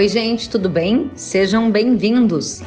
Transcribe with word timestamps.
Oi, 0.00 0.08
gente, 0.08 0.48
tudo 0.48 0.70
bem? 0.70 1.10
Sejam 1.14 1.70
bem-vindos. 1.70 2.62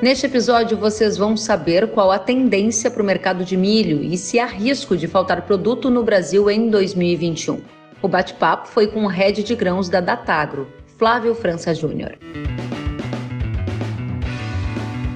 Neste 0.00 0.24
episódio, 0.24 0.74
vocês 0.74 1.18
vão 1.18 1.36
saber 1.36 1.88
qual 1.88 2.10
a 2.10 2.18
tendência 2.18 2.90
para 2.90 3.02
o 3.02 3.04
mercado 3.04 3.44
de 3.44 3.58
milho 3.58 4.02
e 4.02 4.16
se 4.16 4.38
há 4.38 4.46
risco 4.46 4.96
de 4.96 5.06
faltar 5.06 5.42
produto 5.42 5.90
no 5.90 6.02
Brasil 6.02 6.50
em 6.50 6.70
2021. 6.70 7.60
O 8.00 8.08
bate-papo 8.08 8.68
foi 8.68 8.86
com 8.86 9.04
o 9.04 9.06
head 9.06 9.42
de 9.42 9.54
grãos 9.54 9.90
da 9.90 10.00
Datagro, 10.00 10.66
Flávio 10.96 11.34
França 11.34 11.74
Júnior. 11.74 12.16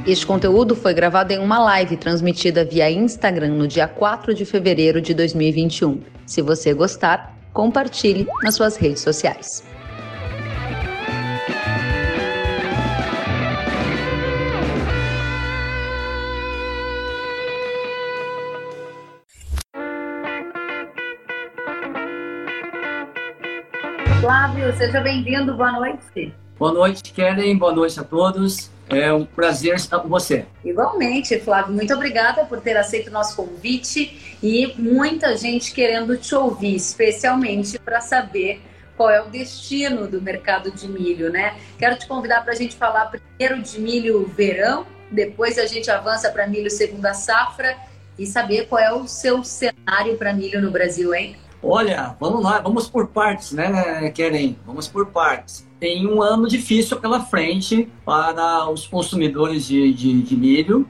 Este 0.06 0.26
conteúdo 0.26 0.76
foi 0.76 0.92
gravado 0.92 1.32
em 1.32 1.38
uma 1.38 1.58
live 1.58 1.96
transmitida 1.96 2.66
via 2.66 2.90
Instagram 2.90 3.54
no 3.54 3.66
dia 3.66 3.88
4 3.88 4.34
de 4.34 4.44
fevereiro 4.44 5.00
de 5.00 5.14
2021. 5.14 6.02
Se 6.26 6.42
você 6.42 6.74
gostar, 6.74 7.34
compartilhe 7.50 8.26
nas 8.42 8.56
suas 8.56 8.76
redes 8.76 9.00
sociais. 9.00 9.69
Flávio, 24.70 24.76
seja 24.76 25.00
bem-vindo, 25.00 25.54
boa 25.54 25.72
noite. 25.72 26.34
Boa 26.58 26.72
noite, 26.72 27.12
Kellen, 27.12 27.56
boa 27.56 27.72
noite 27.72 27.98
a 27.98 28.04
todos. 28.04 28.70
É 28.88 29.12
um 29.12 29.24
prazer 29.24 29.74
estar 29.74 29.98
com 29.98 30.08
você. 30.08 30.46
Igualmente, 30.64 31.38
Flávio. 31.40 31.74
Muito 31.74 31.92
obrigada 31.94 32.44
por 32.44 32.60
ter 32.60 32.76
aceito 32.76 33.08
o 33.08 33.12
nosso 33.12 33.36
convite 33.36 34.36
e 34.42 34.72
muita 34.76 35.36
gente 35.36 35.72
querendo 35.72 36.16
te 36.16 36.34
ouvir, 36.34 36.74
especialmente 36.76 37.78
para 37.78 38.00
saber 38.00 38.60
qual 38.96 39.10
é 39.10 39.20
o 39.20 39.26
destino 39.26 40.06
do 40.06 40.20
mercado 40.20 40.70
de 40.70 40.86
milho, 40.88 41.30
né? 41.30 41.56
Quero 41.78 41.96
te 41.98 42.06
convidar 42.06 42.42
para 42.42 42.52
a 42.52 42.56
gente 42.56 42.76
falar 42.76 43.06
primeiro 43.06 43.62
de 43.62 43.80
milho 43.80 44.26
verão, 44.26 44.86
depois 45.10 45.58
a 45.58 45.66
gente 45.66 45.90
avança 45.90 46.30
para 46.30 46.46
milho 46.46 46.70
segunda 46.70 47.14
safra 47.14 47.76
e 48.18 48.26
saber 48.26 48.66
qual 48.66 48.80
é 48.80 48.92
o 48.92 49.06
seu 49.08 49.42
cenário 49.42 50.16
para 50.16 50.32
milho 50.32 50.60
no 50.60 50.70
Brasil, 50.70 51.14
hein? 51.14 51.36
Olha, 51.62 52.16
vamos 52.18 52.42
lá, 52.42 52.60
vamos 52.60 52.88
por 52.88 53.08
partes, 53.08 53.52
né, 53.52 54.10
Keren? 54.10 54.56
Vamos 54.66 54.88
por 54.88 55.06
partes. 55.06 55.68
Tem 55.78 56.06
um 56.06 56.22
ano 56.22 56.48
difícil 56.48 56.98
pela 56.98 57.20
frente 57.20 57.90
para 58.04 58.68
os 58.70 58.86
consumidores 58.86 59.66
de, 59.66 59.92
de, 59.92 60.22
de 60.22 60.36
milho. 60.36 60.88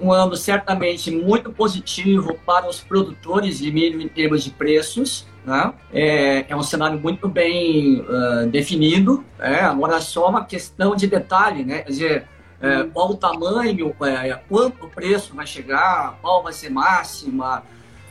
Um 0.00 0.12
ano 0.12 0.36
certamente 0.36 1.10
muito 1.10 1.50
positivo 1.50 2.38
para 2.44 2.68
os 2.68 2.80
produtores 2.80 3.58
de 3.58 3.72
milho 3.72 4.00
em 4.00 4.08
termos 4.08 4.44
de 4.44 4.50
preços. 4.50 5.26
Né? 5.44 5.72
É, 5.92 6.44
é 6.48 6.56
um 6.56 6.62
cenário 6.62 6.98
muito 6.98 7.28
bem 7.28 8.00
uh, 8.00 8.46
definido. 8.48 9.24
É, 9.38 9.60
agora, 9.60 10.00
só 10.00 10.28
uma 10.28 10.44
questão 10.44 10.94
de 10.96 11.06
detalhe, 11.06 11.64
né? 11.64 11.82
Quer 11.82 11.88
dizer, 11.88 12.28
é, 12.60 12.82
qual 12.84 13.10
o 13.10 13.16
tamanho, 13.16 13.94
é, 14.02 14.34
quanto 14.48 14.86
o 14.86 14.88
preço 14.88 15.34
vai 15.34 15.46
chegar, 15.46 16.18
qual 16.20 16.42
vai 16.42 16.52
ser 16.52 16.70
máxima, 16.70 17.62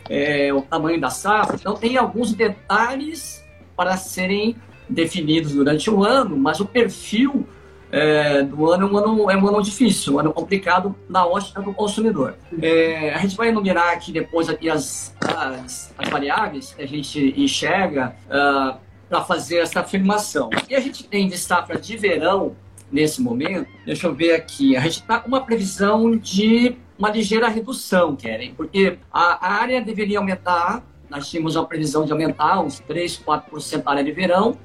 é, 0.09 0.53
o 0.53 0.61
tamanho 0.61 0.99
da 0.99 1.09
safra. 1.09 1.55
Então, 1.55 1.75
tem 1.75 1.97
alguns 1.97 2.33
detalhes 2.33 3.43
para 3.75 3.97
serem 3.97 4.55
definidos 4.89 5.53
durante 5.53 5.89
o 5.89 6.03
ano, 6.03 6.37
mas 6.37 6.59
o 6.59 6.65
perfil 6.65 7.47
é, 7.91 8.41
do 8.41 8.71
ano 8.71 8.87
é 8.87 8.91
um 8.91 8.97
ano, 8.97 9.31
é 9.31 9.37
um 9.37 9.47
ano 9.47 9.61
difícil, 9.61 10.15
um 10.15 10.19
ano 10.19 10.33
complicado 10.33 10.95
na 11.07 11.25
ótica 11.25 11.61
do 11.61 11.73
consumidor. 11.73 12.35
É, 12.61 13.13
a 13.13 13.19
gente 13.19 13.35
vai 13.35 13.49
enumerar 13.49 13.93
aqui 13.93 14.11
depois 14.11 14.49
aqui 14.49 14.69
as, 14.69 15.15
as, 15.21 15.93
as 15.97 16.09
variáveis 16.09 16.73
que 16.73 16.81
a 16.81 16.87
gente 16.87 17.33
enxerga 17.37 18.15
uh, 18.27 18.31
ah, 18.31 18.77
para 19.09 19.21
fazer 19.21 19.59
essa 19.59 19.79
afirmação. 19.79 20.49
E 20.69 20.75
a 20.75 20.79
gente 20.79 21.03
tem 21.03 21.27
de 21.27 21.37
safra 21.37 21.79
de 21.79 21.95
verão 21.95 22.55
nesse 22.91 23.21
momento, 23.21 23.67
deixa 23.85 24.07
eu 24.07 24.13
ver 24.13 24.33
aqui, 24.33 24.75
a 24.75 24.81
gente 24.81 25.01
está 25.01 25.19
com 25.19 25.27
uma 25.27 25.41
previsão 25.41 26.15
de 26.15 26.75
uma 26.97 27.09
ligeira 27.09 27.47
redução, 27.47 28.15
querem, 28.15 28.53
porque 28.53 28.97
a 29.11 29.53
área 29.53 29.81
deveria 29.81 30.19
aumentar, 30.19 30.83
nós 31.09 31.29
tínhamos 31.29 31.55
uma 31.55 31.65
previsão 31.65 32.05
de 32.05 32.11
aumentar 32.11 32.61
uns 32.61 32.79
3, 32.79 33.21
4% 33.25 33.83
a 33.85 33.91
área 33.91 34.03
de 34.03 34.11
verão, 34.11 34.57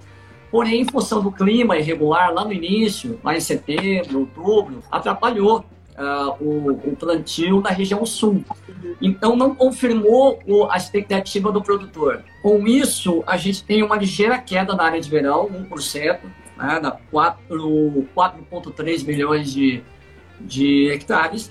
porém, 0.51 0.83
em 0.83 0.85
função 0.85 1.23
do 1.23 1.33
clima 1.33 1.77
irregular 1.77 2.33
lá 2.33 2.45
no 2.45 2.53
início, 2.53 3.19
lá 3.23 3.37
em 3.37 3.41
setembro, 3.41 4.21
outubro, 4.21 4.83
atrapalhou 4.91 5.65
Uh, 5.91 6.33
o, 6.43 6.71
o, 6.71 6.97
plantio 6.97 7.61
na 7.61 7.69
região 7.69 8.07
sul. 8.07 8.43
Então, 9.03 9.37
não 9.37 9.55
confirmou 9.55 10.39
o, 10.47 10.65
a 10.71 10.77
expectativa 10.79 11.53
do 11.53 11.61
produtor. 11.61 12.25
Com 12.43 12.67
isso, 12.67 13.23
a 13.27 13.37
gente 13.37 13.63
tem 13.63 13.83
uma 13.83 13.97
ligeira 13.97 14.39
queda 14.39 14.75
na 14.75 14.85
área 14.85 14.99
de 14.99 15.11
verão, 15.11 15.51
1%, 15.71 16.21
né, 16.60 16.81
4,3 17.12 19.06
milhões 19.06 19.53
de, 19.53 19.82
de 20.41 20.91
hectares, 20.91 21.50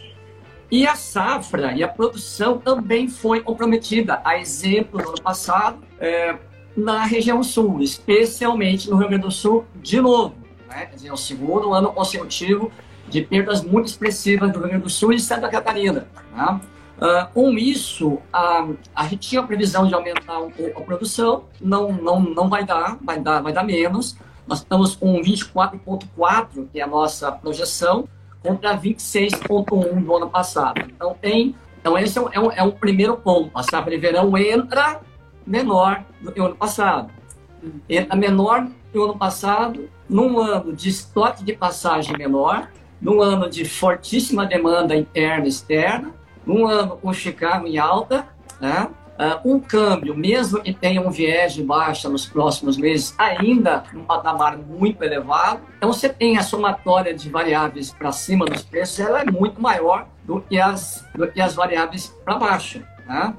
e 0.71 0.85
a 0.85 0.95
safra 0.95 1.73
e 1.73 1.83
a 1.83 1.87
produção 1.87 2.59
também 2.59 3.07
foi 3.07 3.41
comprometida. 3.41 4.21
A 4.23 4.37
exemplo 4.37 5.01
do 5.01 5.09
ano 5.09 5.21
passado, 5.21 5.79
é, 5.99 6.35
na 6.77 7.05
região 7.05 7.41
sul, 7.41 7.81
especialmente 7.81 8.89
no 8.89 8.97
Rio 8.97 9.09
Grande 9.09 9.23
do 9.23 9.31
Sul, 9.31 9.65
de 9.75 9.99
novo. 9.99 10.35
Né? 10.69 10.85
Quer 10.85 10.95
dizer, 10.95 11.11
o 11.11 11.17
segundo 11.17 11.73
ano 11.73 11.91
consecutivo 11.91 12.71
de 13.07 13.21
perdas 13.23 13.63
muito 13.63 13.87
expressivas 13.87 14.51
do 14.51 14.59
Rio 14.59 14.69
Grande 14.69 14.83
do 14.83 14.89
Sul 14.89 15.11
e 15.11 15.19
Santa 15.19 15.49
Catarina. 15.49 16.07
Né? 16.35 16.61
Uh, 16.99 17.33
com 17.33 17.51
isso, 17.57 18.19
a, 18.31 18.67
a 18.93 19.03
gente 19.07 19.29
tinha 19.29 19.41
a 19.41 19.43
previsão 19.43 19.87
de 19.87 19.93
aumentar 19.93 20.39
um 20.39 20.51
pouco 20.51 20.81
a 20.81 20.85
produção, 20.85 21.45
não, 21.59 21.93
não, 21.93 22.19
não 22.19 22.49
vai 22.49 22.65
dar, 22.65 22.97
vai 23.01 23.19
dar, 23.19 23.41
vai 23.41 23.53
dar 23.53 23.63
menos. 23.63 24.17
Nós 24.49 24.59
estamos 24.59 24.95
com 24.95 25.21
24,4, 25.21 26.67
que 26.73 26.79
é 26.79 26.83
a 26.83 26.87
nossa 26.87 27.31
projeção, 27.31 28.09
contra 28.41 28.75
26,1 28.75 30.03
do 30.03 30.15
ano 30.15 30.27
passado. 30.27 30.81
Então, 30.89 31.15
tem, 31.21 31.55
então 31.79 31.95
esse 31.95 32.17
é 32.17 32.21
um, 32.21 32.29
é 32.31 32.39
um, 32.39 32.51
é 32.51 32.63
um 32.63 32.71
primeiro 32.71 33.15
ponto. 33.15 33.51
A 33.53 33.61
safra 33.61 33.91
de 33.91 33.97
verão 33.97 34.35
entra 34.35 35.01
menor 35.45 36.03
do 36.19 36.31
que 36.31 36.41
o 36.41 36.45
ano 36.47 36.55
passado. 36.55 37.11
Entra 37.87 38.15
menor 38.15 38.67
que 38.91 38.97
o 38.97 39.03
ano 39.03 39.15
passado, 39.19 39.87
num 40.09 40.39
ano 40.39 40.73
de 40.73 40.89
estoque 40.89 41.43
de 41.43 41.53
passagem 41.53 42.17
menor, 42.17 42.71
num 42.99 43.21
ano 43.21 43.47
de 43.47 43.65
fortíssima 43.65 44.47
demanda 44.47 44.95
interna 44.95 45.45
e 45.45 45.49
externa, 45.49 46.11
num 46.43 46.67
ano 46.67 46.97
com 46.97 47.13
Chicago 47.13 47.67
em 47.67 47.77
alta, 47.77 48.27
né? 48.59 48.89
Uh, 49.19 49.53
um 49.55 49.59
câmbio, 49.59 50.15
mesmo 50.15 50.61
que 50.61 50.73
tenha 50.73 51.01
um 51.01 51.11
viés 51.11 51.51
de 51.53 51.61
baixa 51.61 52.07
nos 52.07 52.25
próximos 52.25 52.77
meses, 52.77 53.13
ainda 53.17 53.83
num 53.91 54.05
patamar 54.05 54.57
muito 54.57 55.03
elevado. 55.03 55.59
Então, 55.75 55.91
você 55.91 56.07
tem 56.07 56.37
a 56.37 56.41
somatória 56.41 57.13
de 57.13 57.29
variáveis 57.29 57.91
para 57.91 58.13
cima 58.13 58.45
dos 58.45 58.63
preços, 58.63 58.97
ela 58.97 59.19
é 59.19 59.25
muito 59.25 59.61
maior 59.61 60.07
do 60.23 60.39
que 60.39 60.57
as, 60.57 61.05
do 61.13 61.27
que 61.27 61.41
as 61.41 61.53
variáveis 61.53 62.15
para 62.23 62.35
baixo. 62.35 62.81
Né? 63.05 63.33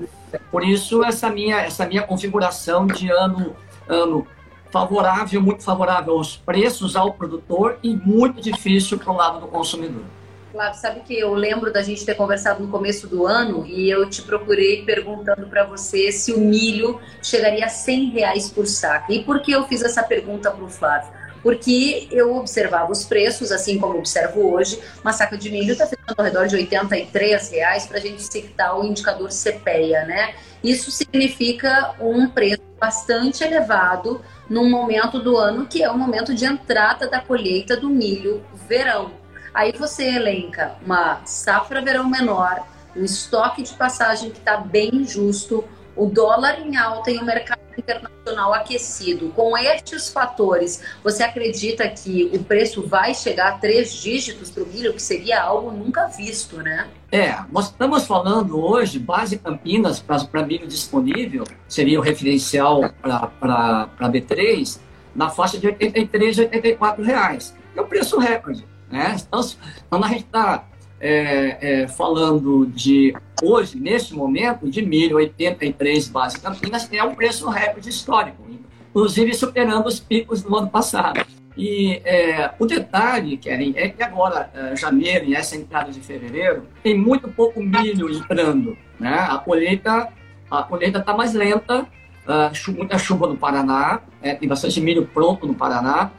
Por 0.51 0.63
isso, 0.63 1.03
essa 1.03 1.31
minha, 1.31 1.61
essa 1.61 1.87
minha 1.87 2.03
configuração 2.03 2.87
de 2.87 3.11
ano, 3.11 3.57
ano 3.89 4.27
favorável, 4.71 5.41
muito 5.41 5.63
favorável 5.63 6.15
aos 6.15 6.37
preços 6.37 6.95
ao 6.95 7.15
produtor 7.15 7.79
e 7.83 7.97
muito 7.97 8.41
difícil 8.41 8.99
para 8.99 9.13
o 9.13 9.17
lado 9.17 9.41
do 9.41 9.47
consumidor. 9.47 10.05
Flávio, 10.51 10.81
sabe 10.81 11.01
que 11.01 11.19
eu 11.19 11.33
lembro 11.33 11.73
da 11.73 11.81
gente 11.81 12.05
ter 12.05 12.15
conversado 12.15 12.63
no 12.63 12.71
começo 12.71 13.07
do 13.07 13.27
ano 13.27 13.65
e 13.67 13.89
eu 13.89 14.09
te 14.09 14.23
procurei 14.23 14.85
perguntando 14.85 15.47
para 15.47 15.65
você 15.65 16.11
se 16.11 16.33
o 16.33 16.41
milho 16.41 17.01
chegaria 17.23 17.65
a 17.65 17.69
100 17.69 18.11
reais 18.11 18.51
por 18.51 18.67
saco. 18.67 19.13
E 19.13 19.23
por 19.23 19.41
que 19.43 19.53
eu 19.53 19.65
fiz 19.67 19.83
essa 19.83 20.03
pergunta 20.03 20.51
para 20.51 20.65
o 20.65 20.69
Flávio? 20.69 21.21
Porque 21.43 22.09
eu 22.11 22.37
observava 22.37 22.91
os 22.91 23.05
preços, 23.05 23.51
assim 23.51 23.79
como 23.79 23.99
observo 23.99 24.53
hoje, 24.53 24.79
uma 25.03 25.13
saca 25.13 25.39
de 25.39 25.51
milho 25.51 25.73
está 25.73 25.87
ficando 25.87 26.19
ao 26.19 26.25
redor 26.25 26.47
de 26.47 26.57
83 26.57 27.51
reais 27.51 27.87
para 27.87 27.97
a 27.97 28.01
gente 28.01 28.23
citar 28.23 28.79
o 28.79 28.85
indicador 28.85 29.31
CPEA, 29.31 30.05
né? 30.05 30.35
Isso 30.63 30.91
significa 30.91 31.95
um 31.99 32.29
preço 32.29 32.61
bastante 32.79 33.43
elevado 33.43 34.21
num 34.51 34.69
momento 34.69 35.19
do 35.19 35.37
ano 35.37 35.67
que 35.67 35.83
é 35.83 35.91
o 35.91 35.97
momento 35.97 36.35
de 36.35 36.45
entrada 36.45 37.09
da 37.09 37.21
colheita 37.21 37.77
do 37.77 37.89
milho 37.89 38.43
verão. 38.69 39.20
Aí 39.53 39.73
você 39.73 40.05
elenca 40.05 40.75
uma 40.85 41.25
safra 41.25 41.83
verão 41.83 42.09
menor, 42.09 42.67
um 42.97 43.05
estoque 43.05 43.63
de 43.63 43.75
passagem 43.75 44.31
que 44.31 44.39
está 44.39 44.57
bem 44.57 45.05
justo, 45.05 45.65
o 45.97 46.07
dólar 46.07 46.61
em 46.61 46.77
alta 46.77 47.11
e 47.11 47.19
o 47.19 47.25
mercado 47.25 47.61
internacional 47.77 48.55
aquecido. 48.55 49.31
Com 49.31 49.57
estes 49.57 50.11
fatores, 50.11 50.83
você 51.03 51.23
acredita 51.23 51.89
que 51.89 52.31
o 52.33 52.43
preço 52.45 52.87
vai 52.87 53.15
chegar 53.15 53.49
a 53.49 53.59
três 53.59 53.93
dígitos 53.93 54.51
para 54.51 54.63
o 54.63 54.67
milho, 54.67 54.93
que 54.93 55.03
seria 55.03 55.43
algo 55.43 55.71
nunca 55.71 56.07
visto, 56.07 56.57
né? 56.59 56.89
É, 57.11 57.37
nós 57.51 57.67
estamos 57.67 58.07
falando 58.07 58.61
hoje, 58.61 58.99
base 58.99 59.37
Campinas 59.37 60.01
para 60.01 60.47
milho 60.47 60.67
disponível, 60.67 61.45
seria 61.69 61.99
o 61.99 62.03
referencial 62.03 62.83
para 63.01 63.89
B3, 64.01 64.79
na 65.15 65.29
faixa 65.29 65.59
de 65.59 65.67
83 65.67 66.39
e 66.39 66.41
84 66.43 67.05
reais. 67.05 67.55
É 67.77 67.81
o 67.81 67.87
preço 67.87 68.19
recorde. 68.19 68.65
Né? 68.91 69.17
Então, 69.21 69.41
então 69.87 70.05
a 70.05 70.09
gente 70.09 70.25
está 70.25 70.67
é, 71.01 71.83
é, 71.83 71.89
falando 71.89 72.67
de 72.67 73.15
hoje, 73.43 73.79
neste 73.79 74.15
momento, 74.15 74.69
de 74.69 74.83
milho 74.83 75.17
83 75.17 76.09
base 76.09 76.41
Campinas, 76.41 76.89
é 76.93 77.03
um 77.03 77.15
preço 77.15 77.49
recorde 77.49 77.89
histórico. 77.89 78.45
inclusive 78.91 79.33
superando 79.35 79.87
os 79.87 80.01
picos 80.01 80.43
do 80.43 80.55
ano 80.57 80.69
passado. 80.69 81.25
E 81.57 82.01
é, 82.05 82.53
o 82.59 82.67
detalhe, 82.67 83.37
Keren, 83.37 83.75
é 83.77 83.89
que 83.89 84.03
agora, 84.03 84.51
é, 84.55 84.77
janeiro 84.77 85.27
e 85.27 85.35
essa 85.35 85.57
entrada 85.57 85.91
de 85.91 86.01
fevereiro, 86.01 86.65
tem 86.83 86.97
muito 86.97 87.29
pouco 87.29 87.63
milho 87.63 88.11
entrando. 88.11 88.77
Né? 88.99 89.15
A 89.15 89.39
colheita 89.39 90.09
a 90.51 90.65
colheita 90.65 90.99
está 90.99 91.17
mais 91.17 91.33
lenta, 91.33 91.83
uh, 92.27 92.73
muita 92.73 92.99
chuva 92.99 93.29
no 93.29 93.37
Paraná, 93.37 94.01
é, 94.21 94.35
tem 94.35 94.49
bastante 94.49 94.81
milho 94.81 95.07
pronto 95.07 95.47
no 95.47 95.55
Paraná, 95.55 96.11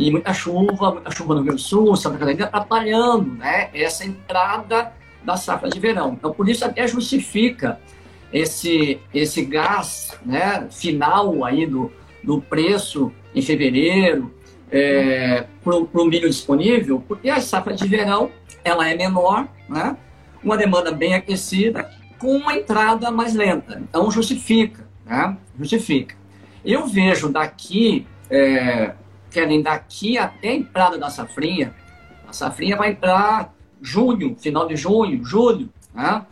e 0.00 0.10
muita 0.10 0.32
chuva, 0.32 0.92
muita 0.92 1.10
chuva 1.10 1.34
no 1.34 1.42
Rio 1.42 1.58
Sul, 1.58 1.94
Santa 1.94 2.16
Catarina, 2.16 2.46
atrapalhando 2.46 3.34
né, 3.34 3.68
essa 3.74 4.02
entrada 4.02 4.94
da 5.22 5.36
safra 5.36 5.68
de 5.68 5.78
verão. 5.78 6.14
Então, 6.14 6.32
por 6.32 6.48
isso 6.48 6.64
até 6.64 6.88
justifica 6.88 7.78
esse, 8.32 8.98
esse 9.12 9.44
gás 9.44 10.18
né, 10.24 10.66
final 10.70 11.44
aí 11.44 11.66
do, 11.66 11.92
do 12.24 12.40
preço 12.40 13.12
em 13.34 13.42
fevereiro 13.42 14.34
é, 14.72 15.44
para 15.62 15.76
o 15.76 16.04
milho 16.06 16.30
disponível, 16.30 17.04
porque 17.06 17.28
a 17.28 17.38
safra 17.38 17.74
de 17.74 17.86
verão 17.86 18.30
ela 18.64 18.88
é 18.88 18.96
menor, 18.96 19.48
né, 19.68 19.98
uma 20.42 20.56
demanda 20.56 20.90
bem 20.92 21.12
aquecida, 21.12 21.90
com 22.18 22.38
uma 22.38 22.54
entrada 22.54 23.10
mais 23.10 23.34
lenta. 23.34 23.78
Então, 23.82 24.10
justifica, 24.10 24.88
né? 25.04 25.36
Justifica. 25.58 26.14
Eu 26.64 26.86
vejo 26.86 27.28
daqui, 27.30 28.06
é, 28.30 28.94
querem 29.30 29.62
daqui 29.62 30.18
até 30.18 30.48
a 30.48 30.54
entrada 30.54 30.98
da 30.98 31.08
safrinha, 31.10 31.74
a 32.28 32.32
safrinha 32.32 32.76
vai 32.76 32.90
entrar 32.90 33.52
junho, 33.80 34.36
final 34.38 34.66
de 34.66 34.76
junho, 34.76 35.24
julho, 35.24 35.68
né? 35.94 36.24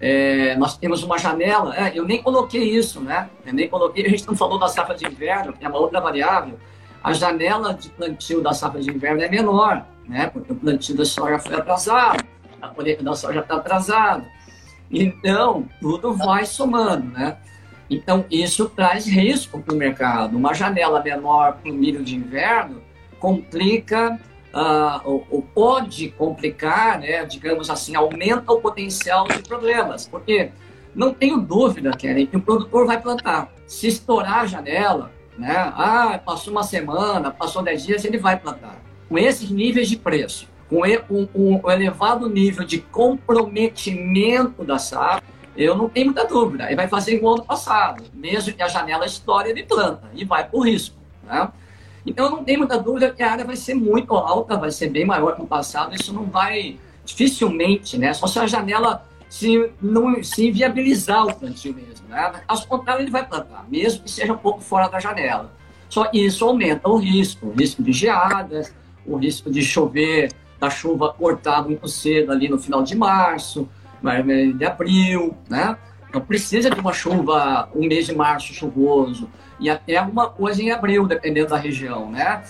É, 0.00 0.54
nós 0.56 0.76
temos 0.76 1.02
uma 1.02 1.18
janela, 1.18 1.76
é, 1.76 1.98
eu 1.98 2.04
nem 2.04 2.22
coloquei 2.22 2.62
isso, 2.62 3.00
né? 3.00 3.28
Eu 3.44 3.52
nem 3.52 3.68
coloquei, 3.68 4.06
a 4.06 4.08
gente 4.08 4.26
não 4.26 4.36
falou 4.36 4.58
da 4.58 4.68
safra 4.68 4.94
de 4.94 5.04
inverno, 5.06 5.52
que 5.52 5.64
é 5.64 5.68
uma 5.68 5.78
outra 5.78 6.00
variável. 6.00 6.58
A 7.02 7.12
janela 7.12 7.74
de 7.74 7.88
plantio 7.90 8.40
da 8.40 8.52
safra 8.52 8.80
de 8.80 8.90
inverno 8.90 9.22
é 9.22 9.28
menor, 9.28 9.84
né? 10.06 10.28
Porque 10.28 10.52
o 10.52 10.56
plantio 10.56 10.96
da 10.96 11.04
soja 11.04 11.38
foi 11.38 11.54
atrasado, 11.54 12.24
a 12.62 12.68
colheita 12.68 13.02
da 13.02 13.14
soja 13.14 13.40
está 13.40 13.56
atrasada. 13.56 14.24
Então, 14.90 15.68
tudo 15.80 16.12
vai 16.12 16.46
somando, 16.46 17.06
né? 17.06 17.36
Então, 17.90 18.24
isso 18.30 18.68
traz 18.68 19.06
risco 19.06 19.60
para 19.60 19.74
o 19.74 19.76
mercado. 19.76 20.36
Uma 20.36 20.52
janela 20.52 21.02
menor 21.02 21.54
para 21.54 21.70
o 21.70 21.74
milho 21.74 22.04
de 22.04 22.14
inverno 22.14 22.82
complica, 23.18 24.20
uh, 24.52 25.00
ou, 25.04 25.26
ou, 25.30 25.42
pode 25.42 26.10
complicar, 26.10 27.00
né, 27.00 27.24
digamos 27.24 27.70
assim, 27.70 27.96
aumenta 27.96 28.52
o 28.52 28.60
potencial 28.60 29.26
de 29.26 29.42
problemas. 29.42 30.06
Porque 30.06 30.50
não 30.94 31.14
tenho 31.14 31.38
dúvida, 31.38 31.90
Keren, 31.92 32.26
que 32.26 32.36
o 32.36 32.42
produtor 32.42 32.86
vai 32.86 33.00
plantar. 33.00 33.52
Se 33.66 33.86
estourar 33.86 34.40
a 34.40 34.46
janela, 34.46 35.10
né, 35.38 35.54
ah, 35.56 36.20
passou 36.24 36.52
uma 36.52 36.62
semana, 36.62 37.30
passou 37.30 37.62
10 37.62 37.86
dias, 37.86 38.04
ele 38.04 38.18
vai 38.18 38.38
plantar. 38.38 38.76
Com 39.08 39.16
esses 39.16 39.50
níveis 39.50 39.88
de 39.88 39.96
preço, 39.96 40.46
com 40.68 40.82
um, 41.10 41.28
um 41.34 41.70
elevado 41.70 42.28
nível 42.28 42.64
de 42.64 42.78
comprometimento 42.78 44.62
da 44.64 44.78
safra, 44.78 45.37
eu 45.64 45.76
não 45.76 45.88
tenho 45.88 46.06
muita 46.06 46.24
dúvida. 46.24 46.66
Ele 46.66 46.76
vai 46.76 46.86
fazer 46.86 47.16
igual 47.16 47.34
ano 47.34 47.44
passado, 47.44 48.04
mesmo 48.14 48.52
que 48.52 48.62
a 48.62 48.68
janela 48.68 49.04
estoure, 49.04 49.50
ele 49.50 49.64
planta 49.64 50.08
e 50.14 50.24
vai 50.24 50.48
por 50.48 50.68
risco. 50.68 50.96
Né? 51.24 51.48
Então, 52.06 52.26
eu 52.26 52.30
não 52.30 52.44
tenho 52.44 52.60
muita 52.60 52.78
dúvida 52.78 53.10
que 53.10 53.22
a 53.22 53.32
área 53.32 53.44
vai 53.44 53.56
ser 53.56 53.74
muito 53.74 54.14
alta, 54.14 54.56
vai 54.56 54.70
ser 54.70 54.88
bem 54.88 55.04
maior 55.04 55.34
que 55.34 55.42
o 55.42 55.46
passado. 55.46 55.94
Isso 55.94 56.12
não 56.12 56.24
vai, 56.24 56.78
dificilmente, 57.04 57.98
né? 57.98 58.14
Só 58.14 58.26
se 58.26 58.38
a 58.38 58.46
janela 58.46 59.04
se, 59.28 59.70
não, 59.82 60.22
se 60.22 60.50
viabilizar 60.50 61.26
o 61.26 61.34
plantio 61.34 61.74
mesmo. 61.74 62.08
Né? 62.08 62.32
Caso 62.46 62.66
contrário, 62.66 63.02
ele 63.02 63.10
vai 63.10 63.26
plantar, 63.26 63.66
mesmo 63.68 64.04
que 64.04 64.10
seja 64.10 64.32
um 64.32 64.38
pouco 64.38 64.60
fora 64.60 64.88
da 64.88 65.00
janela. 65.00 65.52
Só 65.88 66.08
isso 66.12 66.44
aumenta 66.44 66.88
o 66.88 66.96
risco, 66.96 67.46
o 67.46 67.50
risco 67.52 67.82
de 67.82 67.92
geadas, 67.92 68.72
o 69.04 69.16
risco 69.16 69.50
de 69.50 69.62
chover 69.62 70.32
da 70.60 70.70
chuva 70.70 71.12
cortar 71.12 71.62
muito 71.62 71.88
cedo 71.88 72.32
ali 72.32 72.48
no 72.48 72.58
final 72.58 72.82
de 72.82 72.96
março, 72.96 73.68
de 74.56 74.64
abril, 74.64 75.36
né? 75.48 75.76
Então 76.08 76.20
precisa 76.20 76.70
de 76.70 76.80
uma 76.80 76.92
chuva, 76.92 77.68
um 77.74 77.86
mês 77.86 78.06
de 78.06 78.14
março 78.14 78.54
chuvoso 78.54 79.28
e 79.60 79.68
até 79.68 79.96
alguma 79.96 80.28
coisa 80.28 80.62
em 80.62 80.70
abril, 80.70 81.06
dependendo 81.06 81.48
da 81.50 81.56
região, 81.56 82.10
né? 82.10 82.42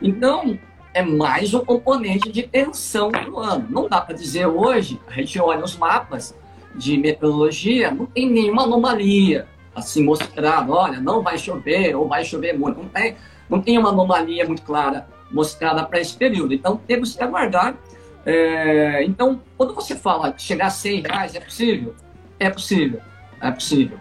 Então 0.00 0.58
é 0.94 1.02
mais 1.02 1.52
um 1.52 1.64
componente 1.64 2.30
de 2.30 2.44
tensão 2.44 3.10
do 3.10 3.38
ano. 3.38 3.66
Não 3.68 3.88
dá 3.88 4.00
para 4.00 4.14
dizer 4.14 4.46
hoje, 4.46 5.00
a 5.06 5.12
gente 5.12 5.38
olha 5.40 5.64
os 5.64 5.76
mapas 5.76 6.34
de 6.74 6.96
meteorologia, 6.96 7.90
não 7.90 8.06
tem 8.06 8.30
nenhuma 8.30 8.62
anomalia 8.62 9.46
assim 9.74 10.04
mostrada, 10.04 10.70
olha, 10.72 11.00
não 11.00 11.22
vai 11.22 11.36
chover 11.36 11.94
ou 11.96 12.08
vai 12.08 12.24
chover 12.24 12.56
muito. 12.56 12.78
Não 12.80 12.88
tem, 12.88 13.16
não 13.50 13.60
tem 13.60 13.76
uma 13.76 13.90
anomalia 13.90 14.46
muito 14.46 14.62
clara 14.62 15.06
mostrada 15.30 15.84
para 15.84 16.00
esse 16.00 16.16
período. 16.16 16.54
Então, 16.54 16.76
temos 16.76 17.14
que 17.14 17.22
aguardar. 17.22 17.74
É, 18.26 19.04
então, 19.04 19.40
quando 19.56 19.74
você 19.74 19.94
fala 19.94 20.34
chegar 20.36 20.66
a 20.66 20.70
100 20.70 21.02
reais, 21.02 21.34
é 21.34 21.40
possível? 21.40 21.94
É 22.38 22.50
possível, 22.50 23.00
é 23.40 23.50
possível. 23.50 23.98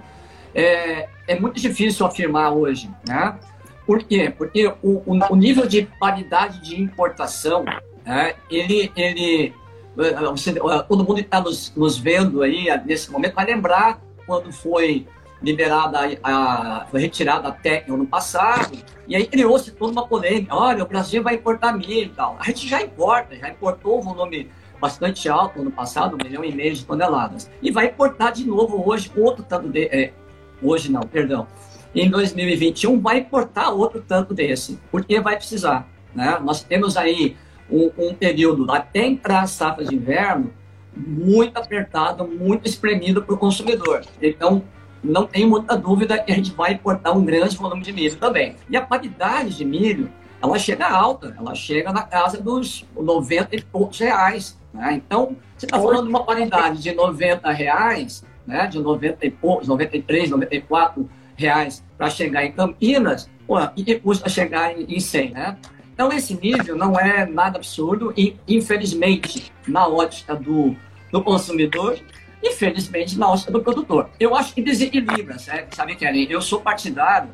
É, 0.56 1.10
é 1.28 1.40
muito 1.40 1.60
difícil 1.60 2.06
afirmar 2.06 2.52
hoje, 2.54 2.90
né? 3.08 3.38
Por 3.86 4.04
quê? 4.04 4.34
Porque 4.36 4.68
o, 4.81 5.04
o, 5.06 5.20
o 5.31 5.36
nível 5.36 5.68
de 5.68 5.84
paridade 6.00 6.62
de 6.62 6.81
importação, 6.81 7.66
né, 8.06 8.36
ele, 8.50 8.92
ele 8.96 9.54
você, 9.96 10.54
todo 10.88 11.04
mundo 11.04 11.16
que 11.16 11.22
está 11.22 11.40
nos, 11.40 11.74
nos 11.76 11.98
vendo 11.98 12.42
aí 12.42 12.66
nesse 12.86 13.12
momento 13.12 13.36
vai 13.36 13.46
lembrar 13.46 14.02
quando 14.26 14.52
foi 14.52 15.06
liberada, 15.44 16.00
a, 16.24 16.88
foi 16.90 17.01
retirada 17.01 17.50
a 17.50 17.51
técnica 17.51 17.98
no 17.98 18.07
passado, 18.07 18.78
e 19.07 19.16
aí 19.16 19.28
criou-se 19.28 19.72
toda 19.72 19.92
uma 19.92 20.07
polêmica. 20.07 20.56
Olha, 20.56 20.84
o 20.84 20.88
Brasil 20.88 21.22
vai 21.22 21.36
importar 21.36 21.74
milho 21.74 22.06
e 22.06 22.10
tal. 22.10 22.38
A 22.40 22.45
gente 22.45 22.68
já 22.68 22.81
importa, 22.81 23.36
já 23.36 23.50
importou 23.50 24.00
um 24.00 24.01
volume 24.01 24.50
bastante 24.80 25.28
alto 25.28 25.62
no 25.62 25.69
passado, 25.69 26.16
um 26.16 26.24
milhão 26.24 26.44
e 26.44 26.54
meio 26.54 26.74
de 26.74 26.86
toneladas. 26.86 27.51
E 27.62 27.72
vai 27.72 27.88
importar 27.88 28.31
de 28.31 28.45
novo 28.45 28.81
hoje 28.90 29.12
outro 29.16 29.44
tanto 29.44 29.68
de. 29.68 29.86
É, 29.86 30.13
hoje 30.62 30.90
não, 30.90 31.01
perdão. 31.01 31.45
Em 31.94 32.10
2021 32.10 33.00
vai 33.00 33.19
importar 33.19 33.69
outro 33.69 34.01
tanto 34.01 34.34
desse, 34.34 34.80
porque 34.90 35.19
vai 35.19 35.36
precisar. 35.36 35.88
Né? 36.16 36.40
Nós 36.42 36.63
temos 36.63 36.95
aí 36.95 37.36
um, 37.69 37.92
um 37.98 38.13
período 38.13 38.72
até 38.72 39.06
entrar 39.06 39.42
a 39.42 39.48
safra 39.48 39.84
de 39.84 39.94
inverno 39.94 40.51
muito 40.95 41.57
apertado, 41.57 42.28
muito 42.28 42.68
espremido 42.68 43.22
para 43.22 43.36
o 43.36 43.38
consumidor. 43.38 44.04
Então, 44.22 44.63
não 45.04 45.26
tenho 45.26 45.50
muita 45.50 45.76
dúvida 45.76 46.18
que 46.18 46.31
a 46.31 46.36
gente 46.36 46.52
vai 46.52 46.74
importar 46.74 47.12
um 47.12 47.26
grande 47.26 47.57
volume 47.57 47.81
de 47.81 47.92
milho 47.92 48.16
também. 48.16 48.56
E 48.69 48.78
a 48.78 48.81
qualidade 48.81 49.57
de 49.57 49.66
milho, 49.66 50.10
ela 50.42 50.57
chega 50.57 50.88
alta, 50.88 51.36
ela 51.38 51.54
chega 51.54 51.92
na 51.92 52.04
casa 52.04 52.42
dos 52.42 52.86
90 52.95 53.56
e 53.56 53.62
poucos 53.62 54.00
reais. 54.00 54.57
Né? 54.74 54.94
Então, 54.94 55.36
você 55.57 55.66
está 55.66 55.78
falando 55.78 56.04
de 56.04 56.10
uma 56.10 56.24
qualidade 56.24 56.81
de 56.81 56.94
90 56.94 57.52
reais, 57.52 58.24
né? 58.48 58.68
de 58.68 58.80
90 58.80 59.26
e 59.26 59.31
poucos, 59.31 59.68
93, 59.68 60.30
94 60.30 61.10
reais 61.36 61.83
para 61.98 62.10
chegar 62.10 62.45
em 62.45 62.52
Campinas, 62.52 63.30
pô, 63.45 63.57
e 63.76 63.83
que 63.83 64.00
custa 64.00 64.30
chegar 64.30 64.80
em 64.80 65.00
100, 65.00 65.31
né? 65.31 65.57
Então, 65.94 66.12
esse 66.12 66.33
nível 66.36 66.76
não 66.76 67.00
é 67.00 67.26
nada 67.26 67.57
absurdo 67.57 68.14
e, 68.18 68.36
infelizmente, 68.48 69.52
na 69.68 69.88
ótica 69.88 70.36
do, 70.36 70.76
do 71.12 71.24
consumidor, 71.24 72.00
infelizmente, 72.44 73.18
na 73.18 73.31
ótica 73.31 73.52
do 73.52 73.62
produtor. 73.62 74.09
Eu 74.19 74.35
acho 74.35 74.54
que 74.54 74.62
desequilibra, 74.62 75.38
sabe, 75.40 75.95
Karen? 75.95 76.28
Eu 76.30 76.42
sou 76.42 76.59
partidário, 76.59 77.30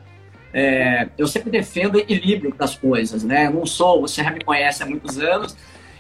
é, 0.54 1.10
eu 1.18 1.28
sempre 1.28 1.50
defendo 1.50 1.96
o 1.96 2.00
equilíbrio 2.00 2.54
das 2.56 2.76
coisas, 2.76 3.24
né? 3.24 3.50
Não 3.50 3.66
sou, 3.66 4.02
você 4.02 4.24
já 4.24 4.32
me 4.32 4.44
conhece 4.44 4.84
há 4.84 4.86
muitos 4.86 5.18
anos 5.20 5.58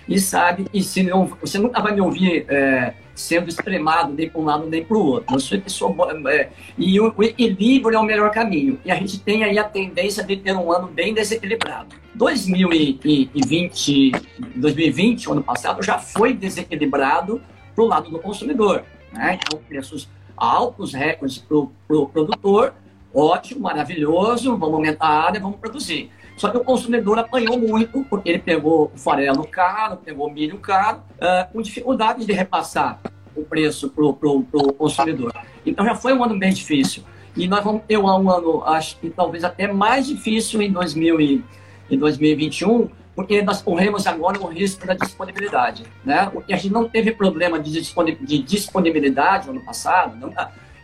e 0.07 0.19
sabe, 0.19 0.65
e 0.73 0.81
se 0.81 1.03
não, 1.03 1.25
você 1.39 1.59
nunca 1.59 1.81
vai 1.81 1.93
me 1.93 2.01
ouvir 2.01 2.45
é, 2.49 2.93
sendo 3.13 3.47
extremado 3.47 4.11
nem 4.11 4.27
para 4.27 4.41
um 4.41 4.45
lado 4.45 4.65
nem 4.67 4.83
para 4.83 4.97
o 4.97 5.05
outro. 5.05 5.35
Eu 5.35 5.39
sou 5.39 5.61
pessoa, 5.61 5.95
é, 6.31 6.49
e 6.77 6.99
o, 6.99 7.13
o, 7.15 7.23
equilíbrio 7.23 7.95
é 7.95 7.99
o 7.99 8.03
melhor 8.03 8.31
caminho. 8.31 8.79
E 8.83 8.91
a 8.91 8.95
gente 8.95 9.19
tem 9.19 9.43
aí 9.43 9.59
a 9.59 9.63
tendência 9.63 10.23
de 10.23 10.35
ter 10.37 10.53
um 10.53 10.71
ano 10.71 10.87
bem 10.87 11.13
desequilibrado. 11.13 11.95
2020, 12.15 14.11
2020, 14.55 15.31
ano 15.31 15.43
passado, 15.43 15.83
já 15.83 15.99
foi 15.99 16.33
desequilibrado 16.33 17.39
para 17.75 17.83
o 17.83 17.87
lado 17.87 18.09
do 18.09 18.17
consumidor. 18.19 18.83
Né? 19.11 19.39
Então, 19.41 19.59
preços 19.67 20.09
altos, 20.35 20.93
recordes 20.93 21.37
para 21.37 21.57
o 21.57 21.71
pro 21.87 22.07
produtor, 22.07 22.73
ótimo, 23.13 23.61
maravilhoso, 23.61 24.55
vamos 24.57 24.75
aumentar 24.75 25.07
a 25.07 25.25
área, 25.25 25.39
vamos 25.39 25.59
produzir. 25.59 26.11
Só 26.37 26.49
que 26.49 26.57
o 26.57 26.63
consumidor 26.63 27.19
apanhou 27.19 27.59
muito, 27.59 28.05
porque 28.05 28.29
ele 28.29 28.39
pegou 28.39 28.91
o 28.95 28.97
farelo 28.97 29.45
caro, 29.45 29.97
pegou 29.97 30.27
o 30.27 30.31
milho 30.31 30.57
caro, 30.57 30.99
uh, 31.17 31.51
com 31.51 31.61
dificuldades 31.61 32.25
de 32.25 32.31
repassar 32.31 33.01
o 33.35 33.43
preço 33.43 33.89
para 33.89 34.05
o 34.05 34.73
consumidor. 34.73 35.33
Então 35.65 35.85
já 35.85 35.95
foi 35.95 36.13
um 36.13 36.23
ano 36.23 36.39
bem 36.39 36.53
difícil. 36.53 37.03
E 37.35 37.47
nós 37.47 37.63
vamos 37.63 37.83
ter 37.87 37.97
um 37.97 38.07
ano, 38.07 38.63
acho 38.63 38.97
que 38.99 39.09
talvez 39.09 39.43
até 39.43 39.71
mais 39.71 40.07
difícil 40.07 40.61
em, 40.61 40.71
2000 40.71 41.21
e, 41.21 41.43
em 41.91 41.97
2021, 41.97 42.89
porque 43.19 43.41
nós 43.41 43.61
corremos 43.61 44.07
agora 44.07 44.39
o 44.39 44.47
risco 44.47 44.87
da 44.87 44.93
disponibilidade. 44.93 45.85
Né? 46.05 46.31
A 46.49 46.55
gente 46.55 46.71
não 46.71 46.87
teve 46.87 47.11
problema 47.11 47.59
de 47.59 48.41
disponibilidade 48.41 49.47
no 49.47 49.51
ano 49.55 49.61
passado, 49.65 50.15
não, 50.15 50.33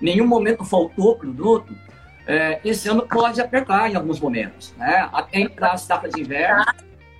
nenhum 0.01 0.27
momento 0.27 0.65
faltou 0.65 1.15
produto, 1.15 1.73
é, 2.27 2.59
esse 2.65 2.89
ano 2.89 3.03
pode 3.07 3.39
apertar 3.39 3.89
em 3.89 3.95
alguns 3.95 4.19
momentos, 4.19 4.73
né? 4.75 5.07
Até 5.13 5.39
entrar 5.39 5.71
a 5.71 5.77
safra 5.77 6.09
de 6.09 6.19
inverno. 6.19 6.65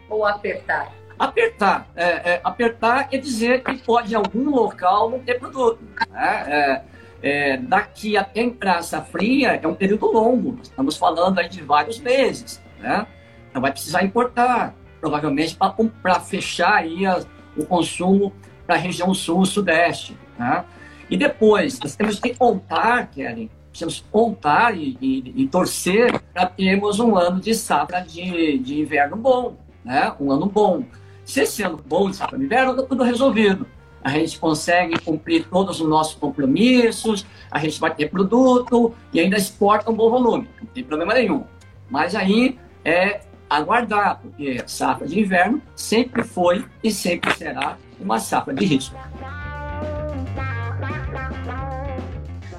Ou 0.10 0.26
apertar? 0.26 0.92
Apertar. 1.18 1.88
É, 1.96 2.34
é, 2.34 2.42
apertar 2.44 3.08
quer 3.08 3.20
dizer 3.20 3.64
que 3.64 3.78
pode 3.78 4.12
em 4.12 4.18
algum 4.18 4.50
local 4.50 5.10
não 5.10 5.20
ter 5.20 5.40
produto. 5.40 5.80
Né? 6.12 6.44
É, 6.46 6.82
é, 7.24 7.58
daqui 7.58 8.18
até 8.18 8.42
entrar 8.42 8.80
a 8.80 8.82
safrinha 8.82 9.58
é 9.64 9.66
um 9.66 9.76
período 9.76 10.12
longo. 10.12 10.60
Estamos 10.62 10.98
falando 10.98 11.40
aí 11.40 11.48
de 11.48 11.62
vários 11.62 12.02
meses, 12.02 12.62
né? 12.82 13.08
Então 13.50 13.62
vai 13.62 13.72
precisar 13.72 14.04
importar, 14.04 14.76
provavelmente 15.00 15.58
para 16.02 16.20
fechar 16.20 16.76
aí 16.76 17.06
a, 17.06 17.24
o 17.56 17.66
consumo 17.66 18.34
para 18.66 18.76
a 18.76 18.78
região 18.78 19.14
sul-sudeste, 19.14 20.18
né? 20.38 20.66
E 21.10 21.16
depois, 21.16 21.80
nós 21.80 21.96
temos 21.96 22.20
que 22.20 22.34
contar, 22.34 23.12
Kelly, 23.12 23.52
precisamos 23.70 24.04
contar 24.12 24.76
e, 24.76 24.98
e, 25.00 25.44
e 25.44 25.48
torcer 25.48 26.20
para 26.34 26.48
termos 26.48 27.00
um 27.00 27.16
ano 27.16 27.40
de 27.40 27.54
safra 27.54 28.02
de, 28.02 28.58
de 28.58 28.82
inverno 28.82 29.16
bom, 29.16 29.58
né? 29.84 30.14
Um 30.20 30.32
ano 30.32 30.48
bom. 30.48 30.84
Se 31.24 31.42
esse 31.42 31.62
ano 31.62 31.80
bom 31.86 32.10
de 32.10 32.16
safra 32.16 32.38
de 32.38 32.46
inverno, 32.46 32.72
está 32.72 32.84
tudo 32.84 33.04
resolvido. 33.04 33.68
A 34.04 34.10
gente 34.10 34.40
consegue 34.40 35.00
cumprir 35.00 35.48
todos 35.48 35.82
os 35.82 35.90
nossos 35.90 36.14
compromissos, 36.14 37.26
a 37.50 37.60
gente 37.60 37.80
vai 37.80 37.94
ter 37.94 38.10
produto 38.10 38.94
e 39.12 39.20
ainda 39.20 39.36
exporta 39.36 39.90
um 39.90 39.96
bom 39.96 40.10
volume, 40.10 40.48
não 40.62 40.68
tem 40.68 40.84
problema 40.84 41.14
nenhum. 41.14 41.44
Mas 41.90 42.14
aí 42.14 42.60
é 42.84 43.22
aguardar, 43.50 44.20
porque 44.22 44.64
safra 44.68 45.08
de 45.08 45.20
inverno 45.20 45.62
sempre 45.76 46.24
foi 46.24 46.66
e 46.84 46.92
sempre 46.92 47.34
será 47.36 47.78
uma 48.00 48.20
safra 48.20 48.54
de 48.54 48.66
risco. 48.66 48.96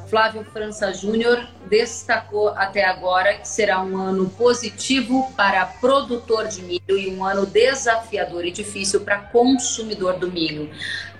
Flávio 0.08 0.44
França 0.52 0.92
Júnior 0.92 1.46
destacou 1.68 2.50
até 2.50 2.84
agora 2.84 3.34
que 3.34 3.48
será 3.48 3.82
um 3.82 3.98
ano 3.98 4.30
positivo 4.30 5.32
para 5.36 5.66
produtor 5.66 6.46
de 6.46 6.62
milho 6.62 6.96
e 6.96 7.12
um 7.12 7.24
ano 7.24 7.44
desafiador 7.44 8.44
e 8.44 8.52
difícil 8.52 9.00
para 9.00 9.18
consumidor 9.18 10.18
do 10.18 10.30
milho. 10.30 10.70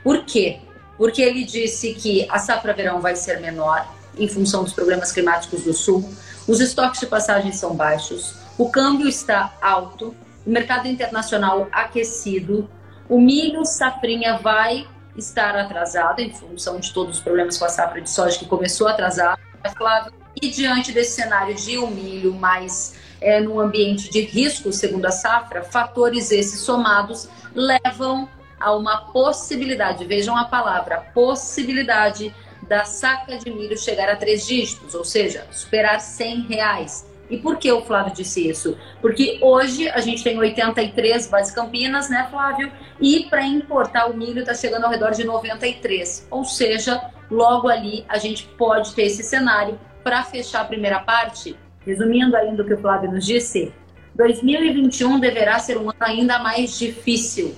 Por 0.05 0.25
quê? 0.25 0.61
Porque 0.97 1.21
ele 1.21 1.45
disse 1.45 1.95
que 1.95 2.27
a 2.31 2.39
safra 2.39 2.73
verão 2.73 3.01
vai 3.01 3.17
ser 3.17 3.41
menor 3.41 3.87
em 4.17 4.29
função 4.29 4.63
dos 4.65 4.73
problemas 4.73 5.13
climáticos 5.13 5.65
do 5.65 5.73
sul, 5.73 6.09
os 6.47 6.61
estoques 6.61 7.01
de 7.01 7.07
passagem 7.07 7.53
são 7.53 7.75
baixos, 7.75 8.35
o 8.59 8.71
câmbio 8.71 9.09
está 9.09 9.53
alto, 9.61 10.15
o 10.47 10.51
mercado 10.51 10.89
internacional 10.89 11.69
aquecido, 11.73 12.69
o 13.09 13.21
milho 13.21 13.65
safrinha 13.65 14.39
vai 14.39 14.87
estar 15.17 15.57
atrasado 15.57 16.21
em 16.21 16.33
função 16.33 16.79
de 16.79 16.93
todos 16.93 17.17
os 17.17 17.23
problemas 17.23 17.59
com 17.59 17.65
a 17.65 17.69
safra 17.69 18.01
de 18.01 18.11
soja 18.11 18.39
que 18.39 18.47
começou 18.47 18.89
atrasado, 18.89 19.41
Flávio. 19.77 20.13
E 20.41 20.49
diante 20.49 20.93
desse 20.93 21.13
cenário 21.13 21.55
de 21.55 21.79
um 21.79 21.91
milho 21.91 22.35
mais 22.35 22.95
é, 23.21 23.41
num 23.41 23.59
ambiente 23.59 24.11
de 24.11 24.21
risco, 24.21 24.73
segundo 24.73 25.07
a 25.07 25.11
safra, 25.11 25.63
fatores 25.63 26.31
esses 26.31 26.61
somados 26.61 27.29
levam 27.55 28.29
a 28.61 28.75
uma 28.75 29.13
possibilidade, 29.13 30.05
vejam 30.05 30.37
a 30.37 30.45
palavra, 30.45 31.01
possibilidade 31.15 32.35
da 32.69 32.85
saca 32.85 33.39
de 33.39 33.51
milho 33.51 33.79
chegar 33.79 34.09
a 34.09 34.17
três 34.17 34.47
dígitos, 34.47 34.95
ou 34.95 35.05
seja, 35.05 35.47
superar 35.51 36.01
100 36.01 36.41
reais. 36.43 37.07
E 37.29 37.37
por 37.39 37.57
que 37.57 37.71
o 37.73 37.83
Flávio 37.83 38.15
disse 38.15 38.49
isso? 38.49 38.77
Porque 39.01 39.39
hoje 39.41 39.89
a 39.89 40.01
gente 40.01 40.23
tem 40.23 40.39
83 40.39 41.27
bases 41.29 41.53
Campinas, 41.53 42.09
né, 42.09 42.27
Flávio? 42.31 42.71
E 43.01 43.27
para 43.29 43.45
importar 43.45 44.07
o 44.07 44.17
milho 44.17 44.41
está 44.41 44.55
chegando 44.55 44.85
ao 44.85 44.91
redor 44.91 45.11
de 45.11 45.25
93. 45.25 46.29
Ou 46.31 46.45
seja, 46.45 47.11
logo 47.31 47.69
ali 47.69 48.05
a 48.09 48.19
gente 48.19 48.47
pode 48.57 48.95
ter 48.95 49.03
esse 49.03 49.23
cenário 49.23 49.79
para 50.05 50.23
fechar 50.23 50.61
a 50.61 50.65
primeira 50.65 51.01
parte. 51.01 51.57
Resumindo 51.85 52.37
ainda 52.37 52.63
o 52.63 52.67
que 52.67 52.75
o 52.75 52.79
Flávio 52.79 53.11
nos 53.11 53.25
disse, 53.25 53.73
2021 54.15 55.21
deverá 55.21 55.59
ser 55.59 55.77
um 55.77 55.91
ano 55.91 55.99
ainda 56.01 56.39
mais 56.39 56.79
difícil. 56.79 57.55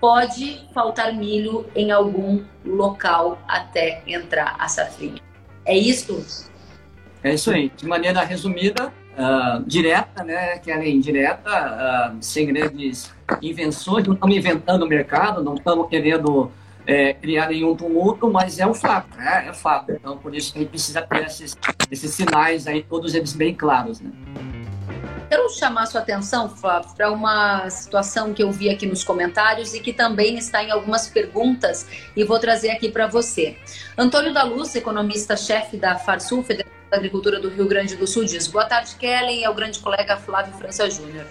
Pode 0.00 0.60
faltar 0.72 1.12
milho 1.14 1.66
em 1.74 1.90
algum 1.90 2.44
local 2.64 3.38
até 3.48 4.02
entrar 4.06 4.56
a 4.58 4.68
safrinha. 4.68 5.20
É 5.64 5.76
isso? 5.76 6.48
É 7.22 7.34
isso 7.34 7.50
aí. 7.50 7.70
De 7.76 7.86
maneira 7.86 8.22
resumida, 8.22 8.92
uh, 9.16 9.62
direta, 9.66 10.22
né, 10.22 10.58
que 10.58 10.70
é 10.70 10.88
indireta, 10.88 11.50
uh, 11.50 12.16
sem 12.20 12.46
grandes 12.46 13.12
invenções, 13.42 14.06
não 14.06 14.14
estamos 14.14 14.36
inventando 14.36 14.84
o 14.84 14.88
mercado, 14.88 15.42
não 15.42 15.54
estamos 15.54 15.88
querendo 15.88 16.50
é, 16.86 17.12
criar 17.14 17.48
nenhum 17.48 17.74
tumulto, 17.74 18.30
mas 18.30 18.58
é 18.58 18.66
um 18.66 18.74
fato, 18.74 19.16
né? 19.16 19.46
É 19.48 19.52
fato. 19.52 19.90
Então, 19.90 20.16
por 20.16 20.34
isso 20.34 20.52
a 20.54 20.58
gente 20.60 20.68
precisa 20.68 21.02
ter 21.02 21.24
esses, 21.24 21.56
esses 21.90 22.12
sinais 22.12 22.66
aí, 22.68 22.82
todos 22.82 23.14
eles 23.14 23.32
bem 23.32 23.54
claros, 23.54 24.00
né? 24.00 24.10
Quero 25.28 25.48
chamar 25.50 25.86
sua 25.86 26.02
atenção, 26.02 26.48
Flávio, 26.48 26.88
para 26.94 27.10
uma 27.10 27.68
situação 27.68 28.32
que 28.32 28.40
eu 28.40 28.52
vi 28.52 28.70
aqui 28.70 28.86
nos 28.86 29.02
comentários 29.02 29.74
e 29.74 29.80
que 29.80 29.92
também 29.92 30.38
está 30.38 30.62
em 30.62 30.70
algumas 30.70 31.08
perguntas 31.08 31.84
e 32.14 32.22
vou 32.22 32.38
trazer 32.38 32.70
aqui 32.70 32.88
para 32.88 33.08
você. 33.08 33.56
Antônio 33.98 34.32
da 34.32 34.44
Luz, 34.44 34.76
economista-chefe 34.76 35.76
da 35.76 35.96
Farsul, 35.96 36.44
Federação 36.44 36.70
da 36.70 36.75
Agricultura 36.96 37.38
do 37.38 37.48
Rio 37.48 37.66
Grande 37.66 37.96
do 37.96 38.06
Sul 38.06 38.24
diz: 38.24 38.46
Boa 38.46 38.64
tarde, 38.64 38.96
Kellen, 38.98 39.40
e 39.40 39.44
ao 39.44 39.54
grande 39.54 39.78
colega 39.78 40.16
Flávio 40.16 40.54
França 40.54 40.88
Júnior. 40.90 41.26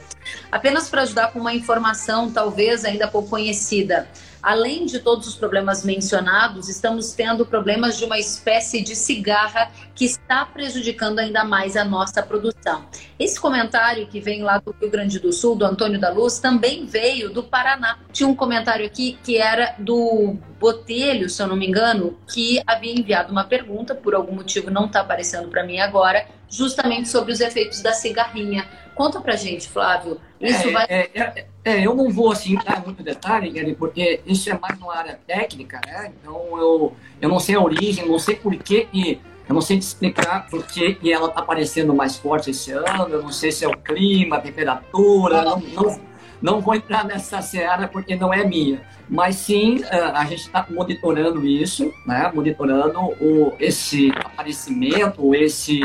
Apenas 0.52 0.90
para 0.90 1.02
ajudar 1.02 1.32
com 1.32 1.40
uma 1.40 1.54
informação, 1.54 2.32
talvez 2.32 2.86
ainda 2.86 3.08
pouco 3.08 3.30
conhecida. 3.30 4.08
Além 4.46 4.86
de 4.86 5.00
todos 5.00 5.28
os 5.28 5.34
problemas 5.34 5.84
mencionados, 5.84 6.70
estamos 6.70 7.14
tendo 7.14 7.48
problemas 7.48 7.98
de 7.98 8.06
uma 8.06 8.20
espécie 8.20 8.80
de 8.84 8.96
cigarra 8.96 9.72
que 9.96 10.06
está 10.06 10.46
prejudicando 10.46 11.18
ainda 11.18 11.44
mais 11.44 11.76
a 11.76 11.84
nossa 11.84 12.22
produção. 12.22 12.86
Esse 13.18 13.40
comentário 13.40 14.06
que 14.06 14.20
vem 14.20 14.44
lá 14.44 14.60
do 14.60 14.76
Rio 14.80 14.92
Grande 14.92 15.20
do 15.20 15.34
Sul, 15.34 15.56
do 15.56 15.66
Antônio 15.66 16.00
da 16.00 16.12
Luz, 16.12 16.38
também 16.38 16.86
veio 16.86 17.32
do 17.32 17.42
Paraná. 17.42 17.98
Tinha 18.12 18.30
um 18.30 18.36
comentário 18.36 18.86
aqui 18.86 19.18
que 19.24 19.36
era 19.36 19.74
do 19.80 20.38
Botelho, 20.60 21.28
se 21.28 21.42
eu 21.42 21.48
não 21.48 21.56
me 21.56 21.66
engano, 21.66 22.16
que 22.32 22.62
havia 22.68 22.94
enviado 22.94 23.32
uma 23.32 23.46
pergunta, 23.46 23.96
por 23.96 24.14
algum 24.14 24.36
motivo 24.36 24.70
não 24.70 24.86
está 24.86 25.02
aparecendo 25.02 25.50
para 25.50 25.64
mim 25.64 25.80
agora, 25.80 26.24
justamente 26.50 27.10
sobre 27.10 27.32
os 27.32 27.40
efeitos 27.40 27.82
da 27.82 27.94
cigarrinha. 27.94 28.66
Conta 28.94 29.20
pra 29.20 29.36
gente, 29.36 29.68
Flávio. 29.68 30.20
Isso 30.40 30.70
é, 30.70 30.72
vai. 30.72 30.86
É, 30.88 31.10
é, 31.14 31.46
é, 31.64 31.86
eu 31.86 31.96
não 31.96 32.10
vou 32.10 32.32
assim 32.32 32.56
dar 32.56 32.84
muito 32.84 33.04
detalhe, 33.04 33.50
Gary, 33.50 33.76
porque 33.76 34.22
isso 34.26 34.50
é 34.50 34.58
mais 34.58 34.80
uma 34.80 34.96
área 34.96 35.20
técnica, 35.28 35.82
né? 35.86 36.12
Então 36.20 36.58
eu, 36.58 36.94
eu 37.22 37.30
não 37.30 37.40
sei 37.40 37.56
a 37.56 37.62
origem, 37.62 38.08
não 38.08 38.20
sei 38.20 38.36
por 38.36 38.56
que 38.56 38.88
e 38.94 39.20
eu 39.48 39.54
não 39.54 39.62
sei 39.62 39.78
te 39.78 39.84
explicar 39.84 40.48
por 40.50 40.66
que 40.66 40.98
ela 41.12 41.28
está 41.28 41.40
aparecendo 41.40 41.94
mais 41.94 42.16
forte 42.16 42.50
esse 42.50 42.72
ano, 42.72 43.08
eu 43.10 43.22
não 43.22 43.32
sei 43.32 43.52
se 43.52 43.64
é 43.64 43.68
o 43.68 43.78
clima, 43.78 44.38
a 44.38 44.42
temperatura, 44.42 45.44
não, 45.44 45.60
não, 45.60 46.02
não 46.42 46.62
vou 46.62 46.74
entrar 46.74 47.06
nessa 47.06 47.42
seara 47.42 47.88
porque 47.88 48.16
não 48.16 48.34
é 48.34 48.44
minha. 48.44 48.82
Mas 49.08 49.36
sim, 49.36 49.84
a 49.84 50.26
gente 50.26 50.42
está 50.42 50.66
monitorando 50.68 51.46
isso, 51.46 51.94
né? 52.08 52.32
monitorando 52.34 53.00
o, 53.00 53.54
esse 53.60 54.12
aparecimento, 54.12 55.36
esse 55.36 55.82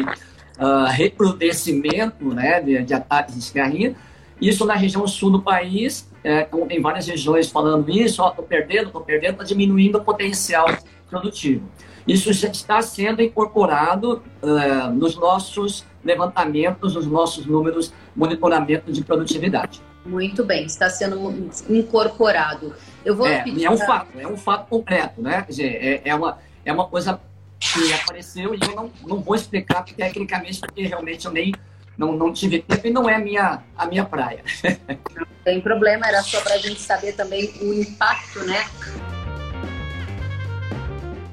uh, 0.60 0.86
recrudescimento 0.90 2.34
né, 2.34 2.60
de, 2.60 2.82
de 2.84 2.94
ataques 2.94 3.34
de 3.34 3.42
cigarrinha. 3.42 3.96
Isso 4.40 4.64
na 4.64 4.74
região 4.74 5.06
sul 5.06 5.30
do 5.30 5.42
país, 5.42 6.08
é, 6.24 6.48
tem 6.68 6.80
várias 6.80 7.06
regiões 7.06 7.50
falando 7.50 7.90
isso, 7.90 8.26
estou 8.26 8.44
perdendo, 8.44 8.86
estou 8.86 9.00
perdendo, 9.02 9.32
está 9.32 9.44
diminuindo 9.44 9.98
o 9.98 10.04
potencial 10.04 10.66
produtivo. 11.08 11.68
Isso 12.06 12.32
já 12.32 12.48
está 12.48 12.80
sendo 12.80 13.22
incorporado 13.22 14.22
uh, 14.42 14.90
nos 14.92 15.16
nossos 15.16 15.84
levantamentos, 16.02 16.94
nos 16.94 17.06
nossos 17.06 17.44
números, 17.46 17.92
monitoramento 18.16 18.90
de 18.90 19.04
produtividade. 19.04 19.82
Muito 20.04 20.44
bem, 20.44 20.64
está 20.64 20.88
sendo 20.88 21.50
incorporado. 21.68 22.74
Eu 23.04 23.14
vou 23.14 23.26
é, 23.26 23.44
é 23.62 23.70
um 23.70 23.76
fato, 23.76 24.18
é 24.18 24.26
um 24.26 24.36
fato 24.36 24.66
completo, 24.68 25.20
né? 25.20 25.42
Quer 25.42 25.50
dizer, 25.50 25.66
é, 25.66 26.02
é, 26.06 26.14
uma, 26.14 26.38
é 26.64 26.72
uma 26.72 26.86
coisa 26.86 27.20
que 27.60 27.92
apareceu 27.92 28.54
e 28.54 28.58
eu 28.60 28.74
não, 28.74 28.90
não 29.06 29.20
vou 29.20 29.34
explicar 29.34 29.84
tecnicamente 29.84 30.60
porque 30.60 30.86
realmente 30.86 31.26
eu 31.26 31.32
nem 31.32 31.54
não, 31.96 32.12
não 32.12 32.32
tive 32.32 32.62
tempo 32.62 32.86
e 32.86 32.90
não 32.90 33.08
é 33.08 33.16
a 33.16 33.18
minha, 33.18 33.62
a 33.76 33.86
minha 33.86 34.04
praia. 34.06 34.42
Não 35.14 35.26
tem 35.44 35.60
problema, 35.60 36.06
era 36.06 36.22
só 36.22 36.40
para 36.40 36.54
a 36.54 36.58
gente 36.58 36.80
saber 36.80 37.12
também 37.12 37.52
o 37.60 37.74
impacto, 37.74 38.42
né? 38.44 38.64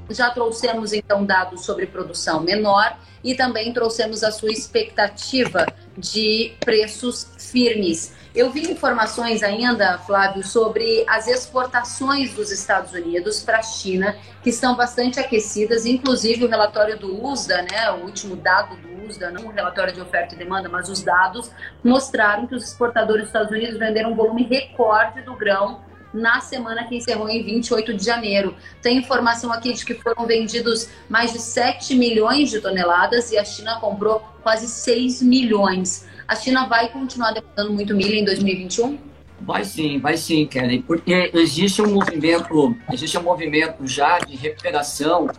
Já 0.10 0.30
trouxemos 0.30 0.92
então 0.92 1.26
dados 1.26 1.66
sobre 1.66 1.86
produção 1.86 2.42
menor 2.42 2.98
e 3.24 3.34
também 3.36 3.74
trouxemos 3.74 4.24
a 4.24 4.32
sua 4.32 4.52
expectativa 4.52 5.66
de 5.98 6.54
preços 6.60 7.30
firmes. 7.38 8.14
Eu 8.38 8.52
vi 8.52 8.72
informações 8.72 9.42
ainda, 9.42 9.98
Flávio, 9.98 10.44
sobre 10.44 11.04
as 11.10 11.28
exportações 11.28 12.36
dos 12.36 12.52
Estados 12.52 12.94
Unidos 12.94 13.42
para 13.42 13.58
a 13.58 13.64
China, 13.64 14.16
que 14.44 14.52
estão 14.52 14.76
bastante 14.76 15.20
aquecidas, 15.20 15.88
inclusive 15.88 16.46
o 16.46 16.48
relatório 16.48 17.00
do 17.00 17.26
USDA, 17.26 17.64
né, 17.64 17.90
o 17.94 18.06
último 18.06 18.36
dado 18.36 18.76
do 18.76 19.08
USDA, 19.08 19.32
não 19.32 19.48
o 19.48 19.50
relatório 19.50 19.92
de 19.92 20.00
oferta 20.00 20.36
e 20.36 20.38
demanda, 20.38 20.70
mas 20.70 20.88
os 20.88 21.02
dados 21.02 21.50
mostraram 21.84 22.46
que 22.46 22.54
os 22.54 22.64
exportadores 22.66 23.24
dos 23.24 23.30
Estados 23.30 23.52
Unidos 23.52 23.80
venderam 23.80 24.12
um 24.12 24.16
volume 24.16 24.44
recorde 24.44 25.24
do 25.24 25.36
grão 25.36 25.82
na 26.14 26.40
semana 26.40 26.84
que 26.84 26.96
encerrou 26.96 27.28
em 27.28 27.44
28 27.44 27.96
de 27.96 28.06
janeiro. 28.06 28.56
Tem 28.84 29.00
informação 29.00 29.52
aqui 29.52 29.74
de 29.74 29.84
que 29.84 29.96
foram 29.96 30.28
vendidos 30.28 30.88
mais 31.10 31.34
de 31.34 31.40
7 31.40 31.96
milhões 31.96 32.52
de 32.52 32.62
toneladas 32.62 33.32
e 33.32 33.38
a 33.40 33.44
China 33.44 33.80
comprou 33.80 34.20
quase 34.44 34.68
6 34.68 35.24
milhões. 35.24 36.06
A 36.28 36.36
China 36.36 36.68
vai 36.68 36.90
continuar 36.90 37.32
demandando 37.32 37.72
muito 37.72 37.96
milho 37.96 38.16
em 38.16 38.26
2021? 38.26 38.98
Vai 39.40 39.64
sim, 39.64 39.98
vai 40.00 40.18
sim, 40.18 40.46
Kelly, 40.46 40.80
porque 40.82 41.32
existe 41.34 41.82
um 41.82 41.94
movimento, 41.94 42.76
existe 42.92 43.18
um 43.18 43.24
movimento 43.24 43.88
já 43.88 44.20
de 44.20 44.36
recuperação 44.36 45.30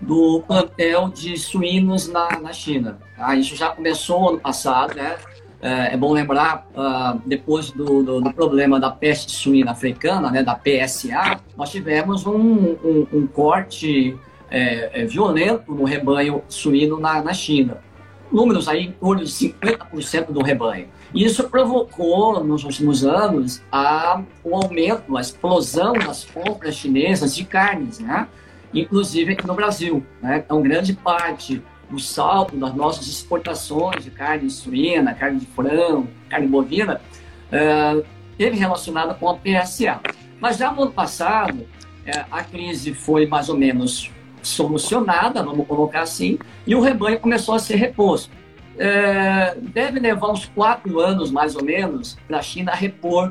do 0.00 0.42
plantel 0.46 1.08
de 1.08 1.36
suínos 1.36 2.08
na, 2.08 2.40
na 2.40 2.52
China. 2.52 2.98
Tá? 3.16 3.34
Isso 3.34 3.56
já 3.56 3.68
começou 3.70 4.30
ano 4.30 4.40
passado, 4.40 4.94
né? 4.94 5.16
É, 5.60 5.94
é 5.94 5.96
bom 5.96 6.12
lembrar, 6.12 6.66
uh, 6.72 7.20
depois 7.26 7.72
do, 7.72 8.02
do, 8.02 8.20
do, 8.20 8.32
problema 8.32 8.78
da 8.78 8.90
peste 8.90 9.32
suína 9.32 9.72
africana, 9.72 10.30
né, 10.30 10.40
da 10.40 10.54
PSA, 10.54 11.40
nós 11.56 11.70
tivemos 11.70 12.24
um, 12.24 12.32
um, 12.32 13.06
um 13.12 13.26
corte 13.26 14.16
é, 14.50 15.02
é, 15.02 15.04
violento 15.04 15.74
no 15.74 15.84
rebanho 15.84 16.42
suíno 16.48 16.98
na, 17.00 17.20
na 17.20 17.34
China. 17.34 17.78
Números 18.30 18.68
aí 18.68 18.86
em 18.86 18.92
torno 18.92 19.24
de 19.24 19.30
50% 19.30 20.30
do 20.30 20.42
rebanho. 20.42 20.88
Isso 21.14 21.48
provocou, 21.48 22.44
nos 22.44 22.64
últimos 22.64 23.04
anos, 23.04 23.62
a, 23.72 24.22
o 24.44 24.54
aumento, 24.54 25.16
a 25.16 25.20
explosão 25.20 25.94
das 25.94 26.24
compras 26.24 26.74
chinesas 26.74 27.34
de 27.34 27.44
carnes, 27.44 27.98
né? 27.98 28.28
inclusive 28.72 29.32
aqui 29.32 29.46
no 29.46 29.54
Brasil. 29.54 30.04
Né? 30.20 30.42
Então, 30.44 30.60
grande 30.62 30.92
parte 30.92 31.62
do 31.88 31.98
saldo 31.98 32.56
das 32.56 32.74
nossas 32.74 33.06
exportações 33.06 34.04
de 34.04 34.10
carne 34.10 34.50
suína, 34.50 35.14
carne 35.14 35.40
de 35.40 35.46
frango, 35.46 36.06
carne 36.28 36.46
bovina, 36.46 37.00
uh, 37.50 38.04
teve 38.36 38.56
relacionada 38.56 39.14
com 39.14 39.28
a 39.28 39.34
PSA. 39.34 40.00
Mas 40.38 40.58
já 40.58 40.70
no 40.70 40.82
ano 40.82 40.92
passado, 40.92 41.60
uh, 41.60 42.26
a 42.30 42.44
crise 42.44 42.92
foi 42.92 43.26
mais 43.26 43.48
ou 43.48 43.56
menos 43.56 44.10
solucionada, 44.48 45.42
vamos 45.42 45.66
colocar 45.66 46.02
assim, 46.02 46.38
e 46.66 46.74
o 46.74 46.80
rebanho 46.80 47.18
começou 47.18 47.54
a 47.54 47.58
ser 47.58 47.76
reposto. 47.76 48.30
Uh, 48.74 49.60
deve 49.60 49.98
levar 49.98 50.30
uns 50.30 50.46
quatro 50.46 51.00
anos, 51.00 51.30
mais 51.30 51.56
ou 51.56 51.64
menos, 51.64 52.16
para 52.28 52.38
a 52.38 52.42
China 52.42 52.72
repor 52.72 53.30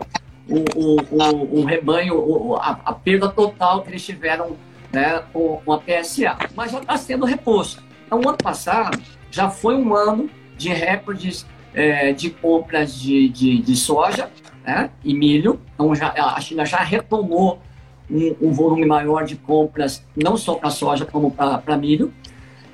o, 0.50 0.60
o, 0.76 0.98
o, 1.12 1.60
o 1.62 1.66
rebanho, 1.66 2.56
a, 2.56 2.80
a, 2.86 2.94
perda 2.94 3.30
total 3.30 3.82
que 3.82 3.90
eles 3.90 4.06
tiveram 4.06 4.58
né, 4.92 5.24
com, 5.32 5.62
com 5.64 5.74
a 5.74 5.80
PSA. 5.80 6.38
Mas 6.56 6.72
já 6.72 6.80
está 6.80 6.98
sendo 6.98 7.26
reposto. 7.26 7.84
Então, 8.06 8.20
ano 8.20 8.38
passado 8.38 9.02
já 9.30 9.50
foi 9.50 9.76
um 9.76 9.94
ano 9.94 10.30
de 10.58 10.70
recordes 10.70 11.46
é, 11.74 12.12
de 12.12 12.30
compras 12.30 13.00
de, 13.00 13.30
de, 13.30 13.62
de 13.62 13.76
soja 13.76 14.30
né, 14.66 14.90
e 15.04 15.14
milho. 15.14 15.62
Então, 15.74 15.94
já, 15.94 16.12
a 16.12 16.40
China 16.42 16.66
já 16.66 16.80
retomou 16.80 17.62
um, 18.10 18.36
um 18.42 18.52
volume 18.52 18.86
maior 18.86 19.26
de 19.26 19.36
compras, 19.36 20.04
não 20.16 20.38
só 20.38 20.56
para 20.56 20.70
soja, 20.70 21.06
como 21.06 21.32
para 21.32 21.78
milho. 21.78 22.14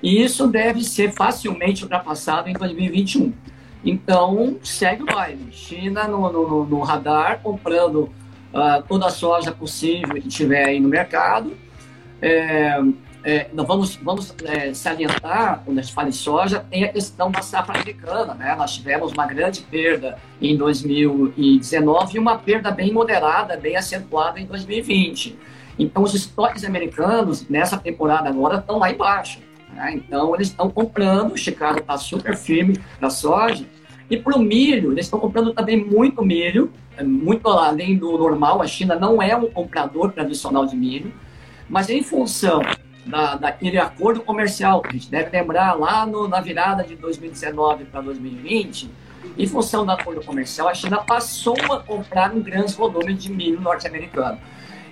E 0.01 0.21
isso 0.21 0.47
deve 0.47 0.83
ser 0.83 1.11
facilmente 1.11 1.83
ultrapassado 1.83 2.49
em 2.49 2.53
2021. 2.53 3.33
Então, 3.85 4.57
segue 4.63 5.03
o 5.03 5.05
baile. 5.05 5.51
China 5.51 6.07
no, 6.07 6.31
no, 6.31 6.65
no 6.65 6.79
radar, 6.81 7.39
comprando 7.41 8.09
uh, 8.53 8.83
toda 8.87 9.07
a 9.07 9.09
soja 9.09 9.51
possível 9.51 10.13
que 10.21 10.27
tiver 10.27 10.65
aí 10.65 10.79
no 10.79 10.89
mercado. 10.89 11.53
É, 12.21 12.79
é, 13.23 13.47
nós 13.53 13.65
vamos, 13.65 13.95
vamos 13.95 14.35
é, 14.43 14.73
salientar, 14.73 15.61
quando 15.63 15.79
a 15.79 15.81
gente 15.81 15.93
fala 15.93 16.09
em 16.09 16.13
soja, 16.13 16.59
tem 16.69 16.83
a 16.83 16.89
questão 16.89 17.31
da 17.31 17.41
safra 17.41 17.79
americana. 17.79 18.33
Né? 18.33 18.53
Nós 18.55 18.73
tivemos 18.75 19.13
uma 19.13 19.25
grande 19.25 19.61
perda 19.61 20.17
em 20.41 20.57
2019 20.57 22.15
e 22.15 22.19
uma 22.19 22.37
perda 22.37 22.69
bem 22.69 22.91
moderada, 22.91 23.55
bem 23.55 23.77
acentuada 23.77 24.39
em 24.41 24.45
2020. 24.45 25.37
Então, 25.79 26.03
os 26.03 26.13
estoques 26.13 26.65
americanos, 26.65 27.47
nessa 27.47 27.77
temporada 27.77 28.27
agora, 28.27 28.57
estão 28.57 28.77
lá 28.77 28.91
embaixo. 28.91 29.39
Né? 29.73 29.93
Então, 29.95 30.35
eles 30.35 30.49
estão 30.49 30.69
comprando, 30.69 31.33
o 31.33 31.37
Chicago 31.37 31.79
está 31.79 31.97
super 31.97 32.35
firme 32.35 32.77
na 32.99 33.09
soja. 33.09 33.65
E 34.09 34.17
para 34.17 34.35
o 34.35 34.39
milho, 34.39 34.91
eles 34.91 35.05
estão 35.05 35.17
comprando 35.17 35.53
também 35.53 35.81
muito 35.81 36.23
milho, 36.25 36.73
é, 36.97 37.03
muito 37.03 37.47
além 37.47 37.97
do 37.97 38.17
normal. 38.17 38.61
A 38.61 38.67
China 38.67 38.97
não 38.97 39.21
é 39.21 39.33
um 39.33 39.49
comprador 39.49 40.11
tradicional 40.11 40.65
de 40.65 40.75
milho, 40.75 41.13
mas 41.69 41.89
em 41.89 42.03
função 42.03 42.61
da, 43.05 43.35
daquele 43.35 43.77
acordo 43.77 44.21
comercial, 44.21 44.81
que 44.81 44.89
a 44.89 44.91
gente 44.93 45.09
deve 45.09 45.29
lembrar 45.29 45.73
lá 45.73 46.05
no, 46.05 46.27
na 46.27 46.39
virada 46.39 46.83
de 46.83 46.95
2019 46.95 47.85
para 47.85 48.01
2020, 48.01 48.89
em 49.37 49.47
função 49.47 49.85
do 49.85 49.91
acordo 49.91 50.23
comercial, 50.23 50.67
a 50.67 50.73
China 50.73 50.97
passou 50.97 51.55
a 51.71 51.79
comprar 51.79 52.33
um 52.33 52.41
grande 52.41 52.73
volume 52.73 53.13
de 53.13 53.31
milho 53.31 53.59
norte-americano. 53.59 54.37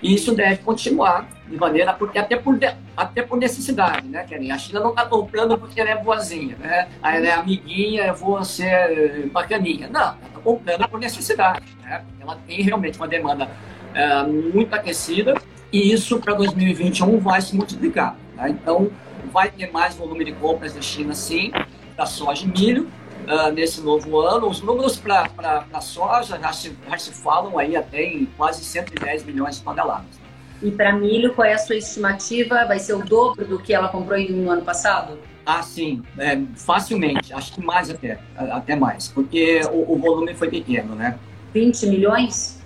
E 0.01 0.15
isso 0.15 0.33
deve 0.33 0.57
continuar 0.63 1.27
de 1.47 1.55
maneira, 1.57 1.93
porque 1.93 2.17
até 2.17 2.35
por, 2.35 2.57
até 2.97 3.21
por 3.21 3.37
necessidade, 3.37 4.07
né, 4.07 4.25
Karen? 4.27 4.51
A 4.51 4.57
China 4.57 4.79
não 4.79 4.89
está 4.89 5.05
comprando 5.05 5.55
porque 5.59 5.79
ela 5.79 5.91
é 5.91 5.97
boazinha, 5.97 6.57
né? 6.57 6.87
Ela 7.03 7.27
é 7.27 7.31
amiguinha, 7.33 8.07
eu 8.07 8.15
vou 8.15 8.43
ser 8.43 9.29
bacaninha. 9.31 9.87
Não, 9.89 10.01
ela 10.01 10.17
está 10.27 10.39
comprando 10.39 10.89
por 10.89 10.99
necessidade, 10.99 11.65
né? 11.83 12.03
Ela 12.19 12.35
tem 12.47 12.63
realmente 12.63 12.97
uma 12.97 13.07
demanda 13.07 13.47
é, 13.93 14.23
muito 14.23 14.73
aquecida 14.73 15.35
e 15.71 15.91
isso 15.91 16.19
para 16.19 16.33
2021 16.33 17.19
vai 17.19 17.41
se 17.41 17.55
multiplicar. 17.55 18.15
Tá? 18.35 18.49
Então, 18.49 18.91
vai 19.31 19.49
ter 19.49 19.71
mais 19.71 19.95
volume 19.95 20.25
de 20.25 20.33
compras 20.33 20.73
da 20.73 20.81
China, 20.81 21.13
sim, 21.13 21.51
da 21.95 22.05
soja 22.05 22.45
e 22.45 22.47
milho, 22.47 22.89
uh, 23.27 23.51
nesse 23.51 23.81
novo 23.81 24.19
ano. 24.19 24.49
Os 24.49 24.61
números 24.61 24.97
para 24.97 25.65
a 25.71 25.81
soja 25.81 26.37
já 26.39 26.51
se, 26.51 26.75
já 26.89 26.97
se 26.97 27.11
falam 27.11 27.57
aí 27.57 27.75
até 27.75 28.03
em 28.03 28.25
quase 28.37 28.63
110 28.63 29.23
milhões 29.23 29.57
de 29.57 29.63
toneladas. 29.63 30.19
E 30.61 30.69
para 30.69 30.93
milho, 30.93 31.33
qual 31.33 31.47
é 31.47 31.53
a 31.53 31.57
sua 31.57 31.75
estimativa? 31.75 32.65
Vai 32.65 32.77
ser 32.77 32.93
o 32.93 33.03
dobro 33.03 33.45
do 33.45 33.57
que 33.57 33.73
ela 33.73 33.87
comprou 33.87 34.19
no 34.29 34.51
ano 34.51 34.61
passado? 34.61 35.17
Ah, 35.43 35.63
sim, 35.63 36.03
é, 36.19 36.39
facilmente. 36.55 37.33
Acho 37.33 37.53
que 37.53 37.61
mais 37.61 37.89
até, 37.89 38.19
até 38.35 38.75
mais, 38.75 39.07
porque 39.07 39.61
o, 39.71 39.93
o 39.93 39.97
volume 39.97 40.35
foi 40.35 40.49
pequeno, 40.49 40.93
né? 40.93 41.17
20 41.51 41.87
milhões? 41.87 42.61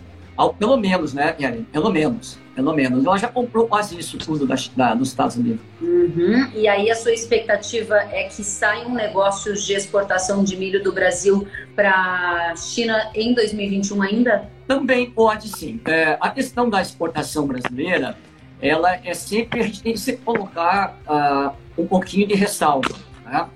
Pelo 0.59 0.75
menos, 0.75 1.13
né, 1.13 1.31
Karen? 1.31 1.63
Pelo 1.63 1.89
menos. 1.89 2.37
Pelo 2.55 2.73
menos. 2.73 3.05
Ela 3.05 3.17
já 3.17 3.27
comprou 3.27 3.67
quase 3.67 3.99
isso 3.99 4.17
tudo 4.17 4.47
da, 4.47 4.55
da, 4.75 4.95
dos 4.95 5.09
Estados 5.09 5.35
Unidos. 5.35 5.59
Uhum. 5.81 6.49
E 6.53 6.67
aí 6.69 6.89
a 6.89 6.95
sua 6.95 7.11
expectativa 7.11 7.95
é 7.95 8.23
que 8.23 8.43
saiam 8.43 8.93
negócios 8.93 9.65
de 9.65 9.73
exportação 9.73 10.41
de 10.41 10.55
milho 10.55 10.81
do 10.81 10.93
Brasil 10.93 11.45
para 11.75 12.51
a 12.51 12.55
China 12.55 13.11
em 13.13 13.33
2021 13.33 14.01
ainda? 14.01 14.49
Também 14.65 15.11
pode 15.11 15.49
sim. 15.49 15.81
É, 15.85 16.17
a 16.19 16.29
questão 16.29 16.69
da 16.69 16.81
exportação 16.81 17.45
brasileira, 17.45 18.17
ela 18.61 18.95
é 19.03 19.13
sempre, 19.13 19.59
a 19.59 19.63
gente 19.63 19.83
tem 19.83 19.93
que 19.93 19.99
se 19.99 20.15
colocar 20.17 20.97
uh, 21.05 21.81
um 21.81 21.85
pouquinho 21.85 22.25
de 22.25 22.35
ressalva. 22.35 22.95
Né? 23.25 23.49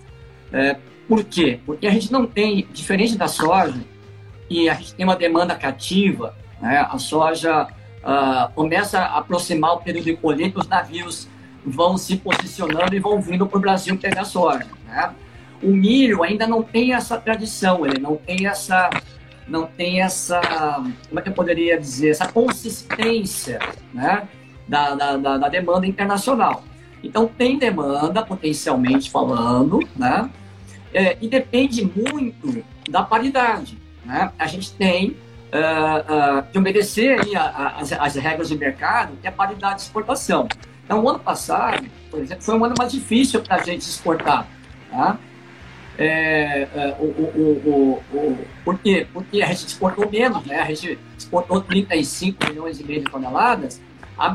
É, 0.52 0.76
por 1.08 1.24
quê? 1.24 1.62
Porque 1.66 1.88
a 1.88 1.92
gente 1.92 2.12
não 2.12 2.28
tem, 2.28 2.68
diferente 2.74 3.18
da 3.18 3.30
soja, 3.30 3.82
e 4.50 4.70
a 4.70 4.74
gente 4.74 4.94
tem 4.94 5.06
uma 5.06 5.16
demanda 5.16 5.56
cativa, 5.56 6.36
né? 6.60 6.86
A 6.90 6.98
soja 6.98 7.68
uh, 8.04 8.52
começa 8.54 9.00
a 9.00 9.20
aproximar 9.20 9.74
o 9.74 9.78
período 9.78 10.06
de 10.06 10.16
colheita, 10.16 10.60
os 10.60 10.68
navios 10.68 11.28
vão 11.66 11.98
se 11.98 12.18
posicionando 12.18 12.96
e 12.96 13.00
vão 13.00 13.22
vindo 13.22 13.46
para 13.46 13.58
o 13.58 13.62
Brasil 13.62 13.98
pegar 13.98 14.26
soja. 14.26 14.68
Né? 14.86 15.14
O 15.62 15.68
milho 15.68 16.24
ainda 16.24 16.48
não 16.48 16.64
tem 16.64 16.94
essa 16.94 17.18
tradição, 17.18 17.86
ele 17.86 18.00
não 18.00 18.16
tem 18.16 18.48
essa, 18.48 18.90
não 19.48 19.66
tem 19.66 20.02
essa, 20.02 20.40
como 21.08 21.20
é 21.20 21.22
que 21.22 21.30
eu 21.30 21.34
poderia 21.34 21.80
dizer, 21.80 22.10
essa 22.10 22.28
consistência, 22.28 23.60
né? 23.94 24.28
da, 24.68 24.94
da, 24.94 25.18
da, 25.18 25.38
da 25.38 25.50
demanda 25.50 25.88
internacional. 25.88 26.64
Então 27.04 27.28
tem 27.28 27.58
demanda, 27.58 28.24
potencialmente 28.24 29.10
falando, 29.10 29.80
né? 29.96 30.30
É, 30.94 31.18
e 31.22 31.28
depende 31.28 31.84
muito 31.86 32.64
da 32.90 33.04
paridade. 33.04 33.78
Né? 34.06 34.32
A 34.38 34.48
gente 34.48 34.74
tem 34.74 35.16
uh, 35.54 36.40
uh, 36.40 36.52
de 36.52 36.58
obedecer 36.58 37.20
aí 37.20 37.36
as, 37.36 37.92
as, 37.94 38.16
regras 38.16 38.50
de 38.50 38.58
mercado 38.58 39.18
e 39.24 39.28
a 39.28 39.32
paridade 39.32 39.78
de 39.78 39.82
exportação. 39.84 40.48
Então, 40.86 41.04
o 41.04 41.10
ano 41.10 41.20
passado, 41.20 41.86
por 42.10 42.20
exemplo, 42.20 42.44
foi 42.44 42.58
um 42.58 42.66
ano 42.66 42.76
mais 42.78 42.92
difícil 42.92 43.42
para 43.42 43.58
a 43.58 43.64
gente 43.64 43.82
exportar. 43.82 44.48
Tá? 44.90 45.18
É, 45.98 46.68
é, 46.74 46.96
o, 47.00 47.04
o, 47.04 48.02
o, 48.14 48.18
o, 48.18 48.46
por 48.64 48.80
quê? 48.80 49.06
Porque 49.12 49.42
a 49.42 49.48
gente 49.48 49.68
exportou 49.68 50.10
menos, 50.10 50.46
né? 50.46 50.62
A 50.62 50.66
gente 50.66 50.98
exportou 51.18 51.62
35 51.62 52.48
milhões 52.48 52.80
e 52.80 52.84
meio 52.86 53.04
de 53.04 53.12
toneladas, 53.12 53.82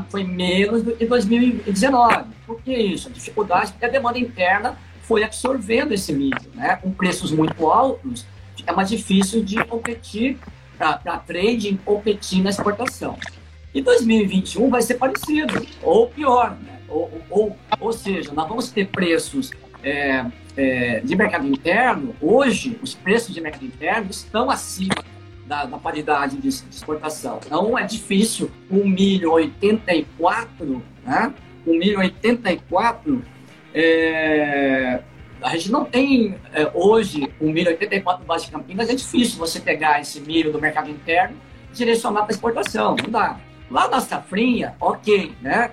foi 0.09 0.23
menos 0.23 0.83
do 0.83 0.95
que 0.95 1.05
2019. 1.05 2.25
Por 2.45 2.61
que 2.61 2.71
isso? 2.71 3.09
A 3.09 3.11
dificuldade 3.11 3.71
porque 3.71 3.85
a 3.85 3.89
demanda 3.89 4.19
interna 4.19 4.77
foi 5.01 5.23
absorvendo 5.23 5.93
esse 5.93 6.13
milho, 6.13 6.39
né? 6.53 6.75
Com 6.75 6.91
preços 6.91 7.31
muito 7.31 7.67
altos, 7.67 8.25
é 8.65 8.71
mais 8.71 8.89
difícil 8.89 9.43
de 9.43 9.63
competir 9.65 10.37
para 10.77 11.17
trading 11.19 11.77
competir 11.77 12.43
na 12.43 12.49
exportação. 12.49 13.17
E 13.73 13.81
2021 13.81 14.69
vai 14.69 14.81
ser 14.81 14.95
parecido, 14.95 15.65
ou 15.81 16.07
pior, 16.07 16.57
né? 16.61 16.79
ou, 16.87 17.11
ou, 17.29 17.57
ou 17.79 17.93
seja, 17.93 18.31
nós 18.33 18.47
vamos 18.47 18.71
ter 18.71 18.87
preços 18.87 19.51
é, 19.83 20.25
é, 20.55 20.99
de 21.01 21.15
mercado 21.15 21.47
interno, 21.47 22.15
hoje 22.21 22.79
os 22.81 22.93
preços 22.93 23.33
de 23.33 23.41
mercado 23.41 23.65
interno 23.65 24.09
estão 24.09 24.49
acima 24.49 24.95
da, 25.45 25.65
da 25.65 25.77
paridade 25.77 26.37
de, 26.37 26.49
de, 26.49 26.75
exportação. 26.75 27.39
Então 27.45 27.77
é 27.77 27.83
difícil 27.83 28.49
o 28.69 28.87
milho 28.87 29.31
84, 29.33 30.81
né? 31.05 31.33
84, 31.67 33.23
é, 33.73 35.01
a 35.45 35.49
gente 35.51 35.71
não 35.71 35.85
tem 35.85 36.35
é, 36.51 36.71
hoje 36.73 37.31
o 37.39 37.45
milho 37.45 37.69
84 37.69 38.23
do 38.23 38.27
Baixo 38.27 38.47
de 38.47 38.51
Campinas, 38.51 38.89
é 38.89 38.95
difícil 38.95 39.37
você 39.37 39.59
pegar 39.59 40.01
esse 40.01 40.19
milho 40.19 40.51
do 40.51 40.59
mercado 40.59 40.89
interno 40.89 41.37
e 41.71 41.75
direcionar 41.75 42.23
para 42.23 42.33
exportação, 42.33 42.95
não 43.03 43.11
dá. 43.11 43.39
Lá 43.69 43.87
na 43.87 44.01
safrinha, 44.01 44.75
ok, 44.79 45.35
né? 45.41 45.71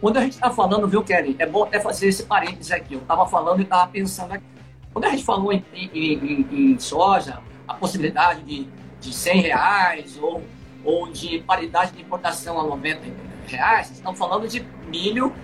Quando 0.00 0.16
a 0.16 0.20
gente 0.22 0.32
está 0.32 0.50
falando, 0.50 0.88
viu, 0.88 1.02
Kelly? 1.02 1.36
É 1.38 1.46
bom 1.46 1.64
até 1.64 1.78
fazer 1.78 2.08
esse 2.08 2.24
parênteses 2.24 2.72
aqui. 2.72 2.94
Eu 2.94 3.00
estava 3.00 3.26
falando 3.26 3.60
e 3.60 3.64
estava 3.64 3.90
pensando 3.90 4.32
aqui. 4.32 4.44
Quando 4.92 5.04
a 5.04 5.10
gente 5.10 5.24
falou 5.24 5.52
em, 5.52 5.62
em, 5.74 5.88
em, 5.94 6.72
em 6.72 6.78
soja, 6.78 7.40
a 7.68 7.74
possibilidade 7.74 8.42
de, 8.42 8.66
de 8.98 9.12
100 9.12 9.40
reais 9.42 10.18
ou, 10.18 10.42
ou 10.82 11.10
de 11.10 11.38
paridade 11.40 11.92
de 11.92 12.00
importação 12.00 12.58
a 12.58 12.64
90 12.64 13.00
reais, 13.46 13.90
estamos 13.90 14.18
falando 14.18 14.48
de 14.48 14.64
milho 14.88 15.34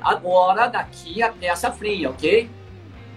agora, 0.00 0.66
daqui 0.66 1.22
até 1.22 1.50
a 1.50 1.56
safrinha, 1.56 2.08
ok? 2.08 2.48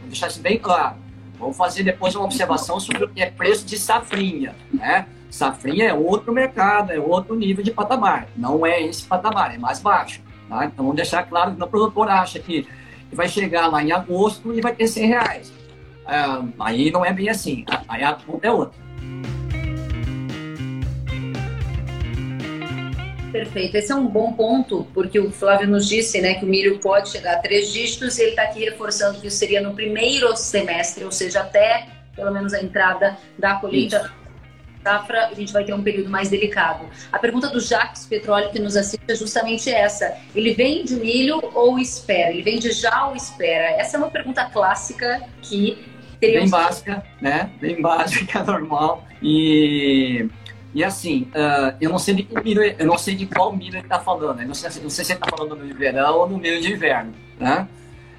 Vou 0.03 0.09
deixar 0.09 0.27
isso 0.27 0.41
bem 0.41 0.59
claro. 0.59 0.95
Vamos 1.39 1.57
fazer 1.57 1.83
depois 1.83 2.15
uma 2.15 2.25
observação 2.25 2.79
sobre 2.79 3.05
o 3.05 3.09
que 3.09 3.21
é 3.21 3.29
preço 3.29 3.65
de 3.65 3.77
safrinha, 3.77 4.55
né? 4.71 5.07
Safrinha 5.29 5.85
é 5.85 5.93
outro 5.93 6.31
mercado, 6.31 6.91
é 6.91 6.99
outro 6.99 7.35
nível 7.35 7.63
de 7.63 7.71
patamar. 7.71 8.27
Não 8.37 8.65
é 8.65 8.83
esse 8.83 9.03
patamar, 9.03 9.55
é 9.55 9.57
mais 9.57 9.79
baixo. 9.79 10.21
Tá? 10.47 10.65
Então, 10.65 10.85
vamos 10.85 10.95
deixar 10.95 11.23
claro 11.23 11.55
que 11.55 11.63
o 11.63 11.67
produtor 11.67 12.07
acha 12.07 12.37
que 12.37 12.67
vai 13.11 13.27
chegar 13.27 13.67
lá 13.67 13.83
em 13.83 13.91
agosto 13.91 14.53
e 14.53 14.61
vai 14.61 14.75
ter 14.75 14.87
100 14.87 15.07
reais. 15.07 15.53
É, 16.07 16.13
aí 16.59 16.91
não 16.91 17.03
é 17.03 17.11
bem 17.11 17.29
assim. 17.29 17.65
Aí 17.87 18.03
a 18.03 18.13
conta 18.13 18.47
é 18.47 18.51
outra. 18.51 18.79
Perfeito. 23.33 23.75
Esse 23.75 23.91
é 23.91 23.95
um 23.95 24.07
bom 24.07 24.31
ponto, 24.31 24.87
porque 24.93 25.19
o 25.19 25.31
Flávio 25.31 25.67
nos 25.67 25.89
disse 25.89 26.21
né, 26.21 26.35
que 26.35 26.45
o 26.45 26.47
milho 26.47 26.79
pode 26.79 27.09
chegar 27.09 27.33
a 27.33 27.39
três 27.39 27.73
dígitos 27.73 28.17
e 28.19 28.21
ele 28.21 28.29
está 28.29 28.43
aqui 28.43 28.63
reforçando 28.63 29.19
que 29.19 29.27
isso 29.27 29.37
seria 29.37 29.59
no 29.59 29.73
primeiro 29.73 30.33
semestre, 30.37 31.03
ou 31.03 31.11
seja, 31.11 31.41
até 31.41 31.87
pelo 32.15 32.31
menos 32.31 32.53
a 32.53 32.61
entrada 32.61 33.17
da 33.37 33.55
colheita. 33.55 33.97
Isso 33.97 34.23
safra, 34.83 35.27
a 35.27 35.33
gente 35.33 35.53
vai 35.53 35.63
ter 35.63 35.73
um 35.73 35.81
período 35.81 36.09
mais 36.09 36.29
delicado. 36.29 36.85
A 37.11 37.17
pergunta 37.17 37.49
do 37.49 37.59
Jacques 37.59 38.05
Petróleo, 38.05 38.51
que 38.51 38.59
nos 38.59 38.75
assiste, 38.75 39.03
é 39.07 39.15
justamente 39.15 39.71
essa. 39.71 40.15
Ele 40.35 40.53
vende 40.53 40.95
milho 40.95 41.39
ou 41.53 41.79
espera? 41.79 42.31
Ele 42.31 42.43
vende 42.43 42.71
já 42.71 43.07
ou 43.07 43.15
espera? 43.15 43.71
Essa 43.79 43.95
é 43.95 43.99
uma 43.99 44.11
pergunta 44.11 44.43
clássica 44.45 45.23
que 45.41 45.77
teria... 46.19 46.41
Bem 46.41 46.49
básica, 46.49 47.03
né? 47.21 47.49
Bem 47.59 47.79
básica, 47.81 48.43
normal. 48.43 49.07
E... 49.21 50.27
E 50.73 50.83
assim, 50.83 51.27
uh, 51.35 51.75
eu 51.79 51.89
não 51.89 51.99
sei 51.99 52.15
de 52.15 52.27
milho, 52.43 52.63
eu 52.63 52.85
não 52.85 52.97
sei 52.97 53.15
de 53.15 53.27
qual 53.27 53.55
milho 53.55 53.77
ele 53.77 53.83
está 53.83 53.99
falando. 53.99 54.41
Eu 54.41 54.47
não 54.47 54.55
sei, 54.55 54.69
não 54.81 54.89
sei 54.89 55.05
se 55.05 55.11
ele 55.11 55.19
está 55.19 55.29
falando 55.29 55.55
no 55.55 55.67
de 55.67 55.73
verão 55.73 56.17
ou 56.17 56.29
no 56.29 56.37
milho 56.37 56.59
de 56.59 56.73
inverno, 56.73 57.13
né? 57.39 57.67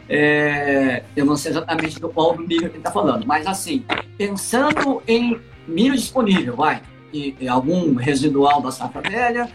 É, 0.09 1.03
eu 1.17 1.25
não 1.25 1.35
sei 1.35 1.51
exatamente 1.53 1.99
do 1.99 2.09
qual 2.11 2.37
milho 2.37 2.67
ele 2.67 2.77
está 2.77 2.91
falando, 2.91 3.27
mas 3.27 3.47
assim, 3.47 3.83
pensando 4.19 5.03
em 5.09 5.41
milho 5.67 5.95
disponível, 5.95 6.57
vai, 6.57 6.83
e, 7.13 7.35
e 7.41 7.49
algum 7.49 7.95
residual 7.95 8.61
da 8.61 8.71
safra 8.71 9.01
velha, 9.01 9.49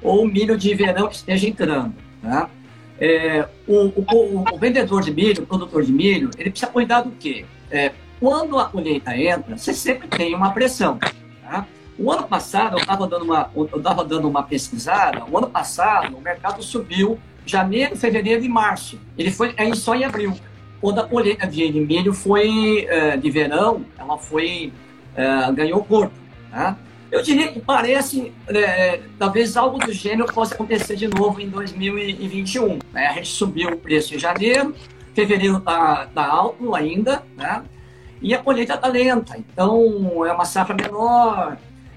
ou 0.00 0.26
milho 0.26 0.56
de 0.56 0.72
verão 0.74 1.08
que 1.08 1.16
esteja 1.16 1.48
entrando. 1.48 1.94
Tá? 2.22 2.48
É, 3.00 3.48
o, 3.66 3.86
o, 3.86 4.44
o, 4.52 4.58
vendedor 4.58 5.02
de 5.02 5.10
milho, 5.10 5.42
o 5.42 5.46
produtor 5.46 5.82
de 5.82 5.92
milho, 5.92 6.30
ele 6.38 6.50
precisa 6.50 6.70
cuidar 6.70 7.02
do 7.02 7.10
quê? 7.10 7.44
É, 7.70 7.92
quando 8.20 8.58
a 8.58 8.66
colheita 8.66 9.16
entra, 9.16 9.58
você 9.58 9.74
sempre 9.74 10.08
tem 10.08 10.34
uma 10.34 10.52
pressão. 10.52 10.98
O 11.98 12.12
ano 12.12 12.26
passado, 12.26 12.76
eu 12.76 12.80
estava 12.80 13.06
dando, 13.06 13.24
uma, 13.24 13.50
eu 13.54 13.68
dando 14.04 14.28
uma 14.28 14.42
pesquisada, 14.42 15.24
o 15.24 15.38
ano 15.38 15.48
passado 15.48 16.16
o 16.16 16.20
mercado 16.20 16.62
subiu 16.62 17.18
janeiro, 17.46 17.96
fevereiro 17.96 18.44
e 18.44 18.48
março. 18.48 18.98
Ele 19.16 19.30
foi 19.30 19.54
é 19.56 19.74
só 19.74 19.94
em 19.94 20.04
abril. 20.04 20.36
Quando 20.80 21.00
a 21.00 21.04
colheita 21.04 21.46
de 21.46 21.72
milho 21.72 22.12
foi 22.12 22.86
é, 22.88 23.16
de 23.16 23.30
verão, 23.30 23.84
ela 23.98 24.18
foi 24.18 24.72
é, 25.14 25.52
ganhou 25.52 25.82
corpo. 25.84 26.14
Tá? 26.50 26.76
Eu 27.10 27.22
diria 27.22 27.50
que 27.50 27.60
parece, 27.60 28.32
é, 28.48 29.00
talvez 29.18 29.56
algo 29.56 29.78
do 29.78 29.92
gênero 29.92 30.30
possa 30.32 30.54
acontecer 30.54 30.96
de 30.96 31.08
novo 31.08 31.40
em 31.40 31.48
2021. 31.48 32.78
Né? 32.92 33.06
A 33.06 33.12
gente 33.14 33.28
subiu 33.28 33.70
o 33.70 33.76
preço 33.76 34.14
em 34.14 34.18
janeiro, 34.18 34.74
fevereiro 35.14 35.56
está 35.58 36.06
tá 36.14 36.26
alto 36.26 36.74
ainda, 36.74 37.22
né? 37.36 37.62
e 38.20 38.34
a 38.34 38.38
colheita 38.38 38.74
está 38.74 38.88
lenta, 38.88 39.36
então 39.38 40.24
é 40.26 40.32
uma 40.32 40.44
safra 40.44 40.74
menor. 40.74 41.56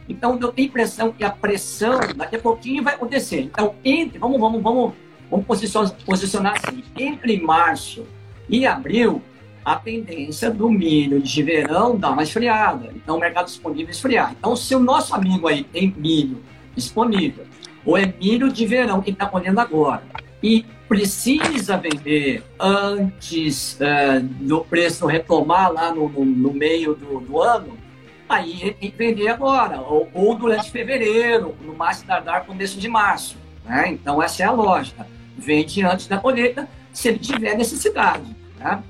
Então 0.09 0.37
eu 0.41 0.51
tenho 0.51 0.67
impressão 0.67 1.11
que 1.11 1.23
a 1.23 1.29
pressão 1.29 1.99
daqui 2.15 2.35
a 2.35 2.39
pouquinho 2.39 2.83
vai 2.83 2.95
acontecer. 2.95 3.41
Então, 3.41 3.75
entre, 3.85 4.17
vamos, 4.17 4.39
vamos, 4.39 4.61
vamos, 4.61 4.93
vamos 5.29 5.45
posicionar, 5.45 5.95
posicionar 6.05 6.55
assim, 6.57 6.83
entre 6.97 7.39
março 7.39 8.05
e 8.49 8.65
abril, 8.65 9.21
a 9.63 9.75
tendência 9.75 10.49
do 10.49 10.69
milho 10.69 11.21
de 11.21 11.43
verão 11.43 11.95
dar 11.95 12.11
uma 12.11 12.23
esfriada. 12.23 12.89
Então, 12.95 13.17
o 13.17 13.19
mercado 13.19 13.45
disponível 13.45 13.91
esfriar. 13.91 14.35
Então, 14.37 14.55
se 14.55 14.73
o 14.73 14.79
nosso 14.79 15.13
amigo 15.13 15.47
aí 15.47 15.63
tem 15.63 15.93
milho 15.95 16.41
disponível, 16.75 17.45
ou 17.85 17.95
é 17.95 18.11
milho 18.19 18.51
de 18.51 18.65
verão 18.65 19.01
que 19.01 19.11
está 19.11 19.27
colhendo 19.27 19.59
agora, 19.59 20.01
e 20.41 20.65
precisa 20.87 21.77
vender 21.77 22.43
antes 22.59 23.77
uh, 23.79 24.23
do 24.23 24.61
preço 24.61 25.05
retomar 25.05 25.71
lá 25.71 25.93
no, 25.93 26.09
no, 26.09 26.25
no 26.25 26.53
meio 26.53 26.95
do, 26.95 27.19
do, 27.19 27.41
ano, 27.41 27.77
aí 28.29 28.75
tem 28.79 28.91
que 28.91 28.97
vender 28.97 29.27
agora, 29.27 29.81
ou, 29.81 30.07
ou, 30.13 30.35
durante 30.35 30.69
fevereiro, 30.69 31.55
no 31.61 31.73
mais 31.73 32.01
tardar 32.03 32.45
começo 32.45 32.79
de 32.79 32.87
março. 32.87 33.35
Né? 33.65 33.89
Então, 33.89 34.21
essa 34.21 34.43
é 34.43 34.45
a 34.45 34.51
lógica. 34.51 35.07
Vende 35.35 35.83
antes 35.83 36.07
da 36.07 36.17
colheita, 36.17 36.69
se 36.93 37.07
ele 37.07 37.17
tiver 37.17 37.57
necessidade. 37.57 38.35
Né? 38.59 38.83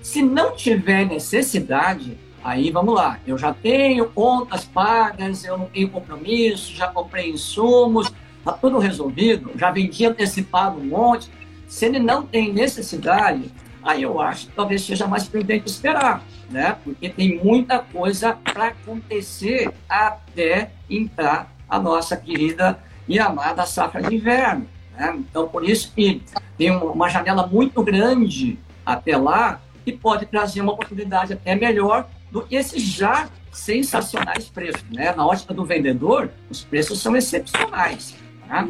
Se 0.00 0.22
não 0.22 0.54
tiver 0.54 1.06
necessidade, 1.06 2.16
aí 2.42 2.70
vamos 2.70 2.94
lá. 2.94 3.18
Eu 3.26 3.36
já 3.36 3.52
tenho 3.52 4.06
contas 4.10 4.64
pagas, 4.64 5.44
eu 5.44 5.58
não 5.58 5.66
tenho 5.66 5.88
compromisso, 5.90 6.72
já 6.74 6.86
comprei 6.86 7.30
insumos, 7.30 8.12
está 8.38 8.52
tudo 8.52 8.78
resolvido, 8.78 9.50
já 9.56 9.70
vendi 9.70 10.06
antecipado 10.06 10.78
um 10.78 10.84
monte. 10.84 11.28
Se 11.66 11.86
ele 11.86 11.98
não 11.98 12.24
tem 12.24 12.52
necessidade, 12.52 13.50
aí 13.82 14.02
eu 14.02 14.20
acho 14.20 14.46
que 14.46 14.52
talvez 14.52 14.82
seja 14.82 15.08
mais 15.08 15.24
prudente 15.24 15.68
esperar, 15.68 16.22
né? 16.50 16.76
Porque 16.82 17.08
tem 17.08 17.38
muita 17.42 17.78
coisa 17.78 18.32
para 18.32 18.68
acontecer 18.68 19.72
até 19.88 20.70
entrar 20.88 21.52
a 21.68 21.78
nossa 21.78 22.16
querida 22.16 22.78
e 23.08 23.18
amada 23.18 23.66
safra 23.66 24.02
de 24.02 24.14
inverno. 24.14 24.66
Né? 24.96 25.16
Então, 25.18 25.48
por 25.48 25.68
isso 25.68 25.92
que 25.94 26.22
tem 26.56 26.70
uma 26.70 27.08
janela 27.08 27.46
muito 27.46 27.82
grande 27.82 28.58
até 28.84 29.16
lá 29.16 29.60
e 29.86 29.92
pode 29.92 30.26
trazer 30.26 30.60
uma 30.60 30.72
oportunidade 30.72 31.32
até 31.32 31.54
melhor 31.54 32.08
do 32.30 32.42
que 32.42 32.56
esses 32.56 32.82
já 32.82 33.28
sensacionais 33.52 34.48
preços. 34.48 34.84
Né? 34.90 35.12
Na 35.14 35.26
ótica 35.26 35.54
do 35.54 35.64
vendedor, 35.64 36.30
os 36.50 36.64
preços 36.64 37.00
são 37.00 37.16
excepcionais. 37.16 38.14
Tá? 38.48 38.66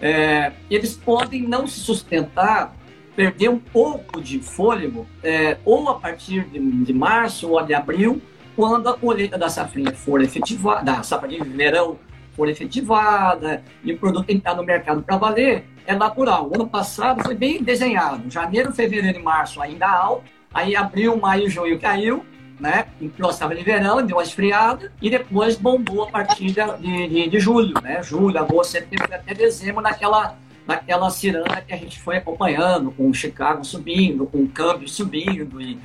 É, 0.00 0.52
eles 0.70 0.94
podem 0.94 1.42
não 1.42 1.66
se 1.66 1.80
sustentar, 1.80 2.74
perder 3.14 3.48
um 3.48 3.58
pouco 3.58 4.20
de 4.20 4.40
fôlego, 4.40 5.06
é, 5.22 5.58
ou 5.64 5.88
a 5.88 5.98
partir 5.98 6.44
de, 6.44 6.58
de, 6.58 6.92
março 6.92 7.50
ou 7.50 7.62
de 7.62 7.74
abril, 7.74 8.20
quando 8.56 8.88
a 8.88 8.96
colheita 8.96 9.38
da 9.38 9.48
safrinha 9.48 9.92
for 9.92 10.22
efetivada, 10.22 10.84
da 10.84 11.02
safra 11.02 11.28
de 11.28 11.38
verão 11.42 11.98
for 12.32 12.48
efetivada 12.48 13.62
e 13.84 13.92
o 13.92 13.98
produto 13.98 14.30
entrar 14.30 14.54
no 14.54 14.62
mercado 14.62 15.02
para 15.02 15.16
valer, 15.16 15.64
é 15.86 15.94
natural. 15.94 16.48
O 16.48 16.54
ano 16.54 16.66
passado 16.66 17.22
foi 17.22 17.34
bem 17.34 17.62
desenhado. 17.62 18.30
Janeiro, 18.30 18.72
fevereiro 18.72 19.18
e 19.18 19.22
março 19.22 19.60
ainda 19.60 19.86
alto, 19.86 20.24
Aí 20.54 20.76
abril, 20.76 21.16
maio, 21.16 21.48
junho 21.48 21.78
caiu, 21.80 22.24
né? 22.60 22.86
Entrou 23.00 23.30
a 23.30 23.54
de 23.54 23.62
verão, 23.62 24.04
deu 24.04 24.16
uma 24.16 24.22
esfriada 24.22 24.92
e 25.00 25.08
depois 25.08 25.56
bombou 25.56 26.04
a 26.04 26.10
partir 26.10 26.52
de, 26.52 27.08
de, 27.08 27.28
de 27.28 27.40
julho, 27.40 27.74
né? 27.82 28.02
Julho, 28.02 28.38
agosto, 28.38 28.72
setembro 28.72 29.12
até 29.12 29.34
dezembro 29.34 29.80
naquela 29.80 30.36
naquela 30.66 31.10
ciranda 31.10 31.60
que 31.60 31.72
a 31.72 31.76
gente 31.76 32.00
foi 32.00 32.16
acompanhando, 32.16 32.90
com 32.92 33.08
o 33.08 33.14
Chicago 33.14 33.64
subindo, 33.64 34.26
com 34.26 34.38
o 34.38 34.48
câmbio 34.48 34.88
subindo 34.88 35.60
e, 35.60 35.78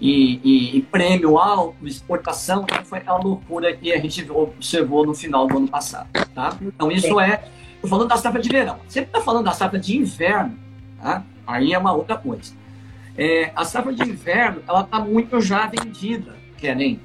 e, 0.00 0.40
e, 0.42 0.76
e 0.78 0.82
prêmio 0.82 1.38
alto, 1.38 1.86
exportação, 1.86 2.64
que 2.64 2.84
foi 2.84 2.98
aquela 2.98 3.18
loucura 3.18 3.74
que 3.76 3.92
a 3.92 3.98
gente 3.98 4.28
observou 4.30 5.06
no 5.06 5.14
final 5.14 5.46
do 5.46 5.56
ano 5.56 5.68
passado, 5.68 6.08
tá? 6.34 6.56
Então 6.60 6.90
isso 6.90 7.20
é, 7.20 7.44
tô 7.80 7.88
falando 7.88 8.08
da 8.08 8.16
safra 8.16 8.40
de 8.40 8.48
verão. 8.48 8.78
Sempre 8.88 9.10
tá 9.10 9.20
falando 9.20 9.44
da 9.44 9.52
safra 9.52 9.78
de 9.78 9.96
inverno, 9.96 10.58
tá? 11.00 11.22
Aí 11.46 11.72
é 11.72 11.78
uma 11.78 11.92
outra 11.92 12.16
coisa. 12.16 12.54
É, 13.16 13.52
a 13.54 13.64
safra 13.64 13.92
de 13.92 14.02
inverno, 14.02 14.62
ela 14.66 14.80
está 14.80 14.98
muito 14.98 15.40
já 15.40 15.66
vendida, 15.66 16.34
Keren. 16.56 16.98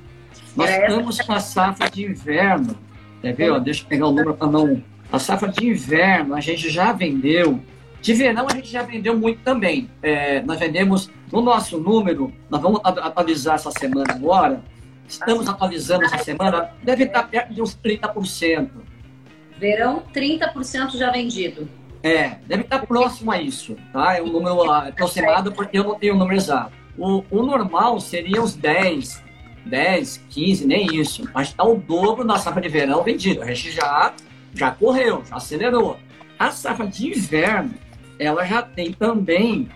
Nós 0.56 0.70
estamos 0.70 1.20
com 1.22 1.34
a 1.34 1.40
safra 1.40 1.90
de 1.90 2.06
inverno, 2.06 2.76
quer 3.22 3.34
ver? 3.34 3.52
Ó, 3.52 3.60
deixa 3.60 3.84
eu 3.84 3.88
pegar 3.88 4.08
o 4.08 4.12
número 4.12 4.34
para 4.34 4.48
não... 4.48 4.82
A 5.12 5.20
safra 5.20 5.50
de 5.50 5.66
inverno, 5.66 6.36
a 6.36 6.40
gente 6.40 6.70
já 6.70 6.92
vendeu. 6.92 7.62
De 8.02 8.14
verão, 8.14 8.46
a 8.50 8.54
gente 8.54 8.70
já 8.70 8.84
vendeu 8.84 9.18
muito 9.18 9.42
também. 9.42 9.90
É, 10.02 10.42
nós 10.42 10.60
vendemos, 10.60 11.10
no 11.32 11.42
nosso 11.42 11.80
número, 11.80 12.34
nós 12.50 12.62
vamos 12.62 12.80
atualizar 12.84 13.56
essa 13.56 13.72
semana 13.72 14.14
agora, 14.14 14.62
estamos 15.08 15.48
atualizando 15.48 16.06
essa 16.06 16.18
semana, 16.20 16.72
deve 16.84 17.06
estar 17.06 17.24
perto 17.24 17.54
de 17.54 17.62
uns 17.62 17.76
30%. 17.76 18.70
Verão, 19.58 20.04
30% 20.14 20.98
já 20.98 21.12
vendido. 21.12 21.68
É, 22.04 22.38
deve 22.46 22.64
estar 22.64 22.86
próximo 22.86 23.32
a 23.32 23.42
isso, 23.42 23.76
tá? 23.92 24.18
É 24.18 24.22
um 24.22 24.32
número 24.32 24.72
aproximado 24.72 25.52
porque 25.52 25.80
eu 25.80 25.84
não 25.84 25.96
tenho 25.96 26.14
o 26.14 26.18
número 26.18 26.38
exato. 26.38 26.72
O, 26.98 27.24
o 27.30 27.44
normal 27.44 28.00
seria 28.00 28.42
uns 28.42 28.56
10, 28.56 29.24
10, 29.66 30.24
15, 30.30 30.66
nem 30.66 30.96
isso. 30.96 31.28
Mas 31.34 31.50
está 31.50 31.64
o 31.64 31.76
dobro 31.76 32.26
da 32.26 32.38
safra 32.38 32.62
de 32.62 32.70
verão 32.70 33.04
vendido. 33.04 33.42
A 33.42 33.46
gente 33.48 33.72
já, 33.72 34.14
já 34.58 34.72
correu, 34.72 35.24
já 35.28 35.36
acelerou. 35.36 35.98
A 36.38 36.52
safra 36.52 36.88
de 36.88 37.10
inverno, 37.10 37.74
ela 38.20 38.46
já 38.46 38.62
tem 38.62 38.92
também, 38.92 39.70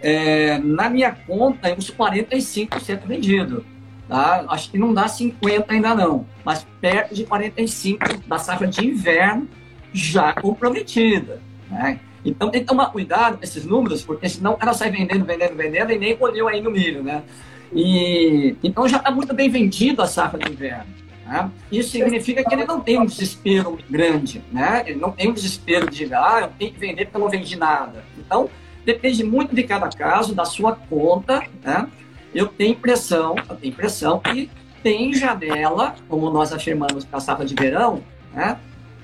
é, 0.00 0.58
na 0.58 0.88
minha 0.88 1.12
conta, 1.12 1.72
uns 1.74 1.90
45% 1.90 3.06
vendido. 3.06 3.64
Tá? 4.08 4.44
Acho 4.48 4.70
que 4.70 4.78
não 4.78 4.92
dá 4.92 5.06
50 5.06 5.72
ainda 5.72 5.94
não, 5.94 6.26
mas 6.44 6.66
perto 6.80 7.14
de 7.14 7.24
45 7.24 8.26
da 8.26 8.38
safra 8.38 8.66
de 8.66 8.84
inverno 8.84 9.48
já 9.92 10.32
comprometida. 10.32 11.40
Né? 11.70 12.00
Então 12.24 12.50
tem 12.50 12.60
que 12.60 12.66
tomar 12.66 12.86
cuidado 12.86 13.38
com 13.38 13.44
esses 13.44 13.64
números, 13.64 14.02
porque 14.02 14.28
senão 14.28 14.58
ela 14.60 14.74
sai 14.74 14.90
vendendo, 14.90 15.24
vendendo, 15.24 15.56
vendendo 15.56 15.92
e 15.92 15.98
nem 15.98 16.16
colheu 16.16 16.48
aí 16.48 16.60
no 16.60 16.70
milho, 16.70 17.02
né? 17.02 17.22
E, 17.72 18.56
então 18.62 18.88
já 18.88 18.98
está 18.98 19.10
muito 19.10 19.32
bem 19.32 19.48
vendido 19.48 20.02
a 20.02 20.06
safra 20.06 20.38
de 20.38 20.52
inverno. 20.52 20.99
Né? 21.30 21.48
Isso 21.70 21.90
significa 21.90 22.42
que 22.42 22.52
ele 22.52 22.64
não 22.64 22.80
tem 22.80 22.98
um 22.98 23.06
desespero 23.06 23.78
grande, 23.88 24.42
né? 24.50 24.82
Ele 24.84 24.98
não 24.98 25.12
tem 25.12 25.30
um 25.30 25.32
desespero 25.32 25.88
de, 25.88 26.12
ah, 26.12 26.40
eu 26.42 26.48
tenho 26.58 26.72
que 26.72 26.80
vender 26.80 27.04
porque 27.04 27.16
eu 27.16 27.20
não 27.20 27.30
vendi 27.30 27.56
nada. 27.56 28.04
Então, 28.18 28.50
depende 28.84 29.22
muito 29.22 29.54
de 29.54 29.62
cada 29.62 29.88
caso, 29.88 30.34
da 30.34 30.44
sua 30.44 30.74
conta, 30.74 31.44
né? 31.62 31.86
Eu 32.34 32.48
tenho 32.48 32.72
impressão, 32.72 33.36
eu 33.48 33.54
tenho 33.54 33.72
impressão 33.72 34.18
que 34.18 34.50
tem 34.82 35.14
janela, 35.14 35.94
como 36.08 36.28
nós 36.30 36.52
afirmamos 36.52 37.04
para 37.04 37.18
a 37.18 37.20
safra 37.20 37.46
de 37.46 37.54
verão, 37.54 38.02
né? 38.34 38.58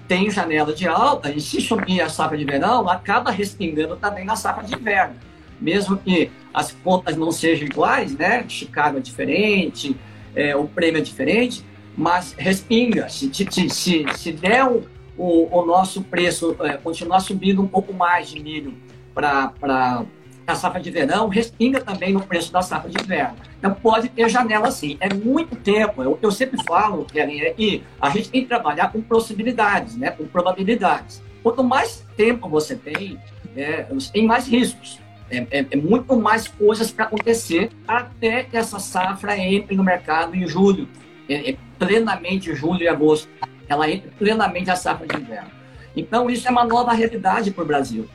tem 0.08 0.28
janela 0.28 0.72
de 0.72 0.86
alta, 0.88 1.32
e 1.32 1.40
se 1.40 1.60
subir 1.60 2.00
a 2.00 2.08
safra 2.08 2.36
de 2.36 2.44
verão, 2.44 2.88
acaba 2.88 3.30
respingando 3.30 3.96
também 3.96 4.24
na 4.24 4.36
safra 4.36 4.64
de 4.64 4.74
inverno. 4.74 5.14
Mesmo 5.60 5.96
que 5.96 6.30
as 6.52 6.72
contas 6.72 7.16
não 7.16 7.30
sejam 7.30 7.66
iguais, 7.66 8.16
né? 8.16 8.44
Chicago 8.48 8.98
é 8.98 9.00
diferente, 9.00 9.96
é, 10.34 10.54
o 10.54 10.68
prêmio 10.68 10.98
é 10.98 11.02
diferente, 11.02 11.64
mas 11.96 12.34
respinga. 12.36 13.08
Se, 13.08 13.32
se, 13.32 13.70
se, 13.70 14.04
se 14.14 14.32
der 14.32 14.64
o, 14.64 14.84
o, 15.16 15.60
o 15.60 15.64
nosso 15.64 16.02
preço 16.02 16.56
é, 16.60 16.76
continuar 16.76 17.20
subindo 17.20 17.62
um 17.62 17.66
pouco 17.66 17.92
mais 17.92 18.28
de 18.28 18.40
milho 18.40 18.74
para 19.14 20.04
a 20.46 20.54
safra 20.54 20.80
de 20.80 20.90
verão, 20.90 21.28
respinga 21.28 21.80
também 21.80 22.12
no 22.12 22.20
preço 22.20 22.52
da 22.52 22.60
safra 22.60 22.90
de 22.90 23.02
inverno. 23.02 23.36
Então 23.58 23.72
pode 23.74 24.08
ter 24.08 24.28
janela 24.28 24.70
sim. 24.70 24.96
É 25.00 25.12
muito 25.12 25.56
tempo. 25.56 26.02
Eu, 26.02 26.18
eu 26.20 26.30
sempre 26.30 26.62
falo, 26.64 27.04
Kellen, 27.06 27.40
é 27.40 27.50
que 27.50 27.82
a 28.00 28.10
gente 28.10 28.30
tem 28.30 28.42
que 28.42 28.48
trabalhar 28.48 28.92
com 28.92 29.00
possibilidades, 29.00 29.96
né? 29.96 30.10
com 30.10 30.26
probabilidades. 30.26 31.22
Quanto 31.42 31.64
mais 31.64 32.04
tempo 32.16 32.48
você 32.48 32.76
tem, 32.76 33.18
é, 33.56 33.84
você 33.84 34.12
tem 34.12 34.26
mais 34.26 34.46
riscos. 34.46 35.00
É, 35.28 35.38
é, 35.50 35.66
é 35.70 35.76
muito 35.76 36.14
mais 36.16 36.46
coisas 36.46 36.90
para 36.92 37.06
acontecer 37.06 37.70
até 37.88 38.44
que 38.44 38.56
essa 38.56 38.78
safra 38.78 39.36
entre 39.36 39.74
no 39.74 39.82
mercado 39.82 40.36
em 40.36 40.46
julho, 40.46 40.88
é, 41.28 41.50
é 41.50 41.56
plenamente 41.78 42.54
julho 42.54 42.82
e 42.82 42.88
agosto. 42.88 43.28
Ela 43.68 43.90
entra 43.90 44.10
plenamente 44.18 44.70
a 44.70 44.76
safra 44.76 45.06
de 45.06 45.16
inverno. 45.16 45.50
Então, 45.96 46.28
isso 46.28 46.46
é 46.46 46.50
uma 46.50 46.64
nova 46.64 46.92
realidade 46.92 47.50
para 47.50 47.64
o 47.64 47.66
Brasil. 47.66 48.08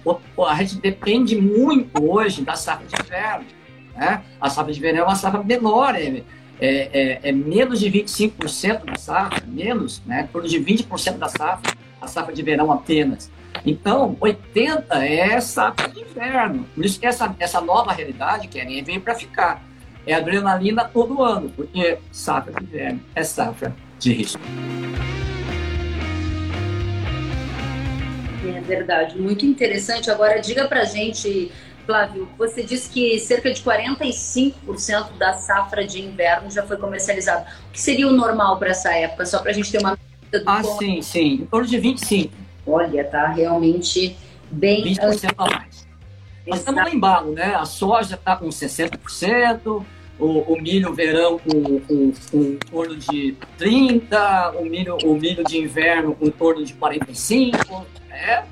A 0.47 0.55
gente 0.63 0.79
depende 0.79 1.35
muito 1.35 2.03
hoje 2.03 2.43
da 2.43 2.55
safra 2.55 2.85
de 2.85 2.95
inverno. 3.01 3.45
Né? 3.95 4.23
A 4.39 4.49
safra 4.49 4.71
de 4.71 4.79
verão 4.79 4.99
é 4.99 5.03
uma 5.03 5.15
safra 5.15 5.43
menor, 5.43 5.95
é, 5.95 6.03
é, 6.03 6.23
é, 6.59 7.19
é 7.23 7.31
menos 7.31 7.79
de 7.79 7.89
25% 7.89 8.85
da 8.85 8.95
safra, 8.95 9.43
menos, 9.47 10.01
né? 10.05 10.29
torno 10.31 10.47
de 10.47 10.59
20% 10.59 11.17
da 11.17 11.27
safra, 11.27 11.73
a 11.99 12.07
safra 12.07 12.33
de 12.33 12.43
verão 12.43 12.71
apenas. 12.71 13.31
Então, 13.65 14.15
80% 14.21 14.85
é 14.91 15.41
safra 15.41 15.89
de 15.89 16.01
inverno. 16.01 16.65
Por 16.75 16.85
isso 16.85 16.99
que 16.99 17.05
essa, 17.05 17.35
essa 17.39 17.59
nova 17.59 17.91
realidade, 17.91 18.47
Keren, 18.47 18.83
veio 18.83 19.01
para 19.01 19.15
ficar. 19.15 19.63
É 20.05 20.13
adrenalina 20.13 20.83
todo 20.85 21.21
ano, 21.23 21.49
porque 21.55 21.97
safra 22.11 22.53
de 22.53 22.63
inverno 22.63 23.01
é 23.15 23.23
safra 23.23 23.75
de 23.99 24.13
risco. 24.13 24.41
É 28.55 28.59
verdade, 28.61 29.19
muito 29.19 29.45
interessante. 29.45 30.09
Agora, 30.09 30.39
diga 30.39 30.67
pra 30.67 30.83
gente, 30.83 31.51
Flávio, 31.85 32.27
você 32.37 32.63
disse 32.63 32.89
que 32.89 33.19
cerca 33.19 33.53
de 33.53 33.61
45% 33.61 35.17
da 35.17 35.33
safra 35.33 35.85
de 35.85 36.01
inverno 36.01 36.49
já 36.49 36.63
foi 36.63 36.77
comercializado. 36.77 37.45
O 37.69 37.71
que 37.71 37.79
seria 37.79 38.07
o 38.07 38.11
normal 38.11 38.57
para 38.57 38.69
essa 38.69 38.91
época? 38.91 39.25
Só 39.25 39.39
para 39.39 39.51
a 39.51 39.53
gente 39.53 39.71
ter 39.71 39.79
uma 39.79 39.95
do 39.95 40.41
Ah, 40.45 40.63
sim, 40.63 41.01
sim. 41.01 41.33
Em 41.33 41.45
torno 41.45 41.67
de 41.67 41.77
25%. 41.77 42.31
Olha, 42.65 43.03
tá 43.03 43.27
realmente 43.27 44.15
bem... 44.49 44.83
20% 44.83 45.33
a 45.37 45.45
mais. 45.45 45.90
Nós 46.45 46.59
estamos 46.59 46.81
no 46.83 46.89
embalo, 46.89 47.33
né? 47.33 47.55
A 47.55 47.65
soja 47.65 48.15
está 48.15 48.35
com 48.35 48.49
60%, 48.49 49.85
o, 50.19 50.53
o 50.53 50.61
milho 50.61 50.93
verão 50.93 51.39
com, 51.39 51.79
com, 51.81 52.13
com 52.31 52.37
em 52.37 52.57
torno 52.57 52.95
de 52.95 53.35
30%, 53.59 54.55
o 54.55 54.65
milho, 54.65 54.97
o 55.03 55.15
milho 55.15 55.43
de 55.43 55.57
inverno 55.57 56.15
com 56.15 56.25
em 56.25 56.31
torno 56.31 56.63
de 56.63 56.73
45%. 56.73 57.85
É. 58.09 58.43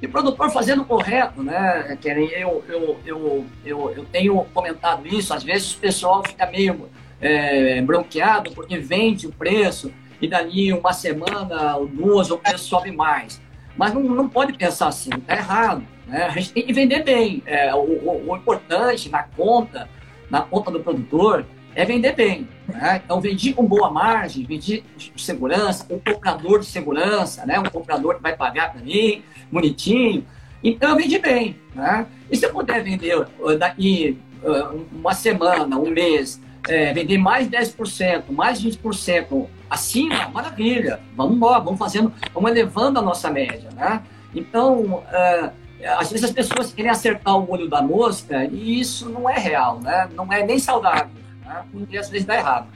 E 0.00 0.06
o 0.06 0.10
produtor 0.10 0.50
fazendo 0.50 0.82
o 0.82 0.84
correto, 0.84 1.42
né? 1.42 1.98
Eu, 2.04 2.64
eu, 2.68 3.00
eu, 3.06 3.46
eu, 3.64 3.90
eu 3.90 4.04
tenho 4.04 4.44
comentado 4.52 5.06
isso, 5.06 5.32
às 5.32 5.42
vezes 5.42 5.74
o 5.74 5.78
pessoal 5.78 6.22
fica 6.26 6.46
meio 6.46 6.88
é, 7.20 7.80
bronqueado 7.80 8.50
porque 8.52 8.76
vende 8.76 9.26
o 9.26 9.32
preço 9.32 9.92
e 10.20 10.28
dali 10.28 10.72
uma 10.72 10.92
semana 10.92 11.76
ou 11.76 11.86
duas 11.86 12.30
o 12.30 12.38
preço 12.38 12.64
sobe 12.64 12.90
mais. 12.90 13.40
Mas 13.76 13.92
não, 13.92 14.02
não 14.02 14.28
pode 14.28 14.52
pensar 14.52 14.88
assim, 14.88 15.10
tá 15.10 15.34
errado. 15.34 15.93
Né? 16.06 16.24
A 16.24 16.30
gente 16.30 16.52
tem 16.52 16.62
que 16.64 16.72
vender 16.72 17.02
bem. 17.02 17.42
É, 17.46 17.74
o, 17.74 17.78
o, 17.78 18.30
o 18.30 18.36
importante 18.36 19.08
na 19.08 19.22
conta, 19.22 19.88
na 20.30 20.42
conta 20.42 20.70
do 20.70 20.80
produtor, 20.80 21.44
é 21.74 21.84
vender 21.84 22.14
bem. 22.14 22.48
Né? 22.68 23.02
Então, 23.04 23.20
vendi 23.20 23.52
com 23.52 23.64
boa 23.64 23.90
margem, 23.90 24.44
vendi 24.44 24.84
de 24.96 25.12
segurança, 25.16 25.86
um 25.90 25.98
comprador 25.98 26.60
de 26.60 26.66
segurança, 26.66 27.44
né? 27.44 27.58
um 27.58 27.64
comprador 27.64 28.16
que 28.16 28.22
vai 28.22 28.36
pagar 28.36 28.72
para 28.72 28.80
mim, 28.80 29.22
bonitinho. 29.50 30.24
Então, 30.62 30.90
eu 30.90 30.96
vendi 30.96 31.18
bem. 31.18 31.56
Né? 31.74 32.06
E 32.30 32.36
se 32.36 32.46
eu 32.46 32.52
puder 32.52 32.82
vender 32.82 33.16
uh, 33.16 33.58
daqui 33.58 34.18
uh, 34.42 34.86
uma 34.92 35.14
semana, 35.14 35.76
um 35.76 35.90
mês, 35.90 36.40
é, 36.66 36.94
vender 36.94 37.18
mais 37.18 37.48
10%, 37.48 38.24
mais 38.30 38.62
20% 38.62 39.46
acima, 39.68 40.28
maravilha. 40.28 41.00
Vamos 41.14 41.36
embora, 41.36 41.60
vamos 41.60 41.78
fazendo, 41.78 42.12
vamos 42.32 42.50
elevando 42.50 42.98
a 42.98 43.02
nossa 43.02 43.30
média. 43.30 43.68
Né? 43.74 44.02
Então, 44.34 44.80
uh, 44.82 45.50
às 45.86 46.10
vezes 46.10 46.24
as 46.24 46.32
pessoas 46.32 46.72
querem 46.72 46.90
acertar 46.90 47.36
o 47.36 47.50
olho 47.50 47.68
da 47.68 47.82
mosca 47.82 48.44
e 48.44 48.80
isso 48.80 49.08
não 49.08 49.28
é 49.28 49.38
real, 49.38 49.80
né? 49.80 50.08
não 50.14 50.32
é 50.32 50.44
nem 50.44 50.58
saudável 50.58 51.10
né? 51.44 51.64
e 51.90 51.98
às 51.98 52.08
vezes 52.08 52.26
dá 52.26 52.36
errado. 52.36 52.68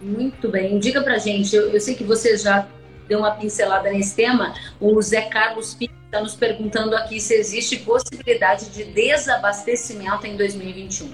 Muito 0.00 0.48
bem. 0.48 0.78
Diga 0.78 1.02
pra 1.02 1.18
gente, 1.18 1.54
eu, 1.54 1.70
eu 1.70 1.80
sei 1.80 1.94
que 1.94 2.04
você 2.04 2.36
já 2.36 2.66
deu 3.08 3.20
uma 3.20 3.32
pincelada 3.32 3.90
nesse 3.90 4.14
tema, 4.14 4.54
o 4.80 5.00
Zé 5.00 5.22
Carlos 5.22 5.74
Pinto 5.74 5.94
está 6.06 6.20
nos 6.20 6.34
perguntando 6.34 6.96
aqui 6.96 7.20
se 7.20 7.34
existe 7.34 7.78
possibilidade 7.78 8.70
de 8.70 8.84
desabastecimento 8.84 10.26
em 10.26 10.36
2021. 10.36 11.12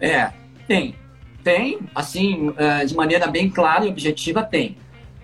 É, 0.00 0.32
tem. 0.66 0.94
Tem, 1.44 1.78
assim, 1.94 2.52
é, 2.56 2.84
de 2.84 2.94
maneira 2.94 3.26
bem 3.26 3.48
clara 3.48 3.86
e 3.86 3.88
objetiva, 3.88 4.42
tem. 4.42 4.76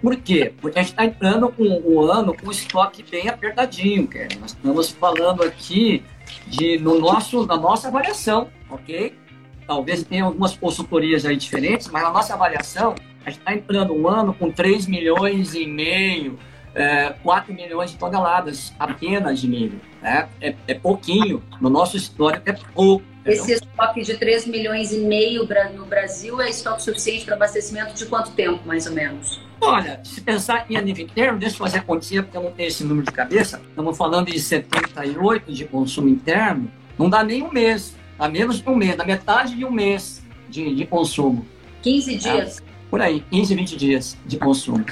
Por 0.07 0.14
quê? 0.14 0.55
Porque 0.61 0.79
a 0.79 0.83
gente 0.83 0.92
está 0.92 1.05
entrando 1.05 1.49
com 1.49 1.64
o 1.64 2.01
ano 2.01 2.33
com 2.33 2.47
o 2.47 2.53
estoque 2.53 3.03
bem 3.03 3.29
apertadinho, 3.29 4.07
cara. 4.07 4.29
Nós 4.38 4.53
estamos 4.53 4.90
falando 4.92 5.42
aqui 5.42 6.05
de, 6.47 6.79
no 6.79 7.01
nosso, 7.01 7.45
na 7.45 7.57
nossa 7.57 7.88
avaliação, 7.88 8.49
ok? 8.71 9.19
talvez 9.66 10.05
tenha 10.05 10.23
algumas 10.23 10.57
consultorias 10.57 11.27
aí 11.27 11.37
diferentes, 11.37 11.88
mas 11.88 12.05
a 12.05 12.12
nossa 12.12 12.35
avaliação, 12.35 12.95
a 13.25 13.31
gente 13.31 13.40
está 13.40 13.53
entrando 13.53 13.92
um 13.92 14.07
ano 14.07 14.33
com 14.33 14.49
3 14.49 14.87
milhões 14.87 15.57
e 15.57 15.66
meio, 15.66 16.38
é, 16.73 17.12
4 17.25 17.53
milhões 17.53 17.90
de 17.90 17.97
toneladas 17.97 18.73
apenas 18.79 19.40
de 19.40 19.49
milho. 19.49 19.81
Né? 20.01 20.29
É, 20.40 20.55
é 20.69 20.75
pouquinho, 20.75 21.42
no 21.61 21.69
nosso 21.69 21.97
histórico 21.97 22.49
é 22.49 22.53
pouco. 22.53 23.05
Esse 23.27 23.55
estoque 23.55 24.03
de 24.03 24.17
3 24.17 24.47
milhões 24.47 24.93
e 24.93 24.99
meio 24.99 25.49
no 25.75 25.85
Brasil 25.85 26.41
é 26.41 26.49
estoque 26.49 26.83
suficiente 26.83 27.25
para 27.25 27.35
abastecimento 27.35 27.93
de 27.95 28.07
quanto 28.07 28.31
tempo, 28.31 28.61
mais 28.65 28.87
ou 28.87 28.93
menos? 28.93 29.41
Olha, 29.61 30.01
se 30.05 30.21
pensar 30.21 30.65
em 30.71 30.77
a 30.77 30.81
nível 30.81 31.05
interno, 31.05 31.39
deixa 31.39 31.57
eu 31.57 31.59
fazer 31.59 31.79
a 31.79 31.83
continha, 31.83 32.23
porque 32.23 32.37
eu 32.37 32.43
não 32.43 32.53
tenho 32.53 32.69
esse 32.69 32.85
número 32.85 33.07
de 33.07 33.12
cabeça. 33.12 33.61
Estamos 33.69 33.99
falando 33.99 34.31
de 34.31 34.39
78 34.39 35.53
de 35.53 35.65
consumo 35.65 36.09
interno, 36.09 36.71
não 36.97 37.11
dá 37.11 37.25
nem 37.25 37.43
um 37.43 37.51
mês 37.51 37.95
a 38.19 38.29
menos 38.29 38.61
de 38.61 38.69
um 38.69 38.77
mês, 38.77 38.97
na 38.97 39.05
metade 39.05 39.57
de 39.57 39.65
um 39.65 39.71
mês 39.71 40.23
de, 40.49 40.75
de 40.75 40.87
consumo. 40.87 41.45
15 41.83 42.17
dias? 42.17 42.59
É, 42.59 42.62
por 42.89 43.01
aí, 43.01 43.25
15, 43.31 43.55
20 43.55 43.77
dias 43.77 44.17
de 44.25 44.39
consumo. 44.39 44.85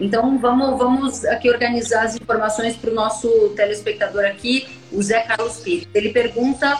Então 0.00 0.38
vamos, 0.38 0.78
vamos 0.78 1.24
aqui 1.24 1.50
organizar 1.50 2.04
as 2.04 2.16
informações 2.16 2.76
para 2.76 2.90
o 2.90 2.94
nosso 2.94 3.28
telespectador 3.56 4.24
aqui, 4.26 4.68
o 4.92 5.02
Zé 5.02 5.20
Carlos 5.22 5.58
Pires. 5.58 5.88
Ele 5.92 6.10
pergunta 6.10 6.78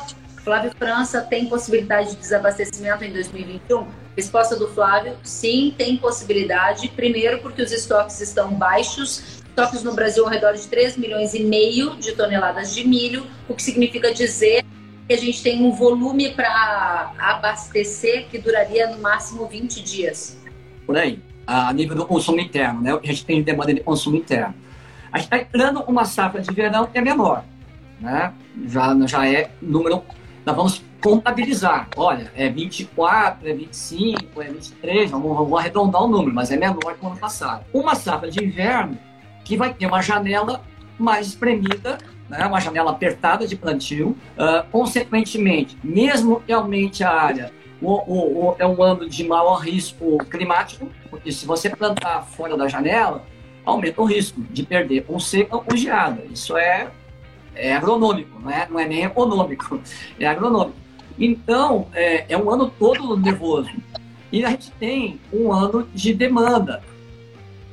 Flávio 0.48 0.72
França 0.78 1.20
tem 1.20 1.44
possibilidade 1.44 2.12
de 2.12 2.16
desabastecimento 2.16 3.04
em 3.04 3.12
2021? 3.12 3.86
Resposta 4.16 4.56
do 4.56 4.66
Flávio: 4.68 5.14
sim, 5.22 5.74
tem 5.76 5.98
possibilidade. 5.98 6.88
Primeiro, 6.88 7.38
porque 7.40 7.60
os 7.60 7.70
estoques 7.70 8.18
estão 8.22 8.54
baixos, 8.54 9.42
estoques 9.46 9.82
no 9.82 9.92
Brasil 9.92 10.24
ao 10.24 10.30
redor 10.30 10.54
de 10.54 10.66
3 10.66 10.96
milhões 10.96 11.34
e 11.34 11.44
meio 11.44 11.96
de 11.96 12.12
toneladas 12.12 12.74
de 12.74 12.88
milho, 12.88 13.26
o 13.46 13.52
que 13.52 13.62
significa 13.62 14.10
dizer 14.10 14.64
que 15.06 15.12
a 15.12 15.18
gente 15.18 15.42
tem 15.42 15.62
um 15.62 15.70
volume 15.70 16.30
para 16.30 17.12
abastecer 17.18 18.28
que 18.30 18.38
duraria 18.38 18.86
no 18.86 19.02
máximo 19.02 19.46
20 19.46 19.82
dias. 19.82 20.38
Por 20.86 20.96
aí, 20.96 21.20
a 21.46 21.70
nível 21.74 21.94
do 21.94 22.06
consumo 22.06 22.40
interno, 22.40 22.80
né? 22.80 22.98
A 22.98 23.06
gente 23.06 23.26
tem 23.26 23.42
demanda 23.42 23.74
de 23.74 23.80
consumo 23.80 24.16
interno. 24.16 24.54
A 25.12 25.18
gente 25.18 25.26
está 25.26 25.36
entrando 25.36 25.82
uma 25.82 26.06
safra 26.06 26.40
de 26.40 26.50
verão 26.54 26.86
que 26.86 26.96
é 26.96 27.02
menor, 27.02 27.44
né? 28.00 28.32
Já, 28.66 28.96
já 29.06 29.28
é 29.28 29.50
número. 29.60 30.02
Nós 30.48 30.56
vamos 30.56 30.82
contabilizar. 31.02 31.90
Olha, 31.94 32.32
é 32.34 32.48
24, 32.48 33.46
é 33.46 33.52
25, 33.52 34.40
é 34.40 34.46
23, 34.46 35.10
vamos, 35.10 35.36
vamos 35.36 35.58
arredondar 35.58 36.02
o 36.02 36.08
número, 36.08 36.34
mas 36.34 36.50
é 36.50 36.56
menor 36.56 36.94
que 36.94 37.04
o 37.04 37.08
ano 37.08 37.18
passado. 37.18 37.66
Uma 37.70 37.94
safra 37.94 38.30
de 38.30 38.42
inverno 38.42 38.98
que 39.44 39.58
vai 39.58 39.74
ter 39.74 39.84
uma 39.84 40.00
janela 40.00 40.62
mais 40.98 41.26
espremida, 41.26 41.98
né, 42.30 42.46
uma 42.46 42.60
janela 42.60 42.92
apertada 42.92 43.46
de 43.46 43.56
plantio. 43.56 44.16
Uh, 44.38 44.66
consequentemente, 44.72 45.76
mesmo 45.84 46.40
que 46.40 46.50
aumente 46.50 47.04
a 47.04 47.12
área, 47.12 47.52
o, 47.82 47.92
o, 47.92 48.46
o, 48.46 48.56
é 48.58 48.66
um 48.66 48.82
ano 48.82 49.06
de 49.06 49.24
maior 49.24 49.56
risco 49.56 50.16
climático, 50.30 50.88
porque 51.10 51.30
se 51.30 51.44
você 51.44 51.68
plantar 51.68 52.22
fora 52.22 52.56
da 52.56 52.66
janela, 52.66 53.22
aumenta 53.66 54.00
o 54.00 54.06
risco 54.06 54.40
de 54.48 54.62
perder 54.62 55.04
com 55.04 55.20
seca 55.20 55.58
ou 55.58 55.76
geada. 55.76 56.24
Isso 56.32 56.56
é, 56.56 56.90
é 57.58 57.74
agronômico, 57.74 58.40
não 58.40 58.50
é, 58.50 58.68
não 58.68 58.78
é 58.78 58.86
nem 58.86 59.04
econômico, 59.04 59.80
é 60.18 60.26
agronômico. 60.26 60.76
Então, 61.18 61.88
é, 61.92 62.24
é 62.28 62.38
um 62.38 62.48
ano 62.50 62.72
todo 62.78 63.16
nervoso. 63.16 63.70
E 64.30 64.44
a 64.44 64.50
gente 64.50 64.70
tem 64.72 65.18
um 65.32 65.52
ano 65.52 65.88
de 65.92 66.14
demanda. 66.14 66.82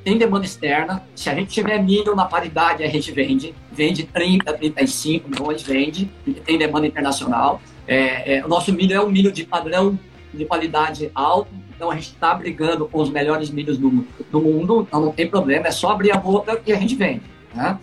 Tem 0.04 0.17
demanda 0.17 0.45
externa. 0.45 1.04
Se 1.15 1.30
a 1.30 1.36
gente 1.36 1.50
tiver 1.50 1.82
milho 1.82 2.15
na 2.15 2.26
paridade, 2.26 2.84
a 2.84 2.88
gente 2.88 3.12
vende. 3.12 3.54
Vende 3.71 4.04
30, 4.04 4.54
35 4.54 5.30
milhões, 5.30 5.62
vende. 5.62 6.10
Tem 6.45 6.58
demanda 6.58 6.88
internacional. 6.88 7.62
É, 7.88 8.38
é, 8.38 8.45
o 8.45 8.48
nosso 8.48 8.74
milho 8.74 8.95
é 8.95 9.02
um 9.02 9.10
milho 9.10 9.32
de 9.32 9.45
padrão 9.45 10.00
de 10.34 10.45
qualidade 10.45 11.12
alto. 11.13 11.50
Então 11.76 11.91
a 11.91 11.95
gente 11.95 12.08
está 12.08 12.34
brigando 12.34 12.88
com 12.88 13.02
os 13.02 13.10
melhores 13.10 13.50
milhos 13.50 13.78
do, 13.78 14.06
do 14.32 14.41
mundo. 14.41 14.86
Então 14.88 15.02
não 15.02 15.12
tem 15.12 15.28
problema. 15.28 15.67
É 15.67 15.71
só 15.71 15.91
abrir 15.91 16.12
a 16.12 16.17
boca 16.17 16.60
e 16.65 16.71
a 16.71 16.78
gente 16.78 16.95
vende. 16.95 17.24
Né? 17.54 17.78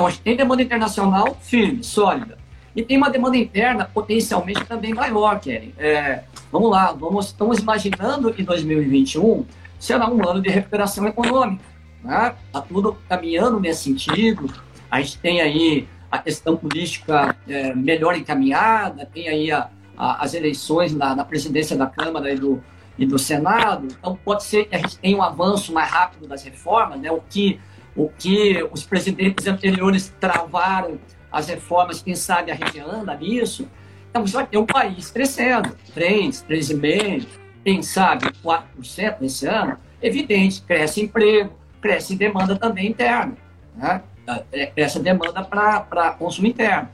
Então 0.00 0.06
a 0.06 0.10
gente 0.10 0.22
tem 0.22 0.34
demanda 0.34 0.62
internacional 0.62 1.36
firme, 1.42 1.84
sólida. 1.84 2.38
E 2.74 2.82
tem 2.82 2.96
uma 2.96 3.10
demanda 3.10 3.36
interna 3.36 3.84
potencialmente 3.84 4.64
também 4.64 4.94
maior, 4.94 5.38
Kelly. 5.38 5.74
É, 5.76 6.22
vamos 6.50 6.70
lá, 6.70 6.90
vamos, 6.90 7.26
estamos 7.26 7.58
imaginando 7.58 8.32
que 8.32 8.42
2021 8.42 9.44
será 9.78 10.08
um 10.08 10.26
ano 10.26 10.40
de 10.40 10.48
recuperação 10.48 11.06
econômica. 11.06 11.62
Está 11.98 12.60
né? 12.60 12.64
tudo 12.66 12.96
caminhando 13.10 13.60
nesse 13.60 13.82
sentido. 13.84 14.50
A 14.90 15.02
gente 15.02 15.18
tem 15.18 15.42
aí 15.42 15.86
a 16.10 16.16
questão 16.16 16.56
política 16.56 17.36
é, 17.46 17.74
melhor 17.74 18.16
encaminhada, 18.16 19.04
tem 19.04 19.28
aí 19.28 19.52
a, 19.52 19.68
a, 19.98 20.24
as 20.24 20.32
eleições 20.32 20.94
na, 20.94 21.14
na, 21.14 21.26
presidência 21.26 21.76
da 21.76 21.86
Câmara 21.86 22.32
e 22.32 22.36
do, 22.36 22.64
e 22.96 23.04
do 23.04 23.18
Senado. 23.18 23.86
Então, 23.98 24.18
pode 24.24 24.44
ser 24.44 24.64
que 24.64 24.76
a 24.76 24.78
gente 24.78 24.96
tenha 24.98 25.18
um 25.18 25.22
avanço 25.22 25.74
mais 25.74 25.90
rápido 25.90 26.26
das 26.26 26.42
reformas, 26.42 26.98
né? 26.98 27.12
o, 27.12 27.20
que, 27.28 27.60
o 28.04 28.10
que 28.18 28.66
os 28.72 28.82
presidentes 28.82 29.46
anteriores 29.46 30.14
travaram 30.18 30.98
as 31.30 31.48
reformas, 31.48 32.00
quem 32.00 32.14
sabe 32.14 32.50
a 32.50 32.54
gente 32.54 32.80
anda 32.80 33.14
nisso. 33.14 33.68
Então 34.08 34.26
você 34.26 34.36
vai 34.36 34.46
ter 34.46 34.56
um 34.56 34.64
país 34.64 35.10
crescendo, 35.10 35.76
3, 35.94 36.44
3,5%, 36.48 37.26
quem 37.62 37.82
sabe 37.82 38.26
4% 38.42 39.16
nesse 39.20 39.46
ano. 39.46 39.76
Evidente, 40.00 40.62
cresce 40.62 41.02
emprego, 41.02 41.52
cresce 41.80 42.16
demanda 42.16 42.56
também 42.56 42.88
interna, 42.88 43.36
né? 43.76 44.02
É, 44.50 44.66
cresce 44.66 44.98
demanda 44.98 45.44
para 45.44 46.14
consumo 46.18 46.46
interno. 46.46 46.88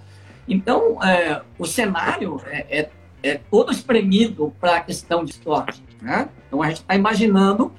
Então, 0.49 1.03
é, 1.05 1.41
o 1.59 1.67
cenário 1.67 2.41
é, 2.47 2.81
é, 2.81 2.91
é 3.23 3.41
todo 3.51 3.71
espremido 3.71 4.53
para 4.61 4.77
a 4.77 4.81
questão 4.81 5.25
de 5.25 5.33
estoque. 5.33 5.81
Né? 6.01 6.29
Então, 6.47 6.63
a 6.63 6.69
gente 6.69 6.81
está 6.81 6.95
imaginando. 6.95 7.73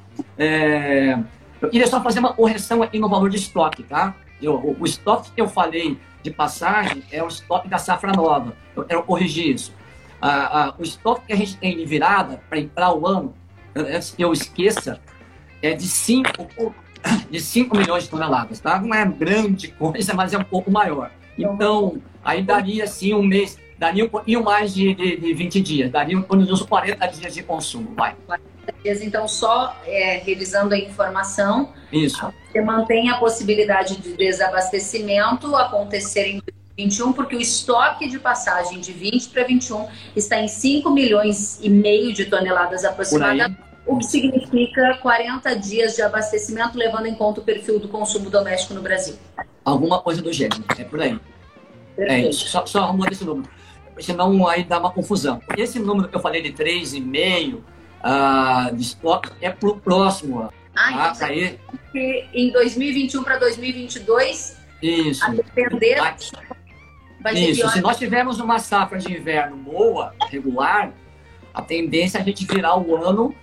Eu 1.61 1.69
queria 1.69 1.87
só 1.87 2.01
fazer 2.01 2.19
uma 2.19 2.33
correção 2.33 2.83
aqui 2.83 2.99
no 2.99 3.09
valor 3.09 3.29
de 3.29 3.37
estoque, 3.37 3.83
tá? 3.83 4.15
Eu, 4.41 4.75
o, 4.79 4.85
estoque 4.85 5.31
que 5.31 5.41
eu 5.41 5.47
falei 5.47 5.97
de 6.21 6.29
passagem 6.29 7.03
é 7.11 7.23
o 7.23 7.27
estoque 7.27 7.67
da 7.67 7.77
safra 7.77 8.11
nova. 8.11 8.55
Eu 8.75 8.83
quero 8.83 9.03
corrigir 9.03 9.55
isso. 9.55 9.73
Ah, 10.21 10.69
ah, 10.69 10.75
o 10.77 10.83
estoque 10.83 11.27
que 11.27 11.33
a 11.33 11.35
gente 11.35 11.57
tem 11.57 11.75
de 11.75 11.85
virada 11.85 12.41
para 12.49 12.59
entrar 12.59 12.93
o 12.93 13.07
ano, 13.07 13.33
antes 13.75 14.11
que 14.11 14.23
eu 14.23 14.31
esqueça, 14.31 14.99
é 15.61 15.73
de 15.73 15.87
5 15.87 16.73
de 17.29 17.39
5 17.39 17.75
milhões 17.77 18.03
de 18.03 18.09
toneladas, 18.09 18.59
tá? 18.59 18.79
Não 18.79 18.93
é 18.93 19.05
grande 19.05 19.69
coisa, 19.69 20.13
mas 20.13 20.33
é 20.33 20.37
um 20.37 20.43
pouco 20.43 20.69
maior. 20.71 21.11
Então, 21.37 22.01
aí 22.23 22.41
daria 22.41 22.83
assim 22.83 23.13
um 23.13 23.23
mês, 23.23 23.57
daria 23.77 24.05
um 24.05 24.09
pouquinho 24.09 24.43
mais 24.43 24.73
de, 24.73 24.93
de, 24.93 25.17
de 25.17 25.33
20 25.33 25.61
dias, 25.61 25.91
daria 25.91 26.17
uns 26.17 26.61
40 26.61 27.07
dias 27.07 27.33
de 27.33 27.43
consumo, 27.43 27.93
vai. 27.95 28.15
Então, 29.01 29.27
só 29.27 29.75
é, 29.85 30.17
revisando 30.17 30.73
a 30.73 30.77
informação, 30.77 31.73
Isso. 31.91 32.25
você 32.51 32.61
mantém 32.61 33.09
a 33.09 33.17
possibilidade 33.17 33.97
de 33.97 34.13
desabastecimento 34.15 35.55
acontecer 35.55 36.27
em 36.27 36.41
2021, 36.77 37.13
porque 37.13 37.35
o 37.35 37.41
estoque 37.41 38.07
de 38.07 38.19
passagem 38.19 38.79
de 38.79 38.93
20 38.93 39.29
para 39.29 39.43
21 39.43 39.87
está 40.15 40.39
em 40.39 40.47
5 40.47 40.89
milhões 40.89 41.59
e 41.61 41.69
meio 41.69 42.13
de 42.13 42.25
toneladas 42.25 42.85
aproximadamente, 42.85 43.59
o 43.85 43.97
que 43.97 44.05
significa 44.05 44.97
40 45.01 45.55
dias 45.55 45.95
de 45.95 46.01
abastecimento, 46.01 46.77
levando 46.77 47.07
em 47.07 47.15
conta 47.15 47.41
o 47.41 47.43
perfil 47.43 47.79
do 47.79 47.87
consumo 47.87 48.29
doméstico 48.29 48.73
no 48.73 48.81
Brasil. 48.81 49.15
Alguma 49.63 50.01
coisa 50.01 50.21
do 50.21 50.31
gênero, 50.31 50.63
é 50.77 50.83
por 50.83 51.01
aí. 51.01 51.11
É 51.11 51.37
Perfeito. 51.95 52.27
É 52.27 52.29
isso, 52.29 52.47
só, 52.47 52.65
só 52.65 52.79
arrumando 52.81 53.11
esse 53.11 53.25
número. 53.25 53.49
Senão 53.99 54.47
aí 54.47 54.63
dá 54.63 54.79
uma 54.79 54.91
confusão. 54.91 55.41
Esse 55.57 55.79
número 55.79 56.07
que 56.07 56.15
eu 56.15 56.19
falei 56.19 56.41
de 56.41 56.51
3,5 56.51 57.59
uh, 58.07 58.73
de 58.75 58.81
estoque 58.81 59.31
é 59.41 59.49
para 59.49 59.69
o 59.69 59.77
próximo 59.77 60.39
ano. 60.39 60.53
Ah, 60.75 61.13
tá? 61.13 61.13
então 61.13 61.27
aí... 61.27 61.59
em 62.33 62.51
2021 62.51 63.23
para 63.23 63.37
2022, 63.37 64.57
isso. 64.81 65.25
a 65.25 65.29
depender... 65.29 65.97
Vai, 65.97 66.15
vai 67.21 67.33
isso, 67.33 67.67
se 67.69 67.81
nós 67.81 67.97
tivermos 67.97 68.39
uma 68.39 68.59
safra 68.59 68.99
de 68.99 69.11
inverno 69.11 69.57
boa, 69.57 70.13
regular, 70.29 70.93
a 71.53 71.61
tendência 71.61 72.19
é 72.19 72.21
a 72.21 72.23
gente 72.23 72.45
virar 72.45 72.77
o 72.77 72.95
ano, 72.95 73.35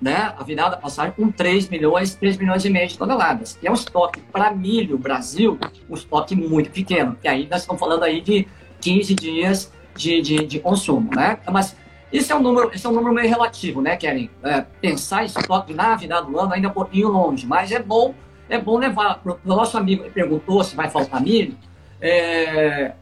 né, 0.00 0.32
a 0.38 0.42
virada 0.42 0.76
passagem 0.76 1.12
com 1.12 1.30
3 1.30 1.68
milhões, 1.68 2.14
3 2.14 2.38
milhões 2.38 2.64
e 2.64 2.70
meio 2.70 2.88
de 2.88 2.96
toneladas. 2.96 3.58
É 3.62 3.70
um 3.70 3.74
estoque 3.74 4.20
para 4.20 4.50
milho 4.50 4.96
Brasil, 4.96 5.58
um 5.90 5.94
estoque 5.94 6.34
muito 6.34 6.70
pequeno. 6.70 7.18
E 7.22 7.28
aí 7.28 7.46
nós 7.50 7.62
estamos 7.62 7.78
falando 7.78 8.04
aí 8.04 8.20
de 8.20 8.48
15 8.80 9.14
dias 9.14 9.72
de, 9.94 10.22
de, 10.22 10.46
de 10.46 10.60
consumo, 10.60 11.10
né? 11.14 11.38
Mas 11.50 11.76
esse 12.12 12.32
é 12.32 12.36
um 12.36 12.40
número, 12.40 12.70
esse 12.74 12.86
é 12.86 12.88
um 12.88 12.92
número 12.92 13.14
meio 13.14 13.28
relativo, 13.28 13.82
né, 13.82 13.96
Keren? 13.96 14.30
É, 14.42 14.62
pensar 14.80 15.24
estoque 15.24 15.74
na 15.74 15.94
virada 15.94 16.26
do 16.26 16.38
ano 16.38 16.52
ainda 16.52 16.68
é 16.68 16.70
um 16.70 16.74
pouquinho 16.74 17.08
longe, 17.08 17.46
mas 17.46 17.70
é 17.70 17.80
bom, 17.80 18.14
é 18.48 18.58
bom 18.58 18.78
levar. 18.78 19.20
O 19.24 19.38
nosso 19.44 19.76
amigo 19.76 20.08
perguntou 20.10 20.64
se 20.64 20.74
vai 20.74 20.88
faltar 20.88 21.20
milho. 21.20 21.56
É, 22.00 22.92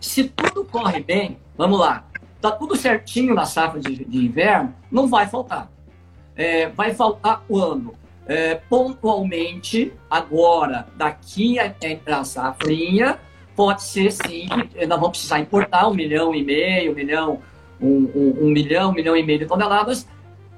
se 0.00 0.24
tudo 0.24 0.64
corre 0.64 1.00
bem, 1.00 1.38
vamos 1.56 1.78
lá, 1.78 2.04
tá 2.40 2.50
tudo 2.50 2.74
certinho 2.74 3.34
na 3.34 3.44
safra 3.44 3.80
de, 3.80 4.04
de 4.04 4.26
inverno, 4.26 4.74
não 4.90 5.06
vai 5.06 5.26
faltar. 5.26 5.70
É, 6.34 6.68
vai 6.68 6.92
faltar 6.92 7.42
quando? 7.46 7.94
É, 8.26 8.56
pontualmente, 8.68 9.92
agora, 10.10 10.88
daqui 10.96 11.58
a, 11.60 11.72
a 12.18 12.24
safrinha, 12.24 13.20
pode 13.54 13.82
ser 13.84 14.10
sim, 14.10 14.48
nós 14.76 15.00
vamos 15.00 15.10
precisar 15.10 15.38
importar 15.38 15.86
um 15.86 15.94
milhão 15.94 16.34
e 16.34 16.42
meio, 16.42 16.92
um 16.92 16.94
milhão 16.94 17.40
um, 17.80 18.10
um, 18.14 18.46
um 18.46 18.50
milhão, 18.50 18.90
um 18.90 18.94
milhão 18.94 19.16
e 19.16 19.22
meio 19.22 19.38
de 19.38 19.46
toneladas, 19.46 20.06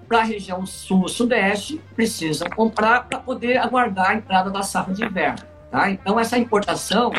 para 0.08 0.20
a 0.20 0.24
região 0.24 0.64
sul-sudeste, 0.64 1.80
precisam 1.94 2.48
comprar 2.48 3.06
para 3.06 3.18
poder 3.18 3.58
aguardar 3.58 4.10
a 4.10 4.14
entrada 4.14 4.50
da 4.50 4.62
safra 4.62 4.94
de 4.94 5.04
inverno. 5.04 5.44
Tá? 5.70 5.90
Então, 5.90 6.18
essa 6.18 6.38
importação 6.38 7.12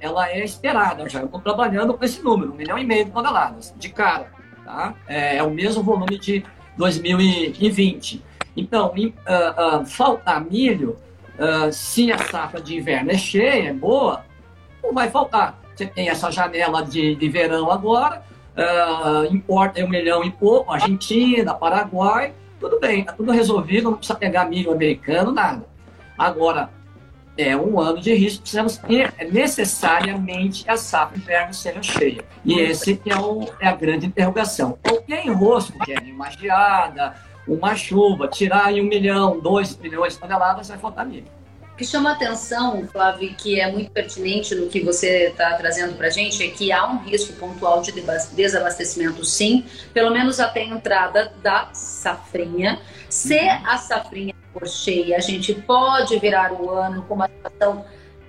ela 0.00 0.28
é 0.28 0.44
esperada. 0.44 1.08
Já 1.08 1.22
estou 1.22 1.40
trabalhando 1.40 1.94
com 1.94 2.04
esse 2.04 2.20
número, 2.20 2.52
um 2.52 2.56
milhão 2.56 2.76
e 2.76 2.84
meio 2.84 3.04
de 3.04 3.12
toneladas, 3.12 3.72
de 3.78 3.88
cara. 3.88 4.32
Tá? 4.64 4.94
É, 5.06 5.36
é 5.36 5.42
o 5.42 5.50
mesmo 5.50 5.82
volume 5.82 6.18
de 6.18 6.44
2020. 6.76 8.22
Então, 8.56 8.92
uh, 8.92 9.80
uh, 9.80 9.86
faltar 9.86 10.44
milho, 10.44 10.96
uh, 11.38 11.72
se 11.72 12.12
a 12.12 12.18
safra 12.18 12.60
de 12.60 12.76
inverno 12.76 13.12
é 13.12 13.16
cheia, 13.16 13.70
é 13.70 13.72
boa, 13.72 14.24
não 14.82 14.92
vai 14.92 15.08
faltar. 15.08 15.58
Você 15.74 15.86
tem 15.86 16.08
essa 16.08 16.30
janela 16.30 16.84
de, 16.84 17.14
de 17.14 17.28
verão 17.28 17.70
agora, 17.70 18.22
uh, 18.56 19.34
importa 19.34 19.84
um 19.84 19.88
milhão 19.88 20.24
e 20.24 20.30
pouco, 20.30 20.72
Argentina, 20.72 21.54
Paraguai, 21.54 22.32
tudo 22.60 22.78
bem, 22.78 23.04
tá 23.04 23.12
tudo 23.12 23.32
resolvido, 23.32 23.90
não 23.90 23.96
precisa 23.96 24.18
pegar 24.18 24.44
milho 24.44 24.72
americano, 24.72 25.32
nada. 25.32 25.66
Agora, 26.16 26.70
é 27.36 27.56
um 27.56 27.80
ano 27.80 28.00
de 28.00 28.14
risco, 28.14 28.42
precisamos 28.42 28.76
ter 28.76 29.12
necessariamente 29.32 30.68
a 30.68 30.76
safra 30.76 31.16
inverno 31.16 31.54
seja 31.54 31.82
cheia. 31.82 32.22
E 32.44 32.60
esse 32.60 33.00
é, 33.06 33.16
o, 33.16 33.48
é 33.58 33.68
a 33.68 33.74
grande 33.74 34.06
interrogação. 34.06 34.78
Qualquer 34.82 35.26
enrosco, 35.26 35.78
que 35.80 35.92
é 35.92 35.98
uma 35.98 36.30
geada, 36.30 37.14
uma 37.48 37.74
chuva, 37.74 38.28
tirar 38.28 38.66
aí 38.66 38.80
um 38.80 38.84
milhão, 38.84 39.40
dois 39.40 39.76
milhões 39.76 40.14
de 40.14 40.20
toneladas, 40.20 40.68
vai 40.68 40.78
faltar 40.78 41.06
milho. 41.06 41.26
Que 41.82 41.88
chama 41.88 42.12
atenção, 42.12 42.86
Flávio, 42.86 43.34
que 43.34 43.58
é 43.58 43.68
muito 43.68 43.90
pertinente 43.90 44.54
no 44.54 44.68
que 44.68 44.78
você 44.78 45.30
está 45.30 45.54
trazendo 45.54 45.96
para 45.96 46.06
a 46.06 46.10
gente, 46.10 46.40
é 46.40 46.46
que 46.46 46.70
há 46.70 46.86
um 46.86 46.98
risco 46.98 47.32
pontual 47.32 47.82
de 47.82 47.90
desabastecimento, 48.36 49.24
sim, 49.24 49.64
pelo 49.92 50.12
menos 50.12 50.38
até 50.38 50.60
a 50.60 50.66
entrada 50.66 51.32
da 51.42 51.74
safrinha. 51.74 52.80
Se 53.08 53.36
a 53.36 53.76
safrinha 53.78 54.32
for 54.52 54.68
cheia, 54.68 55.16
a 55.16 55.20
gente 55.20 55.54
pode 55.54 56.16
virar 56.20 56.52
o 56.52 56.70
ano 56.70 57.02
com 57.02 57.14
uma 57.14 57.26
situação 57.26 57.84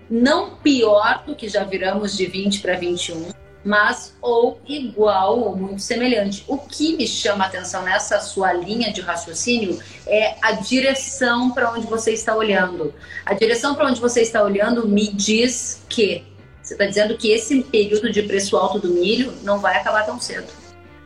não 0.09 0.55
pior 0.55 1.23
do 1.23 1.35
que 1.35 1.47
já 1.47 1.63
viramos 1.63 2.17
de 2.17 2.25
20 2.25 2.59
para 2.59 2.75
21, 2.75 3.29
mas 3.63 4.15
ou 4.21 4.59
igual 4.67 5.39
ou 5.39 5.55
muito 5.55 5.81
semelhante. 5.81 6.43
O 6.47 6.57
que 6.57 6.97
me 6.97 7.07
chama 7.07 7.45
a 7.45 7.47
atenção 7.47 7.83
nessa 7.83 8.19
sua 8.19 8.51
linha 8.53 8.91
de 8.91 9.01
raciocínio 9.01 9.79
é 10.05 10.35
a 10.41 10.53
direção 10.53 11.51
para 11.51 11.71
onde 11.71 11.87
você 11.87 12.11
está 12.11 12.35
olhando. 12.35 12.93
A 13.25 13.33
direção 13.33 13.75
para 13.75 13.87
onde 13.87 14.01
você 14.01 14.21
está 14.21 14.43
olhando 14.43 14.87
me 14.87 15.07
diz 15.07 15.83
que 15.87 16.23
você 16.61 16.73
está 16.73 16.85
dizendo 16.85 17.17
que 17.17 17.31
esse 17.31 17.61
período 17.63 18.11
de 18.11 18.21
preço 18.23 18.55
alto 18.55 18.79
do 18.79 18.93
milho 18.93 19.33
não 19.43 19.59
vai 19.59 19.77
acabar 19.77 20.05
tão 20.05 20.19
cedo. 20.19 20.47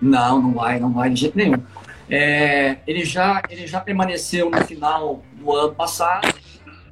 Não, 0.02 0.42
não 0.42 0.54
vai, 0.54 0.80
não 0.80 0.94
vai 0.94 1.10
de 1.10 1.22
jeito 1.22 1.38
nenhum. 1.38 1.58
É, 2.10 2.78
ele, 2.88 3.04
já, 3.04 3.42
ele 3.50 3.68
já 3.68 3.82
permaneceu 3.82 4.50
no 4.50 4.64
final 4.66 5.22
do 5.34 5.52
ano 5.52 5.74
passado, 5.74 6.34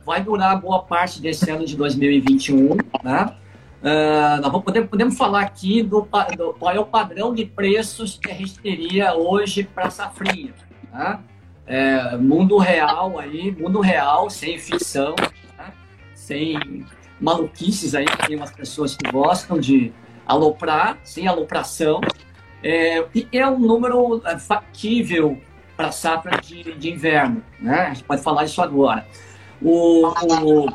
vai 0.05 0.21
durar 0.21 0.59
boa 0.59 0.83
parte 0.83 1.21
desse 1.21 1.49
ano 1.49 1.65
de 1.65 1.75
2021, 1.75 2.75
né? 3.03 3.33
Uh, 3.85 4.41
nós 4.41 4.51
vamos, 4.51 4.63
podemos, 4.63 4.89
podemos 4.89 5.15
falar 5.15 5.41
aqui 5.41 5.83
do, 5.83 6.07
do, 6.35 6.53
qual 6.55 6.73
é 6.73 6.79
o 6.79 6.85
padrão 6.87 7.35
de 7.35 7.45
preços 7.45 8.17
que 8.17 8.31
a 8.31 8.33
gente 8.33 8.57
teria 8.57 9.13
hoje 9.13 9.63
para 9.63 9.91
safrinha. 9.91 10.55
Tá? 10.91 11.21
É, 11.67 12.17
mundo 12.17 12.57
real 12.57 13.19
aí, 13.19 13.51
mundo 13.51 13.81
real, 13.81 14.27
sem 14.27 14.57
ficção, 14.57 15.13
tá? 15.55 15.71
sem 16.15 16.83
maluquices 17.21 17.93
aí, 17.93 18.07
tem 18.25 18.35
umas 18.35 18.51
pessoas 18.51 18.95
que 18.95 19.11
gostam 19.11 19.59
de 19.59 19.93
aloprar, 20.25 20.97
sem 21.03 21.27
alopração. 21.27 22.01
É, 22.63 23.05
e 23.13 23.27
é 23.31 23.47
um 23.47 23.59
número 23.59 24.19
é, 24.25 24.39
factível 24.39 25.39
para 25.77 25.91
safra 25.91 26.41
de, 26.41 26.73
de 26.73 26.89
inverno, 26.89 27.43
né? 27.59 27.81
A 27.81 27.93
gente 27.93 28.03
pode 28.05 28.23
falar 28.23 28.45
isso 28.45 28.63
agora. 28.63 29.05
O, 29.61 30.07
o, 30.07 30.69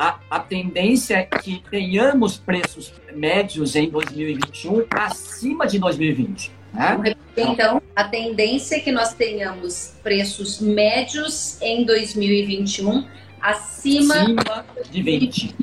a, 0.00 0.18
a 0.30 0.40
tendência 0.40 1.14
é 1.14 1.24
que 1.24 1.62
tenhamos 1.70 2.38
preços 2.38 2.90
médios 3.14 3.76
em 3.76 3.90
2021 3.90 4.86
acima 4.90 5.66
de 5.66 5.78
2020. 5.78 6.50
Né? 6.72 7.14
Então, 7.36 7.82
a 7.94 8.04
tendência 8.04 8.76
é 8.76 8.80
que 8.80 8.90
nós 8.90 9.12
tenhamos 9.12 9.94
preços 10.02 10.58
médios 10.58 11.60
em 11.60 11.84
2021 11.84 13.06
acima, 13.42 14.14
acima 14.14 14.64
de 14.90 15.02
20. 15.02 15.54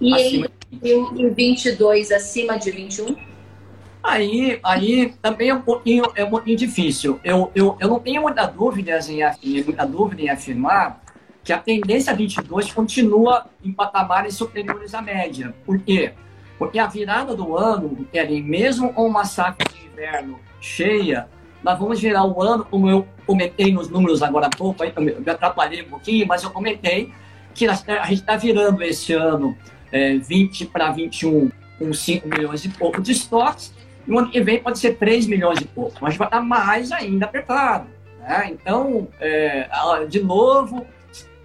E 0.00 0.14
acima 0.14 0.50
em 0.72 0.78
2022 0.78 2.10
acima 2.10 2.58
de 2.58 2.72
21? 2.72 3.16
Aí, 4.02 4.58
aí 4.64 5.14
também 5.22 5.50
é 5.50 5.54
um 5.54 5.62
pouquinho, 5.62 6.10
é 6.16 6.24
um 6.24 6.30
pouquinho 6.30 6.56
difícil. 6.56 7.20
Eu, 7.22 7.52
eu, 7.54 7.76
eu 7.78 7.88
não 7.88 8.00
tenho 8.00 8.22
muita 8.22 8.46
dúvida 8.46 8.98
em, 9.08 9.62
muita 9.62 9.86
dúvida 9.86 10.22
em 10.22 10.28
afirmar 10.28 11.05
que 11.46 11.52
a 11.52 11.58
tendência 11.58 12.12
22 12.12 12.72
continua 12.72 13.46
em 13.64 13.72
patamares 13.72 14.34
superiores 14.34 14.92
à 14.94 15.00
média. 15.00 15.54
Por 15.64 15.78
quê? 15.78 16.12
Porque 16.58 16.76
a 16.76 16.88
virada 16.88 17.36
do 17.36 17.56
ano, 17.56 18.04
Kellen, 18.10 18.42
mesmo 18.42 18.92
com 18.92 19.06
uma 19.06 19.24
safra 19.24 19.64
de 19.72 19.86
inverno 19.86 20.40
cheia, 20.60 21.28
nós 21.62 21.78
vamos 21.78 22.00
virar 22.00 22.24
o 22.24 22.42
ano, 22.42 22.64
como 22.64 22.90
eu 22.90 23.06
comentei 23.24 23.72
nos 23.72 23.88
números 23.88 24.24
agora 24.24 24.48
há 24.48 24.50
pouco, 24.50 24.82
aí 24.82 24.92
me 24.98 25.30
atrapalhei 25.30 25.82
um 25.82 25.88
pouquinho, 25.88 26.26
mas 26.26 26.42
eu 26.42 26.50
comentei 26.50 27.12
que 27.54 27.64
a 27.68 27.74
gente 27.74 28.14
está 28.14 28.36
virando 28.36 28.82
esse 28.82 29.12
ano 29.12 29.56
é, 29.92 30.18
20 30.18 30.66
para 30.66 30.90
21 30.90 31.48
com 31.78 31.92
5 31.92 32.28
milhões 32.28 32.64
e 32.64 32.68
pouco 32.70 33.00
de 33.00 33.12
estoques, 33.12 33.72
e 34.04 34.10
o 34.10 34.18
ano 34.18 34.30
que 34.32 34.40
vem 34.40 34.60
pode 34.60 34.80
ser 34.80 34.96
3 34.96 35.28
milhões 35.28 35.60
e 35.60 35.64
pouco, 35.64 35.96
mas 36.00 36.16
vai 36.16 36.26
estar 36.26 36.40
mais 36.40 36.90
ainda 36.90 37.26
apertado. 37.26 37.86
Né? 38.18 38.48
Então, 38.50 39.06
é, 39.20 39.68
de 40.08 40.20
novo, 40.20 40.84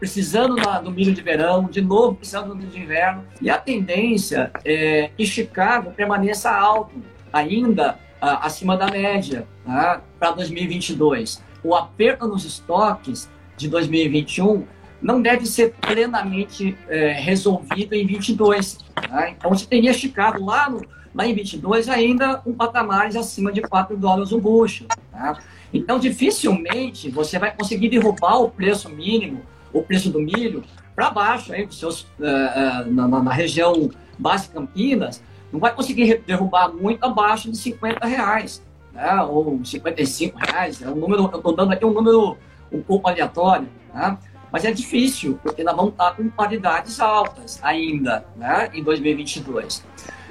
precisando 0.02 0.56
do 0.84 0.89
milho 0.89 1.14
de 1.14 1.22
verão, 1.22 1.66
de 1.66 1.80
novo 1.80 2.16
precisando 2.16 2.47
do 2.47 2.56
milho 2.56 2.72
de 2.72 2.80
inverno. 2.80 3.24
E 3.39 3.52
a 3.52 3.58
tendência 3.60 4.52
é 4.66 5.12
que 5.16 5.24
Chicago 5.28 5.91
permaneça 5.91 6.49
alto, 6.49 6.95
ainda 7.32 7.99
ah, 8.20 8.47
acima 8.47 8.76
da 8.76 8.88
média, 8.88 9.47
tá? 9.64 10.02
para 10.20 10.32
2022. 10.32 11.43
O 11.64 11.76
aperto 11.76 12.28
nos 12.28 12.43
estoques 12.45 13.30
de 13.56 13.70
2021 13.70 14.66
não 14.99 15.22
deve 15.22 15.45
ser 15.45 15.76
plenamente 15.80 16.76
é, 16.89 17.12
resolvido 17.12 17.93
em 17.93 18.04
22. 18.08 18.80
Tá? 19.08 19.30
Então, 19.30 19.52
você 19.52 19.68
teria 19.68 19.93
Chicago 19.93 20.43
lá, 20.43 20.68
no, 20.68 20.82
lá 21.14 21.28
em 21.28 21.36
22 21.36 21.88
ainda 21.88 22.41
um 22.43 22.54
patamar 22.54 23.06
acima 23.16 23.52
de 23.52 23.62
4 23.62 23.95
dólares 23.95 24.32
o 24.32 24.41
bucho. 24.41 24.88
Tá? 25.12 25.38
Então, 25.72 25.99
dificilmente 25.99 27.08
você 27.12 27.38
vai 27.38 27.56
conseguir 27.56 27.89
derrubar 27.89 28.39
o 28.39 28.49
preço 28.49 28.89
mínimo 28.89 29.51
o 29.74 29.82
preço 29.82 30.10
do 30.10 30.20
milho 30.20 30.64
para 30.96 31.10
baixo, 31.10 31.54
aí, 31.54 31.68
seus, 31.72 32.02
uh, 32.02 32.90
na, 32.92 33.08
na, 33.08 33.34
região 33.34 33.90
base 34.18 34.50
Campinas, 34.50 35.24
não 35.52 35.60
vai 35.60 35.74
conseguir 35.74 36.22
derrubar 36.26 36.72
muito 36.72 37.04
abaixo 37.04 37.50
de 37.50 37.58
50 37.58 38.06
reais, 38.06 38.64
né? 38.94 39.22
ou 39.22 39.64
55 39.64 40.38
reais. 40.38 40.82
É 40.82 40.90
um 40.90 40.96
número, 40.96 41.24
eu 41.24 41.38
estou 41.38 41.56
dando 41.56 41.74
aqui 41.74 41.86
um 41.86 41.94
número 41.94 42.38
um 42.72 42.82
pouco 42.82 43.10
aleatório, 43.10 43.68
né? 43.94 44.18
mas 44.52 44.66
é 44.66 44.72
difícil, 44.72 45.40
porque 45.42 45.64
nós 45.64 45.76
vamos 45.76 45.94
estar 45.94 46.16
com 46.16 46.30
paridades 46.30 47.00
altas 47.00 47.60
ainda 47.64 48.26
né? 48.36 48.70
em 48.74 48.84
2022. 48.84 49.84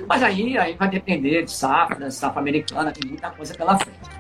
Mas 0.09 0.23
aí, 0.23 0.57
aí 0.57 0.75
vai 0.75 0.89
depender 0.89 1.43
de 1.43 1.53
safra, 1.53 2.11
safra 2.11 2.41
americana, 2.41 2.93
tem 2.93 3.09
muita 3.09 3.31
coisa 3.31 3.55
pela 3.55 3.79
frente. 3.79 4.20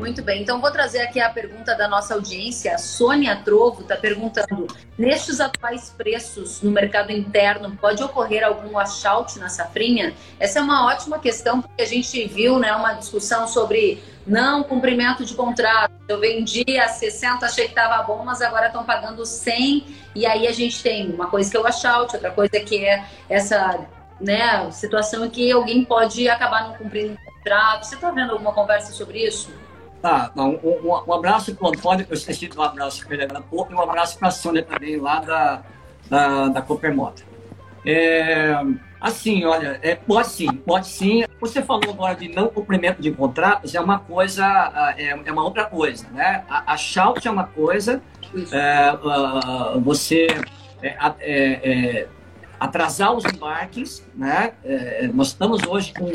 Muito 0.00 0.22
bem, 0.22 0.40
então 0.40 0.62
vou 0.62 0.70
trazer 0.70 1.02
aqui 1.02 1.20
a 1.20 1.28
pergunta 1.28 1.74
da 1.74 1.86
nossa 1.86 2.14
audiência. 2.14 2.74
A 2.74 2.78
Sônia 2.78 3.36
Trovo 3.36 3.82
está 3.82 3.98
perguntando: 3.98 4.66
nestes 4.96 5.40
atuais 5.40 5.94
preços 5.94 6.62
no 6.62 6.70
mercado 6.70 7.12
interno, 7.12 7.76
pode 7.76 8.02
ocorrer 8.02 8.42
algum 8.42 8.78
achaute 8.78 9.38
na 9.38 9.50
safrinha? 9.50 10.14
Essa 10.38 10.58
é 10.58 10.62
uma 10.62 10.86
ótima 10.86 11.18
questão, 11.18 11.60
porque 11.60 11.82
a 11.82 11.86
gente 11.86 12.26
viu 12.26 12.58
né, 12.58 12.72
uma 12.72 12.94
discussão 12.94 13.46
sobre 13.46 14.02
não 14.26 14.62
cumprimento 14.62 15.22
de 15.22 15.34
contrato. 15.34 15.92
Eu 16.08 16.18
vendi 16.18 16.64
a 16.78 16.88
60, 16.88 17.44
achei 17.44 17.64
que 17.64 17.72
estava 17.72 18.02
bom, 18.02 18.24
mas 18.24 18.40
agora 18.40 18.68
estão 18.68 18.82
pagando 18.82 19.26
100. 19.26 19.84
E 20.14 20.24
aí 20.24 20.46
a 20.46 20.52
gente 20.52 20.82
tem 20.82 21.12
uma 21.12 21.26
coisa 21.26 21.50
que 21.50 21.56
é 21.58 21.60
o 21.60 21.66
achaute, 21.66 22.14
outra 22.14 22.30
coisa 22.30 22.58
que 22.58 22.82
é 22.86 23.04
essa 23.28 23.86
né, 24.18 24.70
situação 24.70 25.26
em 25.26 25.30
que 25.30 25.52
alguém 25.52 25.84
pode 25.84 26.26
acabar 26.26 26.68
não 26.68 26.74
cumprindo 26.74 27.12
o 27.12 27.34
contrato. 27.34 27.84
Você 27.84 27.96
está 27.96 28.10
vendo 28.10 28.32
alguma 28.32 28.54
conversa 28.54 28.92
sobre 28.94 29.26
isso? 29.26 29.52
Tá, 30.00 30.32
um, 30.34 30.58
um, 30.62 31.02
um 31.06 31.12
abraço 31.12 31.54
para 31.54 31.66
o 31.66 31.68
Antônio, 31.68 32.06
eu 32.08 32.14
esqueci 32.14 32.48
de 32.48 32.58
um 32.58 32.62
abraço 32.62 33.04
para 33.04 33.14
ele 33.14 33.24
agora 33.24 33.42
pouco, 33.42 33.70
e 33.70 33.74
um 33.74 33.82
abraço 33.82 34.18
para 34.18 34.28
a 34.28 34.30
Sônia 34.30 34.62
também, 34.62 34.96
lá 34.96 35.20
da, 35.20 35.62
da, 36.08 36.48
da 36.48 36.62
Coopermota. 36.62 37.22
É, 37.84 38.54
assim, 38.98 39.44
olha, 39.44 39.78
é, 39.82 39.94
pode 39.94 40.28
sim, 40.28 40.50
pode 40.52 40.86
sim. 40.86 41.24
Você 41.38 41.62
falou 41.62 41.90
agora 41.90 42.14
de 42.14 42.28
não 42.28 42.48
cumprimento 42.48 43.02
de 43.02 43.10
contratos, 43.10 43.74
é 43.74 43.80
uma 43.80 43.98
coisa, 43.98 44.94
é, 44.96 45.18
é 45.22 45.32
uma 45.32 45.44
outra 45.44 45.66
coisa, 45.66 46.06
né? 46.10 46.44
A, 46.48 46.72
a 46.72 46.76
shout 46.78 47.26
é 47.28 47.30
uma 47.30 47.44
coisa, 47.44 48.02
é, 48.52 48.92
uh, 48.92 49.80
você 49.80 50.28
é, 50.82 50.96
é, 51.20 51.98
é, 52.00 52.08
atrasar 52.58 53.12
os 53.12 53.24
embarques, 53.26 54.06
né? 54.14 54.52
nós 55.14 55.28
estamos 55.28 55.62
hoje 55.66 55.92
com 55.92 56.10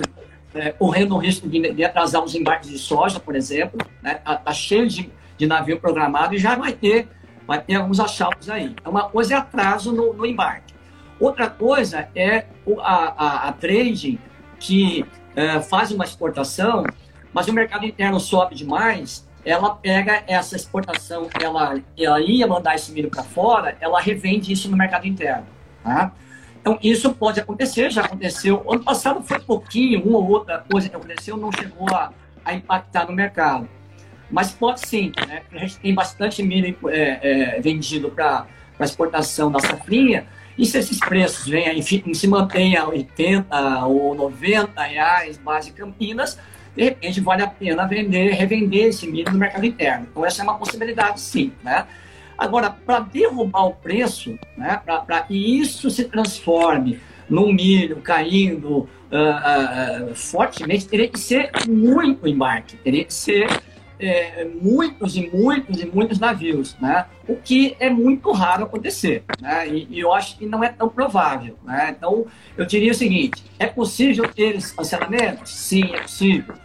é, 0.55 0.71
correndo 0.71 1.15
o 1.15 1.17
risco 1.17 1.47
de, 1.47 1.73
de, 1.73 1.83
atrasar 1.83 2.23
os 2.23 2.33
embarques 2.33 2.69
de 2.69 2.79
soja, 2.79 3.19
por 3.19 3.35
exemplo, 3.35 3.79
né? 4.01 4.15
Tá, 4.15 4.53
cheio 4.53 4.87
de, 4.87 5.11
de 5.37 5.45
navio 5.45 5.79
programado 5.79 6.33
e 6.33 6.37
já 6.37 6.55
vai 6.55 6.71
ter, 6.71 7.07
vai 7.45 7.61
ter 7.61 7.75
alguns 7.75 7.99
assaltos 7.99 8.49
aí. 8.49 8.65
Então, 8.65 8.91
uma 8.91 9.09
coisa 9.09 9.35
é 9.35 9.37
atraso 9.37 9.91
no, 9.91 10.13
no 10.13 10.25
embarque. 10.25 10.73
Outra 11.19 11.49
coisa 11.49 12.07
é 12.15 12.45
a, 12.79 13.25
a, 13.25 13.49
a 13.49 13.51
trade 13.53 14.19
que 14.59 15.05
é, 15.35 15.59
faz 15.59 15.91
uma 15.91 16.05
exportação, 16.05 16.85
mas 17.33 17.47
o 17.47 17.53
mercado 17.53 17.85
interno 17.85 18.19
sobe 18.19 18.55
demais, 18.55 19.27
ela 19.43 19.75
pega 19.75 20.23
essa 20.27 20.55
exportação, 20.55 21.29
ela, 21.39 21.79
ela 21.97 22.19
ia 22.21 22.47
mandar 22.47 22.75
esse 22.75 22.91
milho 22.91 23.09
para 23.09 23.23
fora, 23.23 23.77
ela 23.79 23.99
revende 24.01 24.51
isso 24.51 24.69
no 24.69 24.75
mercado 24.75 25.05
interno. 25.05 25.45
Tá? 25.83 26.11
Então, 26.65 26.79
isso 26.81 27.13
pode 27.13 27.39
acontecer, 27.39 27.91
já 27.91 28.01
aconteceu. 28.01 28.65
Ano 28.67 28.83
passado 28.83 29.21
foi 29.21 29.39
pouquinho, 29.39 30.01
uma 30.01 30.17
ou 30.17 30.27
outra 30.27 30.65
coisa 30.67 30.89
que 30.89 30.95
aconteceu, 30.95 31.37
não 31.37 31.51
chegou 31.51 31.87
a, 31.93 32.11
a 32.43 32.55
impactar 32.55 33.05
no 33.05 33.13
mercado. 33.13 33.69
Mas 34.31 34.51
pode 34.51 34.79
sim, 34.79 35.11
né? 35.27 35.43
A 35.51 35.59
gente 35.59 35.77
tem 35.77 35.93
bastante 35.93 36.41
milho 36.41 36.75
é, 36.89 37.57
é, 37.57 37.61
vendido 37.61 38.09
para 38.09 38.47
exportação 38.79 39.51
da 39.51 39.59
safrinha, 39.59 40.25
e 40.57 40.65
se 40.65 40.79
esses 40.79 40.97
preços 40.97 41.47
vêm, 41.47 41.79
se 41.83 42.27
mantêm 42.27 42.75
a 42.75 42.87
80 42.87 43.85
ou 43.85 44.15
90 44.15 44.81
reais 44.81 45.37
base 45.37 45.71
Campinas, 45.71 46.39
de 46.75 46.83
repente 46.83 47.21
vale 47.21 47.43
a 47.43 47.47
pena 47.47 47.85
vender, 47.85 48.31
revender 48.31 48.87
esse 48.87 49.05
milho 49.05 49.31
no 49.31 49.37
mercado 49.37 49.67
interno. 49.67 50.07
Então 50.09 50.25
essa 50.25 50.41
é 50.41 50.43
uma 50.43 50.57
possibilidade 50.57 51.21
sim, 51.21 51.53
né? 51.63 51.85
Agora, 52.37 52.69
para 52.69 52.99
derrubar 52.99 53.65
o 53.65 53.73
preço, 53.73 54.37
né, 54.57 54.81
para 54.85 55.21
que 55.21 55.59
isso 55.59 55.89
se 55.89 56.05
transforme 56.05 56.99
num 57.29 57.51
milho 57.51 58.01
caindo 58.01 58.79
uh, 58.79 60.11
uh, 60.11 60.15
fortemente, 60.15 60.87
teria 60.87 61.07
que 61.07 61.19
ser 61.19 61.49
muito 61.67 62.27
embarque, 62.27 62.77
teria 62.77 63.03
que 63.03 63.13
ser 63.13 63.47
é, 63.99 64.45
muitos 64.61 65.15
e 65.15 65.29
muitos 65.29 65.81
e 65.81 65.85
muitos 65.85 66.19
navios, 66.19 66.75
né? 66.79 67.05
O 67.27 67.35
que 67.35 67.75
é 67.79 67.89
muito 67.89 68.31
raro 68.31 68.65
acontecer, 68.65 69.23
né? 69.39 69.67
E, 69.67 69.87
e, 69.89 69.99
eu 69.99 70.13
acho 70.13 70.37
que 70.37 70.45
não 70.45 70.63
é 70.63 70.69
tão 70.69 70.89
provável, 70.89 71.57
né? 71.63 71.95
Então, 71.97 72.25
eu 72.57 72.65
diria 72.65 72.91
o 72.91 72.95
seguinte: 72.95 73.43
é 73.57 73.65
possível 73.67 74.27
ter 74.27 74.55
esses 74.55 74.71
cancelamentos? 74.71 75.51
Sim, 75.51 75.95
é 75.95 76.01
possível. 76.01 76.55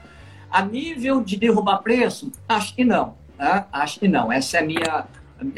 A 0.50 0.62
nível 0.62 1.22
de 1.22 1.36
derrubar 1.36 1.78
preço, 1.78 2.32
acho 2.48 2.74
que 2.74 2.84
não, 2.84 3.14
né? 3.38 3.64
Acho 3.72 4.00
que 4.00 4.08
não. 4.08 4.32
Essa 4.32 4.58
é 4.58 4.60
a 4.60 4.64
minha, 4.64 5.06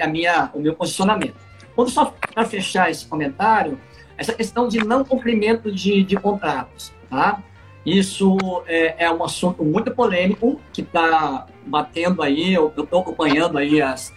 a 0.01 0.07
minha, 0.07 0.51
o 0.55 0.61
meu 0.61 0.74
posicionamento. 0.74 1.37
Quando 1.74 1.91
só 1.91 2.14
para 2.35 2.45
fechar 2.45 2.91
esse 2.91 3.07
comentário, 3.07 3.80
essa 4.16 4.33
questão 4.33 4.68
de 4.68 4.78
não 4.78 5.05
cumprimento 5.05 5.72
de, 5.72 6.03
de 6.05 6.16
contratos, 6.16 6.93
tá? 7.09 7.43
Isso 7.85 8.37
é, 8.66 9.05
é, 9.05 9.11
um 9.11 9.24
assunto 9.24 9.64
muito 9.64 9.91
polêmico 9.91 10.61
que 10.72 10.83
está 10.83 11.47
batendo 11.66 12.22
aí, 12.22 12.55
eu 12.55 12.72
estou 12.76 13.01
acompanhando 13.01 13.59
aí 13.59 13.83
as, 13.83 14.14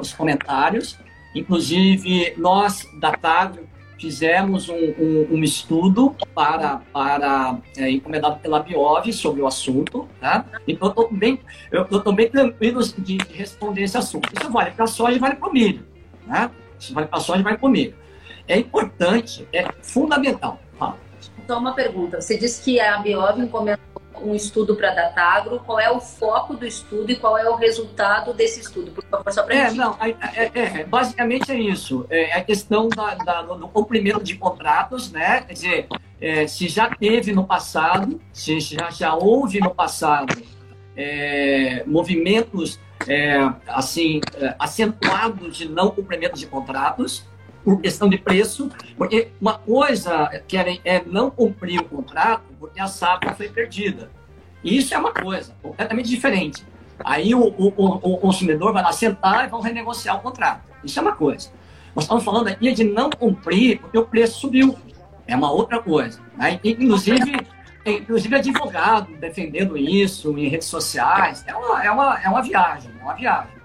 os 0.00 0.12
comentários. 0.12 0.98
Inclusive, 1.34 2.34
nós 2.36 2.88
da 2.98 3.12
TAG 3.12 3.60
fizemos 4.04 4.68
um, 4.68 4.74
um, 4.74 5.28
um, 5.30 5.42
estudo 5.42 6.14
para, 6.34 6.82
para 6.92 7.56
é, 7.74 7.90
encomendado 7.90 8.38
pela 8.38 8.60
Biov 8.60 9.10
sobre 9.14 9.40
o 9.40 9.46
assunto, 9.46 10.06
tá? 10.20 10.44
Então, 10.68 10.88
eu 10.88 10.90
estou 10.90 11.08
bem, 11.10 11.40
eu, 11.72 11.86
eu 11.90 12.12
bem 12.12 12.28
tranquilo 12.28 12.82
de 12.98 13.16
responder 13.32 13.84
esse 13.84 13.96
assunto. 13.96 14.28
Isso 14.38 14.52
vale 14.52 14.72
para 14.72 14.86
soja 14.86 15.16
e 15.16 15.18
vale 15.18 15.36
para 15.36 15.48
o 15.48 15.52
milho, 15.52 15.86
né? 16.26 16.50
Isso 16.78 16.92
vale 16.92 17.06
para 17.06 17.18
soja 17.18 17.40
e 17.40 17.42
vale 17.42 17.56
para 17.56 17.66
o 17.66 17.70
milho. 17.70 17.94
É 18.46 18.58
importante, 18.58 19.48
é 19.54 19.66
fundamental. 19.80 20.60
Fala. 20.78 20.98
Só 21.46 21.58
uma 21.58 21.72
pergunta. 21.72 22.20
Você 22.20 22.36
disse 22.36 22.62
que 22.62 22.78
a 22.78 22.98
Biov 22.98 23.40
encomendou 23.40 23.78
um 24.22 24.34
estudo 24.34 24.76
para 24.76 24.94
Datagro. 24.94 25.60
Qual 25.60 25.78
é 25.78 25.90
o 25.90 26.00
foco 26.00 26.54
do 26.54 26.66
estudo 26.66 27.10
e 27.10 27.16
qual 27.16 27.36
é 27.36 27.48
o 27.48 27.54
resultado 27.54 28.32
desse 28.32 28.60
estudo? 28.60 28.90
Por 28.90 29.04
favor, 29.04 29.32
só 29.32 29.42
para 29.42 29.54
É, 29.54 29.70
não, 29.72 29.96
é, 30.00 30.14
é, 30.34 30.50
é, 30.54 30.84
basicamente 30.84 31.50
é 31.50 31.58
isso. 31.58 32.06
É 32.10 32.32
a 32.36 32.42
questão 32.42 32.88
da, 32.88 33.14
da, 33.14 33.42
do 33.42 33.68
cumprimento 33.68 34.22
de 34.22 34.36
contratos, 34.36 35.10
né? 35.10 35.42
Quer 35.42 35.52
dizer, 35.52 35.86
é, 36.20 36.46
se 36.46 36.68
já 36.68 36.88
teve 36.88 37.32
no 37.32 37.44
passado, 37.44 38.20
se 38.32 38.60
já, 38.60 38.90
já 38.90 39.14
houve 39.14 39.60
no 39.60 39.74
passado 39.74 40.34
é, 40.96 41.84
movimentos 41.86 42.78
é, 43.06 43.36
assim 43.66 44.20
acentuados 44.58 45.56
de 45.56 45.68
não 45.68 45.90
cumprimento 45.90 46.36
de 46.38 46.46
contratos, 46.46 47.24
por 47.64 47.80
questão 47.80 48.08
de 48.08 48.18
preço, 48.18 48.70
porque 48.96 49.28
uma 49.40 49.54
coisa 49.54 50.28
querem 50.46 50.80
é 50.84 51.02
não 51.04 51.30
cumprir 51.30 51.80
o 51.80 51.84
contrato 51.84 52.44
porque 52.60 52.78
a 52.78 52.86
safra 52.86 53.34
foi 53.34 53.48
perdida. 53.48 54.10
Isso 54.62 54.94
é 54.94 54.98
uma 54.98 55.12
coisa 55.12 55.54
completamente 55.62 56.08
diferente. 56.08 56.64
Aí 57.02 57.34
o, 57.34 57.40
o, 57.40 57.68
o, 57.68 58.18
consumidor 58.18 58.72
vai 58.72 58.82
lá 58.82 58.92
sentar 58.92 59.44
e 59.44 59.48
vão 59.48 59.60
renegociar 59.60 60.16
o 60.16 60.20
contrato. 60.20 60.62
Isso 60.84 60.98
é 60.98 61.02
uma 61.02 61.12
coisa. 61.12 61.50
Nós 61.94 62.04
estamos 62.04 62.24
falando 62.24 62.48
aqui 62.48 62.72
de 62.72 62.84
não 62.84 63.10
cumprir 63.10 63.80
porque 63.80 63.98
o 63.98 64.04
preço 64.04 64.40
subiu. 64.40 64.76
É 65.26 65.34
uma 65.34 65.50
outra 65.50 65.80
coisa. 65.80 66.20
Né? 66.36 66.60
Inclusive, 66.62 67.46
inclusive 67.84 68.36
advogado 68.36 69.14
defendendo 69.16 69.76
isso 69.76 70.36
em 70.38 70.48
redes 70.48 70.68
sociais. 70.68 71.44
É 71.46 71.54
uma, 71.54 71.84
é 71.84 71.90
uma, 71.90 72.22
é 72.22 72.28
uma 72.28 72.42
viagem, 72.42 72.90
é 72.98 73.02
uma 73.02 73.14
viagem. 73.14 73.63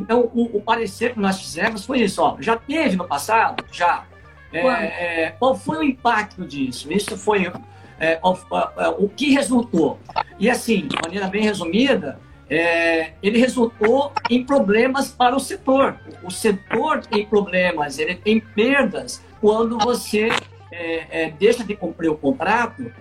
Então, 0.00 0.30
o, 0.34 0.56
o, 0.56 0.62
parecer 0.62 1.12
que 1.14 1.20
nós 1.20 1.40
fizemos 1.40 1.84
foi 1.84 2.00
isso. 2.00 2.22
Ó, 2.22 2.36
já 2.40 2.56
teve 2.56 2.96
no 2.96 3.06
passado? 3.06 3.64
Já. 3.70 4.04
É, 4.52 4.60
é, 4.60 5.30
qual 5.38 5.54
foi 5.54 5.78
o 5.78 5.82
impacto 5.82 6.44
disso? 6.44 6.92
Isso 6.92 7.16
foi 7.16 7.52
é, 8.00 8.18
o, 8.22 9.08
que 9.08 9.30
resultou. 9.32 9.98
E 10.38 10.50
assim, 10.50 10.88
de 10.88 10.96
maneira 11.04 11.28
bem 11.28 11.42
resumida, 11.42 12.18
é, 12.48 13.12
ele 13.22 13.38
resultou 13.38 14.12
em 14.28 14.44
problemas 14.44 15.12
para 15.12 15.36
o 15.36 15.40
setor. 15.40 16.00
O 16.24 16.30
setor 16.30 17.00
tem 17.06 17.26
problemas, 17.26 17.98
ele 17.98 18.16
tem 18.16 18.40
perdas 18.40 19.22
quando 19.40 19.78
você 19.78 20.30
é, 20.72 21.24
é, 21.24 21.30
deixa 21.30 21.62
de 21.62 21.76
cumprir 21.76 22.10
o 22.10 22.16
contrato, 22.16 22.92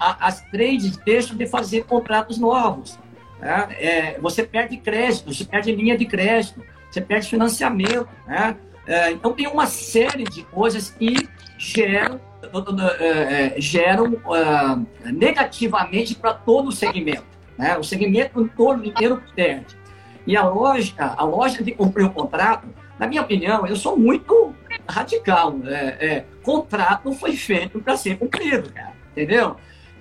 as 0.00 0.42
trades 0.50 0.96
deixam 0.98 1.36
de 1.36 1.46
fazer 1.46 1.84
contratos 1.84 2.38
novos. 2.38 2.98
Né? 3.40 3.68
É, 3.78 4.18
você 4.20 4.42
perde 4.42 4.76
crédito, 4.76 5.32
você 5.32 5.44
perde 5.44 5.74
linha 5.74 5.96
de 5.96 6.06
crédito, 6.06 6.62
você 6.90 7.00
perde 7.00 7.28
financiamento. 7.28 8.08
Né? 8.26 8.56
É, 8.86 9.10
então, 9.12 9.32
tem 9.32 9.46
uma 9.46 9.66
série 9.66 10.24
de 10.24 10.42
coisas 10.44 10.90
que 10.90 11.28
geram, 11.58 12.20
é, 12.98 13.06
é, 13.06 13.60
geram 13.60 14.14
uh, 14.14 14.86
negativamente 15.04 16.14
para 16.14 16.34
todo 16.34 16.68
o 16.68 16.72
segmento. 16.72 17.24
Né? 17.56 17.76
O 17.76 17.84
segmento 17.84 18.50
todo 18.56 18.84
inteiro 18.84 19.22
perde. 19.34 19.78
E 20.26 20.36
a 20.36 20.46
lógica, 20.46 21.14
a 21.16 21.24
lógica 21.24 21.64
de 21.64 21.72
cumprir 21.72 22.04
o 22.04 22.10
contrato, 22.10 22.68
na 22.98 23.06
minha 23.06 23.22
opinião, 23.22 23.66
eu 23.66 23.76
sou 23.76 23.96
muito 23.96 24.54
radical. 24.88 25.52
Né? 25.52 25.96
É, 26.00 26.24
contrato 26.42 27.12
foi 27.12 27.32
feito 27.34 27.80
para 27.80 27.96
ser 27.96 28.18
cumprido, 28.18 28.70
cara, 28.72 28.92
entendeu? 29.12 29.56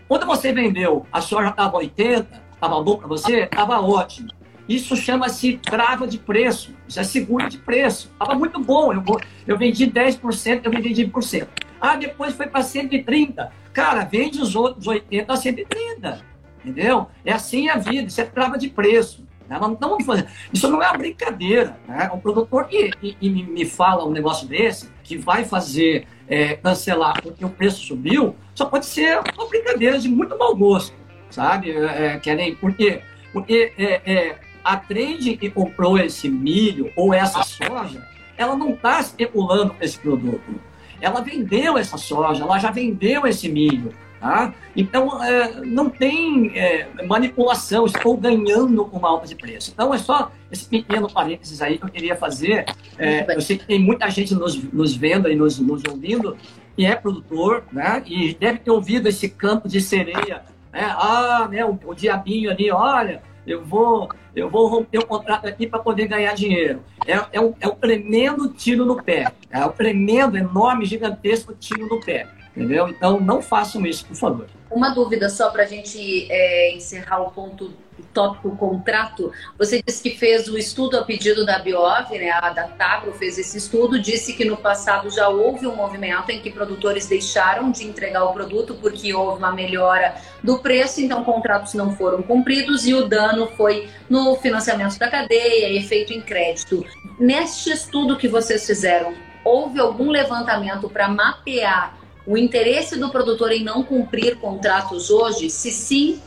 Quando 0.08 0.26
você 0.26 0.52
vendeu, 0.52 1.06
a 1.12 1.22
soja 1.22 1.50
estava 1.50 1.78
80, 1.78 2.49
Estava 2.60 2.84
bom 2.84 2.98
para 2.98 3.08
você? 3.08 3.44
Estava 3.44 3.80
ótimo. 3.80 4.28
Isso 4.68 4.94
chama-se 4.98 5.58
trava 5.58 6.06
de 6.06 6.18
preço. 6.18 6.76
Isso 6.90 7.00
é 7.00 7.04
seguro 7.04 7.50
de 7.50 7.58
preço. 7.58 8.12
Estava 8.12 8.38
muito 8.38 8.60
bom. 8.60 8.92
Eu, 8.92 9.02
eu 9.48 9.58
vendi 9.58 9.88
10%, 9.88 10.62
eu 10.66 10.70
vendi 10.70 11.06
20%. 11.06 11.48
Ah, 11.80 11.96
depois 11.96 12.36
foi 12.36 12.48
para 12.48 12.60
130%. 12.60 13.48
Cara, 13.72 14.04
vende 14.04 14.42
os 14.42 14.58
outros 14.58 14.86
80% 14.86 15.26
a 15.30 15.36
130%. 15.36 16.22
Entendeu? 16.60 17.08
É 17.24 17.32
assim 17.32 17.70
a 17.70 17.78
vida. 17.78 18.10
Isso 18.10 18.20
é 18.20 18.26
trava 18.26 18.58
de 18.58 18.68
preço. 18.68 19.26
Né? 19.48 19.58
Não 19.58 19.72
estamos 19.72 20.06
fazendo. 20.06 20.28
Isso 20.52 20.68
não 20.68 20.84
é 20.84 20.90
uma 20.90 20.98
brincadeira. 20.98 21.80
Né? 21.88 22.12
Um 22.14 22.20
produtor 22.20 22.66
que, 22.66 22.92
que, 22.92 23.14
que 23.14 23.30
me 23.30 23.66
fala 23.66 24.06
um 24.06 24.12
negócio 24.12 24.46
desse, 24.46 24.92
que 25.02 25.18
vai 25.18 25.46
fazer 25.46 26.06
é, 26.28 26.56
cancelar 26.58 27.22
porque 27.24 27.46
o 27.46 27.50
preço 27.50 27.86
subiu, 27.86 28.36
só 28.54 28.66
pode 28.66 28.86
ser 28.86 29.22
uma 29.34 29.48
brincadeira 29.48 29.98
de 29.98 30.10
muito 30.10 30.38
mau 30.38 30.54
gosto 30.54 30.99
sabe? 31.30 31.72
É, 31.72 32.06
é 32.06 32.20
querem, 32.20 32.56
por 32.56 32.74
quê? 32.74 33.02
Porque 33.32 33.74
é, 33.78 34.02
é, 34.06 34.36
a 34.64 34.78
trade 34.78 35.38
que 35.38 35.50
comprou 35.50 35.98
esse 35.98 36.30
milho 36.30 36.92
ou 36.96 37.14
essa 37.14 37.44
soja, 37.44 38.06
ela 38.38 38.56
não 38.56 38.72
está 38.72 39.00
especulando 39.00 39.76
esse 39.82 39.98
produto. 39.98 40.60
Ela 41.02 41.22
vendeu 41.22 41.78
essa 41.78 41.98
soja, 41.98 42.44
ela 42.44 42.60
já 42.60 42.72
vendeu 42.72 43.26
esse 43.26 43.50
milho. 43.50 43.94
Tá? 44.20 44.54
Então, 44.76 45.24
é, 45.24 45.62
não 45.62 45.90
tem 45.90 46.52
é, 46.54 46.90
manipulação, 47.08 47.86
estou 47.86 48.18
ganhando 48.18 48.84
uma 48.92 49.08
alta 49.08 49.26
de 49.26 49.34
preço. 49.34 49.72
Então, 49.74 49.94
é 49.94 49.98
só 49.98 50.30
esse 50.52 50.66
pequeno 50.66 51.10
parênteses 51.10 51.62
aí 51.62 51.78
que 51.78 51.86
eu 51.86 51.90
queria 51.90 52.18
fazer. 52.18 52.66
É, 52.98 53.34
eu 53.34 53.40
sei 53.40 53.58
que 53.58 53.66
tem 53.66 53.80
muita 53.80 54.10
gente 54.10 54.36
nos, 54.36 54.62
nos 54.74 54.94
vendo 54.94 55.30
e 55.30 55.36
nos, 55.36 55.58
nos 55.60 55.82
ouvindo 55.86 56.36
que 56.76 56.86
é 56.86 56.96
produtor, 56.96 57.64
né? 57.72 58.04
E 58.06 58.34
deve 58.34 58.60
ter 58.60 58.72
ouvido 58.72 59.08
esse 59.08 59.30
canto 59.30 59.70
de 59.70 59.80
sereia 59.80 60.44
né? 60.72 60.82
Ah, 60.96 61.48
né, 61.50 61.66
o, 61.66 61.78
o 61.86 61.94
diabinho 61.94 62.52
ali, 62.52 62.72
olha, 62.72 63.22
eu 63.46 63.64
vou, 63.64 64.10
eu 64.36 64.50
vou 64.50 64.68
romper 64.68 65.00
o 65.00 65.06
contrato 65.06 65.48
aqui 65.48 65.66
para 65.68 65.80
poder 65.80 66.08
ganhar 66.08 66.34
dinheiro. 66.34 66.84
É, 67.08 67.20
é, 67.34 67.42
um, 67.42 67.54
é 67.60 67.68
um 67.68 67.76
tremendo 67.76 68.50
tiro 68.50 68.86
no 68.86 69.02
pé. 69.02 69.32
É 69.50 69.66
um 69.66 69.72
tremendo, 69.72 70.38
enorme, 70.38 70.86
gigantesco 70.86 71.54
tiro 71.54 71.88
no 71.88 72.00
pé. 72.00 72.28
Entendeu? 72.56 72.90
Então, 72.90 73.20
não 73.20 73.42
façam 73.42 73.86
isso, 73.86 74.06
por 74.06 74.16
favor. 74.16 74.48
Uma 74.70 74.90
dúvida 74.90 75.30
só 75.30 75.50
para 75.50 75.64
a 75.64 75.66
gente 75.66 76.28
é, 76.30 76.76
encerrar 76.76 77.22
o 77.22 77.32
ponto 77.32 77.74
tópico 78.14 78.56
contrato. 78.56 79.32
Você 79.58 79.82
disse 79.86 80.02
que 80.02 80.18
fez 80.18 80.48
o 80.48 80.58
estudo 80.58 80.98
a 80.98 81.04
pedido 81.04 81.46
da 81.46 81.60
Biov, 81.60 82.12
né? 82.12 82.32
A 82.32 82.50
da 82.50 82.70
fez 83.18 83.38
esse 83.38 83.58
estudo, 83.58 84.00
disse 84.00 84.34
que 84.34 84.46
no 84.46 84.58
passado 84.58 85.10
já 85.10 85.28
houve 85.28 85.68
um 85.68 85.76
movimento 85.76 86.30
em 86.30 86.40
que 86.40 86.50
produtores 86.50 87.08
deixaram 87.08 87.72
de 87.72 87.86
entregar 87.86 88.24
o 88.26 88.34
produto 88.34 88.76
porque 88.76 89.14
houve 89.14 89.40
uma 89.40 89.52
melhora 89.52 90.16
do 90.44 90.60
preço, 90.60 91.02
então 91.02 91.24
contratos 91.24 91.74
não 91.74 91.96
foram 91.96 92.22
cumpridos 92.22 92.86
e 92.88 92.94
o 92.94 93.08
dano 93.08 93.48
foi 93.56 93.90
no 94.10 94.36
financiamento 94.38 94.98
da 94.98 95.10
cadeia 95.10 95.70
e 95.70 95.82
feito 95.84 96.14
em 96.14 96.22
crédito. 96.22 96.86
Neste 97.20 97.72
estudo 97.72 98.18
que 98.18 98.28
vocês 98.28 98.66
fizeram, 98.66 99.14
houve 99.44 99.80
algum 99.80 100.10
levantamento 100.10 100.90
para 100.90 101.08
mapear 101.08 101.98
o 102.26 102.38
interesse 102.38 102.98
do 102.98 103.10
produtor 103.10 103.52
em 103.52 103.64
não 103.64 103.84
cumprir 103.84 104.38
contratos 104.38 105.10
hoje? 105.10 105.50
Se 105.50 105.72
sim, 105.72 106.22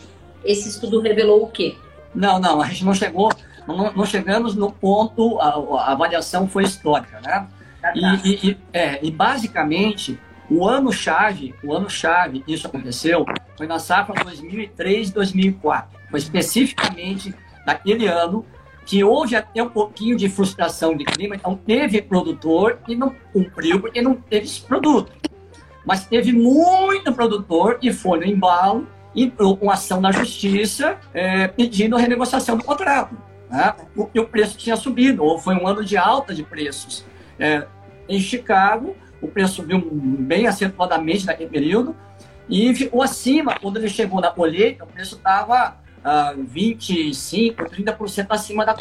esse 0.45 0.69
estudo 0.69 1.01
revelou 1.01 1.43
o 1.45 1.47
quê? 1.49 1.77
Não, 2.15 2.39
não, 2.39 2.61
a 2.61 2.67
gente 2.67 2.85
não 2.85 2.95
chegou, 2.95 3.33
não, 3.67 3.93
não 3.93 4.05
chegamos 4.05 4.55
no 4.55 4.71
ponto, 4.71 5.41
a, 5.41 5.49
a, 5.49 5.93
avaliação 5.93 6.47
foi 6.47 6.65
histórica, 6.65 7.21
né? 7.21 7.49
E, 7.95 8.51
e, 8.51 8.59
é, 8.73 9.05
e 9.05 9.11
basicamente, 9.11 10.19
o 10.51 10.69
ano-chave, 10.69 11.55
o 11.65 11.73
ano-chave, 11.73 12.45
isso 12.47 12.67
aconteceu, 12.67 13.25
foi 13.57 13.67
na 13.67 13.79
safra 13.79 14.15
2003-2004. 14.25 15.85
Foi 16.11 16.19
especificamente 16.19 17.35
naquele 17.67 18.07
ano 18.07 18.45
que 18.85 19.03
houve 19.03 19.37
até 19.37 19.63
um 19.63 19.69
pouquinho 19.69 20.17
de 20.17 20.29
frustração 20.29 20.97
de 20.97 21.05
clima, 21.05 21.37
então 21.37 21.57
teve 21.57 22.03
produtor 22.03 22.79
e 22.89 22.97
não 22.97 23.15
cumpriu 23.33 23.81
porque 23.81 24.03
não 24.03 24.15
teve 24.15 24.47
esse 24.47 24.61
produto. 24.61 25.13
Mas 25.87 26.07
teve 26.07 26.33
muito 26.33 27.13
produtor 27.13 27.79
e 27.81 27.93
foi 27.93 28.19
no 28.19 28.25
embalo, 28.25 28.87
entrou 29.15 29.57
com 29.57 29.71
ação 29.71 30.01
na 30.01 30.11
justiça 30.11 30.99
é, 31.13 31.49
pedindo 31.49 31.97
a 31.97 32.01
renegociação 32.01 32.57
do 32.57 32.65
contrato, 32.65 33.17
né? 33.51 33.75
porque 33.95 34.19
o 34.19 34.27
preço 34.27 34.57
tinha 34.57 34.77
subido, 34.77 35.23
ou 35.23 35.39
foi 35.39 35.55
um 35.55 35.67
ano 35.67 35.85
de 35.85 35.97
alta 35.97 36.35
de 36.35 36.43
preços. 36.43 37.05
É, 37.39 37.67
em 38.09 38.21
Chicago, 38.21 38.97
o 39.21 39.29
preço 39.29 39.55
subiu 39.55 39.81
bem 39.93 40.47
acentuadamente 40.47 41.27
naquele 41.27 41.49
período 41.49 41.95
e 42.49 42.75
ficou 42.75 43.03
acima, 43.03 43.55
quando 43.61 43.77
ele 43.77 43.89
chegou 43.89 44.21
na 44.21 44.31
colheita, 44.31 44.85
o 44.85 44.87
preço 44.87 45.17
estava 45.17 45.77
uh, 45.99 46.43
25%, 46.45 47.55
30% 47.55 48.27
acima 48.31 48.67
da, 48.67 48.75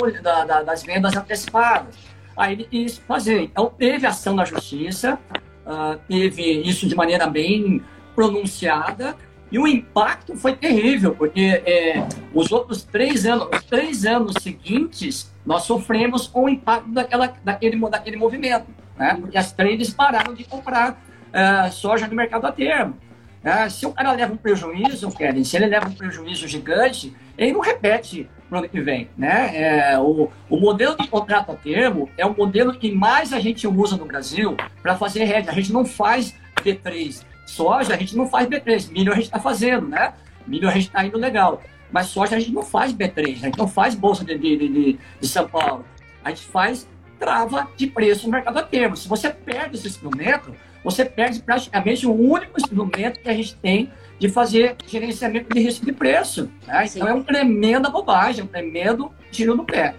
da, 0.44 0.64
das 0.64 0.84
vendas 0.84 1.16
antecipadas. 1.16 1.96
Aí 2.36 2.54
ele 2.54 2.64
quis 2.64 2.98
fazer. 2.98 3.42
Então, 3.42 3.72
teve 3.78 4.08
ação 4.08 4.34
na 4.34 4.46
justiça, 4.46 5.20
uh, 5.66 6.00
teve 6.08 6.42
isso 6.62 6.88
de 6.88 6.96
maneira 6.96 7.28
bem 7.28 7.84
pronunciada, 8.16 9.16
e 9.52 9.60
o 9.60 9.68
impacto 9.68 10.36
foi 10.36 10.56
terrível, 10.56 11.14
porque 11.14 11.62
é, 11.66 12.08
os 12.34 12.52
outros 12.52 12.84
três 12.84 13.26
anos, 13.26 13.50
os 13.54 13.64
três 13.66 14.06
anos 14.06 14.34
seguintes, 14.42 15.32
nós 15.46 15.64
sofremos 15.64 16.26
com 16.28 16.46
o 16.46 16.50
impacto 16.50 16.90
daquela, 16.90 17.34
daquele, 17.44 17.78
daquele 17.90 18.16
movimento, 18.16 18.68
né? 18.98 19.18
porque 19.20 19.38
as 19.38 19.52
traders 19.52 19.94
pararam 19.94 20.34
de 20.34 20.46
comprar 20.46 20.92
uh, 20.92 21.72
soja 21.72 22.08
no 22.08 22.16
mercado 22.16 22.46
a 22.46 22.52
termo. 22.52 22.96
Ah, 23.44 23.68
se 23.70 23.88
o 23.88 23.92
cara 23.92 24.12
leva 24.12 24.34
um 24.34 24.38
prejuízo, 24.38 25.10
Kevin, 25.10 25.44
se 25.44 25.58
ele 25.58 25.66
leva 25.66 25.90
um 25.90 25.94
prejuízo 25.94 26.48
gigante, 26.48 27.12
ele 27.36 27.54
não 27.54 27.60
repete 27.60 28.30
no 28.52 28.60
ano 28.60 28.70
que 28.70 28.80
vem. 28.80 29.10
Né? 29.18 29.52
É, 29.56 30.00
o, 30.00 30.30
o 30.48 30.60
modelo 30.60 30.96
de 30.96 31.08
contrato 31.08 31.52
a 31.52 31.56
termo 31.56 32.08
é 32.18 32.26
o 32.26 32.38
modelo 32.38 32.72
que 32.72 32.92
mais 32.92 33.34
a 33.34 33.40
gente 33.40 33.68
usa 33.68 33.98
no 33.98 34.06
Brasil 34.06 34.56
para 34.84 34.96
fazer 34.96 35.24
rede. 35.24 35.50
A 35.50 35.54
gente 35.54 35.74
não 35.74 35.84
faz 35.84 36.36
B3. 36.58 37.26
Soja, 37.52 37.94
a 37.94 37.98
gente 37.98 38.16
não 38.16 38.28
faz 38.28 38.48
B3. 38.48 38.92
Milho 38.92 39.12
a 39.12 39.16
gente 39.16 39.26
está 39.26 39.40
fazendo, 39.40 39.88
né? 39.88 40.14
Milho 40.48 40.70
a 40.70 40.72
gente 40.72 40.88
está 40.88 41.06
indo 41.06 41.18
legal. 41.18 41.62
Mas 41.92 42.08
soja 42.08 42.38
a 42.38 42.40
gente 42.40 42.54
não 42.54 42.64
faz 42.64 42.94
B3, 42.94 43.34
a 43.42 43.46
gente 43.48 43.58
não 43.58 43.68
faz 43.68 43.94
bolsa 43.94 44.24
de, 44.24 44.38
de, 44.38 44.58
de, 44.58 45.00
de 45.20 45.28
São 45.28 45.48
Paulo. 45.48 45.86
A 46.24 46.30
gente 46.30 46.46
faz 46.46 46.88
trava 47.20 47.68
de 47.76 47.86
preço 47.88 48.26
no 48.26 48.32
mercado 48.32 48.58
a 48.58 48.64
termo. 48.64 48.96
Se 48.96 49.08
você 49.08 49.30
perde 49.30 49.76
esse 49.76 49.88
instrumento, 49.88 50.56
você 50.84 51.06
perde 51.06 51.40
praticamente 51.40 52.08
o 52.08 52.14
único 52.14 52.60
instrumento 52.60 53.20
que 53.20 53.30
a 53.30 53.34
gente 53.34 53.56
tem 53.58 53.92
de 54.18 54.30
fazer 54.30 54.76
gerenciamento 54.88 55.54
de 55.54 55.60
risco 55.60 55.86
de 55.86 55.92
preço. 55.92 56.50
Né? 56.66 56.86
Então 56.86 57.08
é 57.08 57.14
uma 57.14 57.24
tremenda 57.24 57.90
bobagem, 57.90 58.44
um 58.44 58.48
tremendo 58.48 59.12
tiro 59.30 59.56
no 59.56 59.66
pé. 59.66 59.94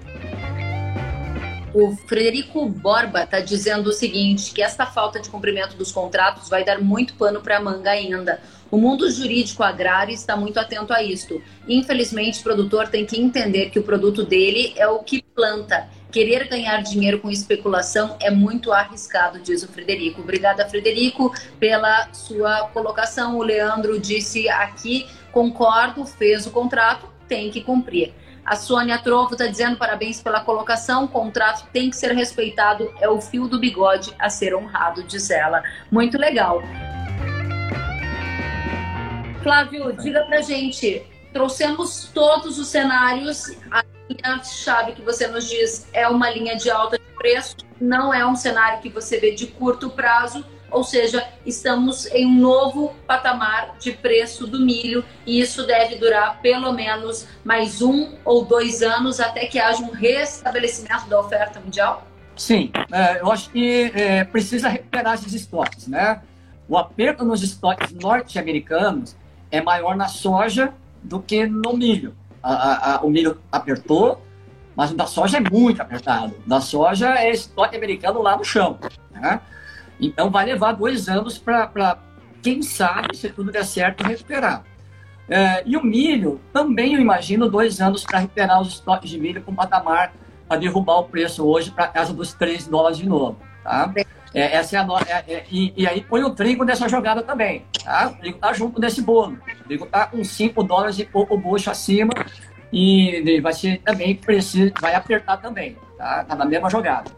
O 1.75 1.97
Frederico 2.07 2.69
Borba 2.69 3.23
está 3.23 3.41
dizendo 3.41 3.89
o 3.89 3.93
seguinte: 3.93 4.53
que 4.53 4.63
esta 4.63 4.87
falta 4.87 5.21
de 5.21 5.29
cumprimento 5.29 5.77
dos 5.77 5.91
contratos 5.91 6.49
vai 6.49 6.65
dar 6.65 6.81
muito 6.81 7.15
pano 7.15 7.41
para 7.41 7.61
manga 7.61 7.91
ainda. 7.91 8.41
O 8.71 8.79
mundo 8.79 9.11
jurídico 9.11 9.63
agrário 9.63 10.15
está 10.15 10.37
muito 10.37 10.59
atento 10.59 10.93
a 10.93 11.03
isto. 11.03 11.43
Infelizmente, 11.69 12.41
o 12.41 12.43
produtor 12.43 12.89
tem 12.89 13.05
que 13.05 13.21
entender 13.21 13.71
que 13.71 13.79
o 13.79 13.83
produto 13.83 14.25
dele 14.25 14.73
é 14.77 14.87
o 14.87 15.01
que 15.01 15.23
planta 15.23 15.89
Querer 16.13 16.47
ganhar 16.47 16.83
dinheiro 16.83 17.19
com 17.21 17.31
especulação 17.31 18.19
é 18.21 18.31
muito 18.31 18.71
arriscado, 18.71 19.41
diz 19.41 19.63
o 19.63 19.69
Frederico. 19.69 20.21
Obrigada, 20.21 20.69
Frederico, 20.69 21.35
pela 21.59 22.13
sua 22.13 22.69
colocação. 22.69 23.39
O 23.39 23.43
Leandro 23.43 23.99
disse 23.99 24.47
aqui: 24.47 25.07
concordo, 25.33 26.05
fez 26.05 26.47
o 26.47 26.51
contrato, 26.51 27.09
tem 27.27 27.51
que 27.51 27.63
cumprir. 27.63 28.13
A 28.45 28.57
Sônia 28.57 28.99
Trovo 28.99 29.33
está 29.33 29.47
dizendo 29.47 29.77
parabéns 29.77 30.21
pela 30.21 30.41
colocação. 30.41 31.05
O 31.05 31.09
contrato 31.09 31.67
tem 31.73 31.91
que 31.91 31.97
ser 31.97 32.13
respeitado, 32.13 32.93
é 33.01 33.09
o 33.09 33.21
fio 33.21 33.47
do 33.47 33.59
bigode 33.59 34.15
a 34.19 34.29
ser 34.29 34.55
honrado, 34.55 35.03
diz 35.03 35.31
ela. 35.31 35.63
Muito 35.91 36.19
legal. 36.19 36.63
Flávio, 39.43 39.93
diga 39.93 40.25
pra 40.25 40.41
gente. 40.41 41.07
Trouxemos 41.33 42.11
todos 42.13 42.59
os 42.59 42.69
cenários 42.69 43.57
linha 44.13 44.43
chave 44.45 44.93
que 44.93 45.03
você 45.03 45.27
nos 45.27 45.49
diz 45.49 45.89
é 45.93 46.07
uma 46.09 46.31
linha 46.31 46.57
de 46.57 46.71
alta 46.71 46.99
de 46.99 47.05
preço, 47.17 47.57
não 47.81 48.13
é 48.13 48.27
um 48.27 48.37
cenário 48.37 48.81
que 48.81 48.89
você 48.89 49.19
vê 49.19 49.33
de 49.33 49.47
curto 49.47 49.91
prazo, 49.91 50.45
ou 50.73 50.83
seja, 50.83 51.27
estamos 51.45 52.07
em 52.07 52.27
um 52.27 52.35
novo 52.35 52.95
patamar 53.07 53.77
de 53.79 53.93
preço 53.93 54.47
do 54.47 54.61
milho 54.61 55.05
e 55.27 55.41
isso 55.41 55.67
deve 55.67 55.97
durar 55.97 56.41
pelo 56.41 56.73
menos 56.73 57.27
mais 57.45 57.83
um 57.83 58.15
ou 58.25 58.45
dois 58.45 58.83
anos 58.83 59.21
até 59.21 59.47
que 59.47 59.59
haja 59.59 59.83
um 59.83 59.91
restabelecimento 59.91 61.09
da 61.09 61.21
oferta 61.21 61.61
mundial? 61.61 62.07
Sim, 62.37 62.73
é, 62.91 63.21
eu 63.21 63.31
acho 63.31 63.51
que 63.51 63.93
é, 63.95 64.25
precisa 64.25 64.69
recuperar 64.69 65.15
esses 65.15 65.35
estoques, 65.35 65.87
né? 65.87 66.23
O 66.69 66.79
aperto 66.79 67.25
nos 67.25 67.43
estoques 67.43 67.93
norte-americanos 67.93 69.15
é 69.51 69.61
maior 69.61 69.95
na 69.95 70.09
soja 70.09 70.73
do 71.03 71.21
que 71.21 71.47
no 71.47 71.77
milho 71.77 72.17
a, 72.43 72.95
a, 72.95 73.01
o 73.03 73.11
milho 73.11 73.41
apertou, 73.51 74.21
mas 74.75 74.91
o 74.91 74.97
da 74.97 75.07
soja 75.07 75.39
é 75.39 75.41
muito 75.41 75.81
apertado. 75.81 76.35
Da 76.47 76.61
soja 76.61 77.15
é 77.19 77.31
estoque 77.31 77.77
americano 77.77 78.21
lá 78.21 78.37
no 78.37 78.45
chão. 78.45 78.79
Né? 79.11 79.41
Então 80.03 80.29
vai 80.29 80.45
levar 80.45 80.73
dois 80.73 81.09
anos 81.09 81.39
para, 81.39 81.97
quem 82.43 82.61
sabe, 82.61 83.17
se 83.17 83.31
tudo 83.31 83.53
der 83.53 83.65
certo, 83.65 84.03
recuperar. 84.03 84.65
É, 85.29 85.63
e 85.65 85.77
o 85.77 85.85
milho, 85.85 86.41
também 86.53 86.95
eu 86.95 87.01
imagino 87.01 87.49
dois 87.49 87.81
anos 87.81 88.03
para 88.03 88.19
recuperar 88.19 88.61
os 88.61 88.75
estoques 88.75 89.09
de 89.09 89.19
milho 89.19 89.41
com 89.43 89.55
patamar 89.55 90.13
para 90.49 90.59
derrubar 90.59 90.99
o 90.99 91.05
preço 91.05 91.47
hoje 91.47 91.71
para 91.71 91.87
casa 91.87 92.13
dos 92.13 92.35
3 92.35 92.67
dólares 92.67 92.99
de 92.99 93.09
novo. 93.09 93.39
Tá? 93.63 93.93
É, 94.35 94.57
essa 94.57 94.77
é 94.77 94.81
a 94.81 94.85
no... 94.85 94.99
É, 94.99 95.25
é, 95.29 95.45
e, 95.51 95.73
e, 95.77 95.87
aí 95.87 96.01
põe 96.01 96.25
o 96.25 96.31
trigo 96.31 96.65
nessa 96.65 96.89
jogada 96.89 97.23
também. 97.23 97.65
Tá? 97.85 98.09
O 98.09 98.21
trigo 98.21 98.39
tá 98.39 98.53
junto 98.53 98.81
nesse 98.81 99.01
bolo. 99.01 99.39
O 99.61 99.65
trigo 99.65 99.87
tá 99.87 100.07
com 100.07 100.23
5 100.25 100.63
dólares 100.65 100.99
e 100.99 101.05
pouco 101.05 101.39
bucho 101.39 101.71
acima. 101.71 102.13
E 102.73 103.41
vai 103.41 103.53
ser 103.53 103.81
também 103.83 104.17
preciso, 104.17 104.73
vai 104.81 104.95
apertar 104.95 105.37
também. 105.37 105.77
Tá, 105.97 106.25
tá 106.25 106.35
na 106.35 106.45
mesma 106.45 106.69
jogada. 106.69 107.11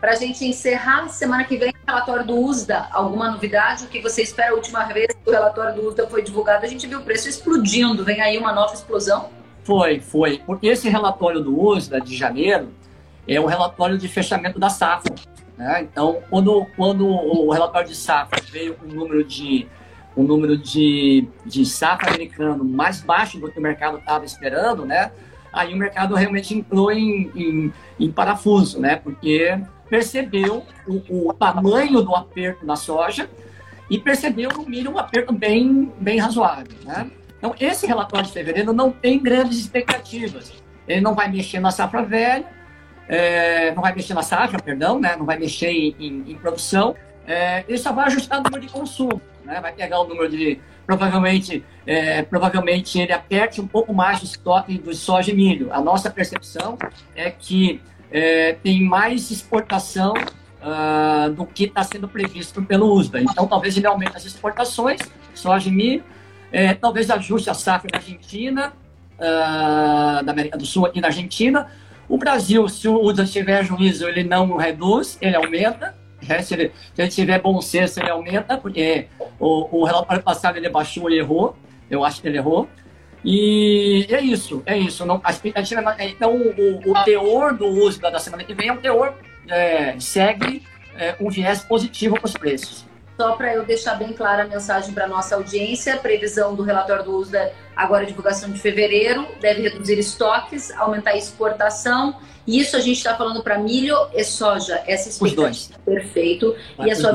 Para 0.00 0.12
a 0.12 0.14
gente 0.14 0.44
encerrar, 0.44 1.08
semana 1.08 1.42
que 1.44 1.56
vem, 1.56 1.70
o 1.70 1.90
relatório 1.90 2.24
do 2.24 2.36
USDA, 2.36 2.86
alguma 2.92 3.30
novidade? 3.30 3.84
O 3.84 3.88
que 3.88 4.00
você 4.00 4.22
espera? 4.22 4.52
A 4.52 4.54
última 4.54 4.84
vez 4.84 5.08
que 5.08 5.28
o 5.28 5.32
relatório 5.32 5.74
do 5.74 5.88
USDA 5.88 6.06
foi 6.06 6.22
divulgado, 6.22 6.64
a 6.64 6.68
gente 6.68 6.86
viu 6.86 7.00
o 7.00 7.02
preço 7.02 7.28
explodindo. 7.28 8.04
Vem 8.04 8.20
aí 8.20 8.38
uma 8.38 8.52
nova 8.52 8.74
explosão? 8.74 9.30
Foi, 9.64 9.98
foi. 9.98 10.40
Porque 10.46 10.68
esse 10.68 10.88
relatório 10.88 11.40
do 11.40 11.60
USDA 11.60 12.00
de 12.00 12.16
janeiro 12.16 12.72
é 13.26 13.40
o 13.40 13.46
relatório 13.46 13.98
de 13.98 14.06
fechamento 14.06 14.58
da 14.58 14.70
safra. 14.70 15.14
Né? 15.56 15.82
Então, 15.82 16.22
quando, 16.30 16.64
quando 16.76 17.04
o 17.04 17.50
relatório 17.50 17.88
de 17.88 17.96
safra 17.96 18.40
veio 18.52 18.74
com 18.74 18.86
um 18.86 18.94
número 18.94 19.24
de 19.24 19.66
um 20.16 20.22
número 20.22 20.56
de, 20.56 21.28
de 21.44 21.64
safra 21.64 22.10
americano 22.10 22.64
mais 22.64 23.00
baixo 23.00 23.38
do 23.38 23.50
que 23.50 23.58
o 23.58 23.62
mercado 23.62 23.98
estava 23.98 24.24
esperando, 24.24 24.84
né? 24.84 25.12
Aí 25.52 25.72
o 25.72 25.76
mercado 25.76 26.14
realmente 26.14 26.54
entrou 26.54 26.90
em, 26.90 27.30
em, 27.36 27.72
em 28.00 28.10
parafuso, 28.10 28.80
né? 28.80 28.96
Porque 28.96 29.56
percebeu 29.88 30.64
o, 30.86 31.28
o, 31.28 31.32
tamanho 31.32 32.02
do 32.02 32.14
aperto 32.14 32.64
na 32.64 32.76
soja 32.76 33.28
e 33.90 33.98
percebeu 33.98 34.50
no 34.50 34.64
milho 34.64 34.92
um 34.92 34.98
aperto 34.98 35.32
bem, 35.32 35.92
bem 35.98 36.18
razoável, 36.18 36.76
né? 36.84 37.10
Então, 37.38 37.54
esse 37.58 37.86
relatório 37.86 38.26
de 38.26 38.32
fevereiro 38.32 38.72
não 38.72 38.90
tem 38.90 39.22
grandes 39.22 39.58
expectativas. 39.58 40.52
Ele 40.86 41.00
não 41.00 41.14
vai 41.14 41.30
mexer 41.30 41.60
na 41.60 41.70
safra 41.70 42.02
velha, 42.02 42.44
é, 43.08 43.72
não 43.74 43.82
vai 43.82 43.94
mexer 43.94 44.12
na 44.14 44.22
safra, 44.22 44.60
perdão, 44.60 44.98
né? 45.00 45.16
não 45.16 45.24
vai 45.24 45.38
mexer 45.38 45.70
em, 45.70 45.94
em, 45.98 46.32
em 46.32 46.34
produção, 46.36 46.94
é, 47.26 47.64
ele 47.68 47.78
só 47.78 47.92
vai 47.92 48.06
ajustar 48.06 48.40
o 48.40 48.42
número 48.42 48.60
de 48.60 48.72
consumo, 48.72 49.20
né? 49.44 49.60
vai 49.60 49.72
pegar 49.72 50.00
o 50.00 50.08
número 50.08 50.28
de, 50.28 50.60
provavelmente, 50.86 51.64
é, 51.86 52.22
provavelmente 52.22 52.98
ele 52.98 53.12
aperte 53.12 53.60
um 53.60 53.66
pouco 53.66 53.94
mais 53.94 54.20
o 54.20 54.24
estoque 54.24 54.78
do 54.78 54.94
soja 54.94 55.30
e 55.30 55.34
milho. 55.34 55.72
A 55.72 55.80
nossa 55.80 56.10
percepção 56.10 56.76
é 57.14 57.30
que 57.30 57.80
é, 58.10 58.54
tem 58.62 58.82
mais 58.82 59.30
exportação 59.30 60.14
uh, 60.14 61.30
do 61.32 61.46
que 61.46 61.64
está 61.64 61.82
sendo 61.82 62.08
previsto 62.08 62.62
pelo 62.62 62.92
USDA. 62.92 63.20
Então, 63.20 63.46
talvez 63.46 63.76
ele 63.76 63.86
aumente 63.86 64.16
as 64.16 64.24
exportações, 64.24 65.00
soja 65.34 65.68
e 65.68 65.72
milho, 65.72 66.04
é, 66.50 66.74
talvez 66.74 67.10
ajuste 67.10 67.50
a 67.50 67.54
safra 67.54 67.90
da 67.90 67.98
Argentina, 67.98 68.72
uh, 69.14 70.24
da 70.24 70.32
América 70.32 70.56
do 70.56 70.64
Sul 70.64 70.86
aqui 70.86 71.00
na 71.00 71.08
Argentina, 71.08 71.68
o 72.08 72.16
Brasil, 72.16 72.66
se 72.68 72.88
o 72.88 73.02
USDA 73.02 73.26
tiver 73.26 73.64
juízo, 73.64 74.08
ele 74.08 74.24
não 74.24 74.56
reduz, 74.56 75.18
ele 75.20 75.36
aumenta. 75.36 75.94
É, 76.26 76.40
se, 76.42 76.54
ele, 76.54 76.72
se 76.94 77.02
ele 77.02 77.10
tiver 77.10 77.40
bom 77.40 77.60
senso, 77.60 78.00
ele 78.00 78.10
aumenta, 78.10 78.56
porque 78.56 79.06
o, 79.38 79.80
o 79.80 79.84
relatório 79.84 80.22
passado 80.22 80.56
ele 80.56 80.68
baixou 80.68 81.10
e 81.10 81.18
errou. 81.18 81.54
Eu 81.90 82.04
acho 82.04 82.22
que 82.22 82.28
ele 82.28 82.38
errou. 82.38 82.68
E 83.30 84.06
é 84.08 84.22
isso, 84.22 84.62
é 84.64 84.78
isso. 84.78 85.04
Não, 85.04 85.20
a 85.22 85.30
expectativa, 85.30 85.94
é 85.98 86.08
então, 86.08 86.34
o, 86.34 86.90
o 86.90 87.04
teor 87.04 87.52
do 87.52 87.66
uso 87.66 88.00
da 88.00 88.18
semana 88.18 88.42
que 88.42 88.54
vem 88.54 88.68
é 88.68 88.72
um 88.72 88.78
teor 88.78 89.18
é, 89.46 90.00
segue 90.00 90.62
é, 90.96 91.14
um 91.20 91.28
viés 91.28 91.60
positivo 91.62 92.14
para 92.14 92.24
os 92.24 92.32
preços. 92.32 92.86
Só 93.18 93.32
para 93.32 93.52
eu 93.52 93.66
deixar 93.66 93.96
bem 93.96 94.12
clara 94.12 94.44
a 94.44 94.46
mensagem 94.46 94.94
para 94.94 95.08
nossa 95.08 95.34
audiência, 95.34 95.96
previsão 95.96 96.54
do 96.54 96.62
relatório 96.62 97.04
do 97.04 97.16
USDA, 97.16 97.52
agora 97.74 98.06
divulgação 98.06 98.48
de 98.48 98.60
fevereiro, 98.60 99.26
deve 99.40 99.62
reduzir 99.62 99.98
estoques, 99.98 100.70
aumentar 100.70 101.10
a 101.10 101.16
exportação. 101.16 102.14
Isso 102.46 102.76
a 102.76 102.80
gente 102.80 102.98
está 102.98 103.16
falando 103.16 103.42
para 103.42 103.58
milho 103.58 103.96
e 104.14 104.22
soja. 104.22 104.84
Essa 104.86 105.22
Os 105.22 105.32
dois. 105.32 105.72
Perfeito. 105.84 106.54
Vai 106.76 106.88
e 106.88 106.90
a 106.92 106.94
sua 106.94 107.12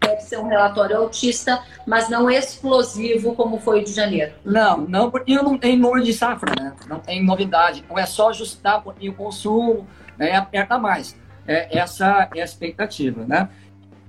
deve 0.00 0.20
ser 0.20 0.38
um 0.38 0.48
relatório 0.48 0.96
autista, 0.96 1.62
mas 1.86 2.08
não 2.08 2.28
explosivo 2.28 3.36
como 3.36 3.60
foi 3.60 3.80
o 3.80 3.84
de 3.84 3.92
janeiro. 3.92 4.32
Não, 4.44 4.78
não, 4.78 5.12
porque 5.12 5.34
não 5.36 5.56
tem 5.56 5.78
número 5.78 6.04
de 6.04 6.12
safra, 6.12 6.52
né? 6.60 6.74
Não 6.88 6.98
tem 6.98 7.24
novidade. 7.24 7.84
Não 7.88 7.96
é 7.96 8.04
só 8.04 8.30
ajustar 8.30 8.80
um 8.80 8.82
pouquinho 8.82 9.12
o 9.12 9.14
consumo, 9.14 9.86
né? 10.18 10.34
aperta 10.34 10.76
mais. 10.76 11.16
É, 11.46 11.78
essa 11.78 12.28
é 12.34 12.40
a 12.40 12.44
expectativa, 12.44 13.24
né? 13.24 13.48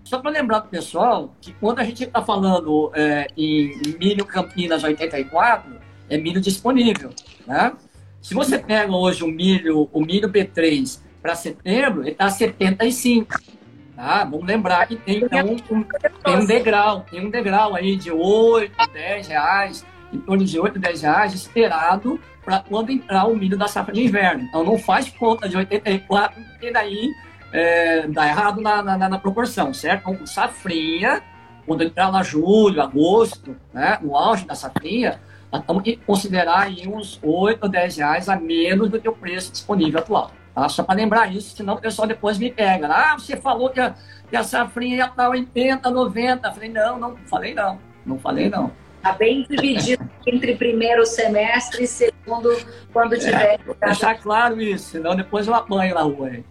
Só 0.08 0.20
para 0.20 0.32
lembrar 0.32 0.62
para 0.62 0.68
o 0.68 0.72
pessoal 0.72 1.36
que 1.42 1.52
quando 1.52 1.80
a 1.80 1.84
gente 1.84 2.06
está 2.06 2.22
falando 2.22 2.90
é, 2.96 3.28
em 3.36 3.74
milho 4.00 4.24
Campinas 4.24 4.82
84, 4.82 5.70
é 6.10 6.18
milho 6.18 6.40
disponível. 6.40 7.10
Né? 7.46 7.74
Se 8.22 8.34
você 8.34 8.58
pega 8.58 8.90
hoje 8.90 9.26
o 9.26 9.28
milho, 9.28 9.90
o 9.92 10.00
milho 10.00 10.30
B3 10.30 11.02
para 11.22 11.36
setembro, 11.36 12.04
ele 12.04 12.12
está 12.12 12.30
75. 12.30 13.38
Tá? 13.98 14.24
Vamos 14.24 14.48
lembrar 14.48 14.88
que 14.88 14.96
tem, 14.96 15.18
então, 15.18 15.46
um, 15.46 15.84
tem 15.84 16.38
um 16.38 16.46
degrau, 16.46 17.06
tem 17.12 17.26
um 17.26 17.30
degrau 17.30 17.76
aí 17.76 17.98
de 17.98 18.10
8, 18.10 18.72
10 18.94 19.28
reais, 19.28 19.86
em 20.14 20.20
torno 20.20 20.46
de 20.46 20.58
8, 20.58 20.80
10 20.80 21.02
reais, 21.02 21.34
esperado 21.34 22.18
para 22.46 22.62
quando 22.62 22.92
entrar 22.92 23.26
o 23.26 23.36
milho 23.36 23.58
da 23.58 23.68
safra 23.68 23.94
de 23.94 24.06
inverno. 24.06 24.46
Então 24.46 24.64
não 24.64 24.78
faz 24.78 25.10
conta 25.10 25.50
de 25.50 25.58
84, 25.58 26.42
porque 26.42 26.72
daí 26.72 27.12
é, 27.52 28.08
dá 28.08 28.28
errado 28.28 28.62
na, 28.62 28.82
na, 28.82 29.10
na, 29.10 29.20
proporção, 29.20 29.74
certo? 29.74 30.10
Então, 30.10 30.26
safrinha, 30.26 31.22
quando 31.66 31.84
entrar 31.84 32.10
lá 32.10 32.24
julho, 32.24 32.82
agosto, 32.82 33.56
né, 33.74 33.98
no 34.02 34.16
auge 34.16 34.46
da 34.46 34.56
safrinha, 34.56 35.20
nós 35.52 35.64
temos 35.66 35.84
que 35.84 35.98
considerar 35.98 36.62
aí 36.62 36.88
uns 36.88 37.20
8 37.24 37.64
ou 37.64 37.70
10 37.70 37.98
reais 37.98 38.30
a 38.30 38.36
menos 38.36 38.90
do 38.90 39.00
que 39.00 39.08
o 39.08 39.14
preço 39.14 39.52
disponível 39.52 40.00
atual. 40.00 40.32
Tá? 40.54 40.68
Só 40.68 40.84
para 40.84 40.96
lembrar 40.96 41.34
isso, 41.34 41.56
senão 41.56 41.76
o 41.76 41.82
pessoal 41.82 42.08
depois 42.08 42.38
me 42.38 42.52
pega. 42.52 42.88
Ah, 42.88 43.14
você 43.18 43.38
falou 43.38 43.70
que 43.70 43.80
a, 43.80 43.96
que 44.30 44.36
a 44.36 44.44
safrinha 44.44 44.98
ia 44.98 45.06
estar 45.06 45.30
80, 45.30 45.90
90. 45.90 46.48
Eu 46.48 46.54
falei, 46.54 46.70
não, 46.70 47.00
não 47.00 47.18
falei 47.26 47.54
não. 47.54 47.80
Não 48.06 48.20
falei 48.20 48.50
não. 48.50 48.72
Está 48.98 49.12
bem 49.14 49.46
dividido 49.50 50.10
entre 50.26 50.56
primeiro 50.56 51.06
semestre 51.06 51.84
e 51.84 51.88
segundo, 51.88 52.50
quando 52.92 53.14
é, 53.16 53.20
tiver. 53.20 53.60
É, 53.82 53.86
deixar 53.86 54.16
claro 54.16 54.60
isso, 54.60 54.92
senão 54.92 55.16
depois 55.16 55.48
eu 55.48 55.54
apanho 55.54 55.94
na 55.94 56.02
rua. 56.02 56.30
Hein? 56.30 56.46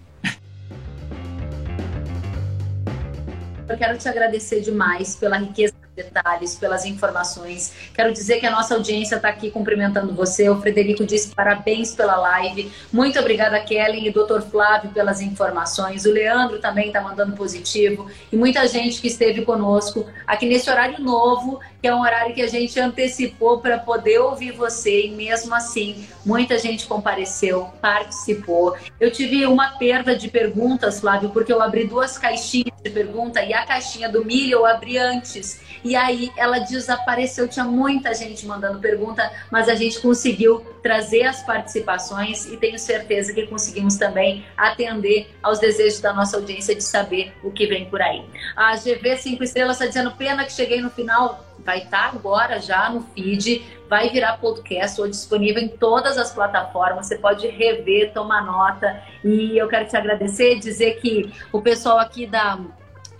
Eu 3.69 3.77
quero 3.77 3.99
te 3.99 4.09
agradecer 4.09 4.61
demais 4.61 5.17
pela 5.17 5.37
riqueza 5.39 5.75
detalhes, 5.97 6.55
pelas 6.55 6.85
informações. 6.85 7.73
Quero 7.95 8.13
dizer 8.13 8.39
que 8.39 8.47
a 8.47 8.51
nossa 8.51 8.75
audiência 8.75 9.17
está 9.17 9.29
aqui 9.29 9.51
cumprimentando 9.51 10.15
você. 10.15 10.49
O 10.49 10.61
Frederico 10.61 11.05
disse 11.05 11.35
parabéns 11.35 11.95
pela 11.95 12.17
live. 12.17 12.71
Muito 12.93 13.19
obrigada, 13.19 13.59
Kellen 13.61 14.07
e 14.07 14.11
Dr. 14.11 14.43
Flávio, 14.51 14.91
pelas 14.91 15.21
informações. 15.21 16.05
O 16.05 16.13
Leandro 16.13 16.59
também 16.61 16.89
está 16.89 17.01
mandando 17.01 17.35
positivo. 17.35 18.09
E 18.31 18.37
muita 18.37 18.69
gente 18.69 19.01
que 19.01 19.09
esteve 19.09 19.43
conosco 19.45 20.07
aqui 20.27 20.47
nesse 20.47 20.69
horário 20.69 21.03
novo, 21.03 21.61
que 21.81 21.89
é 21.89 21.95
um 21.95 22.03
horário 22.03 22.35
que 22.35 22.43
a 22.43 22.49
gente 22.49 22.79
antecipou 22.79 23.61
para 23.61 23.79
poder 23.79 24.19
ouvir 24.19 24.53
você. 24.53 25.07
E 25.07 25.11
mesmo 25.11 25.55
assim, 25.55 26.07
muita 26.25 26.59
gente 26.59 26.87
compareceu, 26.87 27.71
participou. 27.81 28.77
Eu 29.01 29.11
tive 29.11 29.47
uma 29.47 29.79
perda 29.79 30.15
de 30.15 30.29
perguntas, 30.29 31.01
Flávio, 31.01 31.31
porque 31.31 31.53
eu 31.53 31.63
abri 31.63 31.87
duas 31.87 32.19
caixinhas 32.19 32.77
de 32.83 32.91
pergunta 32.91 33.43
e 33.43 33.55
a 33.55 33.65
caixinha 33.65 34.09
do 34.09 34.25
milho 34.25 34.59
eu 34.59 34.67
abri 34.67 34.99
antes. 34.99 35.65
E 35.87 35.95
aí 35.95 36.33
ela 36.37 36.59
desapareceu. 36.59 37.47
Tinha 37.47 37.65
muita 37.65 38.13
gente 38.13 38.45
mandando 38.45 38.81
pergunta, 38.81 39.31
mas 39.53 39.69
a 39.69 39.75
gente 39.77 40.01
conseguiu 40.01 40.59
trazer 40.83 41.23
as 41.23 41.45
participações 41.45 42.45
e 42.47 42.57
tenho 42.57 42.77
certeza 42.77 43.33
que 43.33 43.47
conseguimos 43.47 43.95
também 43.97 44.45
atender 44.57 45.33
aos 45.41 45.61
desejos 45.61 46.01
da 46.01 46.13
nossa 46.13 46.39
audiência 46.39 46.75
de 46.75 46.83
saber 46.83 47.33
o 47.41 47.53
que 47.53 47.69
vem 47.69 47.89
por 47.89 48.03
aí. 48.03 48.25
A 48.57 48.75
GV 48.75 49.17
5 49.17 49.45
Estrelas 49.45 49.77
está 49.77 49.87
dizendo: 49.87 50.11
pena 50.11 50.45
que 50.45 50.53
cheguei 50.53 50.81
no 50.81 50.91
final. 50.91 51.47
Vai 51.65 51.79
estar 51.79 52.11
tá 52.11 52.17
agora 52.17 52.61
já 52.61 52.91
no 52.91 53.03
feed, 53.15 53.65
vai 53.89 54.11
virar 54.11 54.39
podcast 54.39 55.01
ou 55.01 55.09
disponível 55.09 55.63
em 55.63 55.69
todas 55.69 56.19
as 56.19 56.33
plataformas. 56.33 57.07
Você 57.07 57.17
pode 57.17 57.47
rever, 57.47 58.13
tomar 58.13 58.45
nota. 58.45 59.03
E 59.25 59.57
eu 59.57 59.69
quero 59.69 59.87
te 59.87 59.97
agradecer, 59.97 60.59
dizer 60.59 61.01
que 61.01 61.33
o 61.53 61.63
pessoal 61.63 61.99
aqui 61.99 62.27
da 62.27 62.59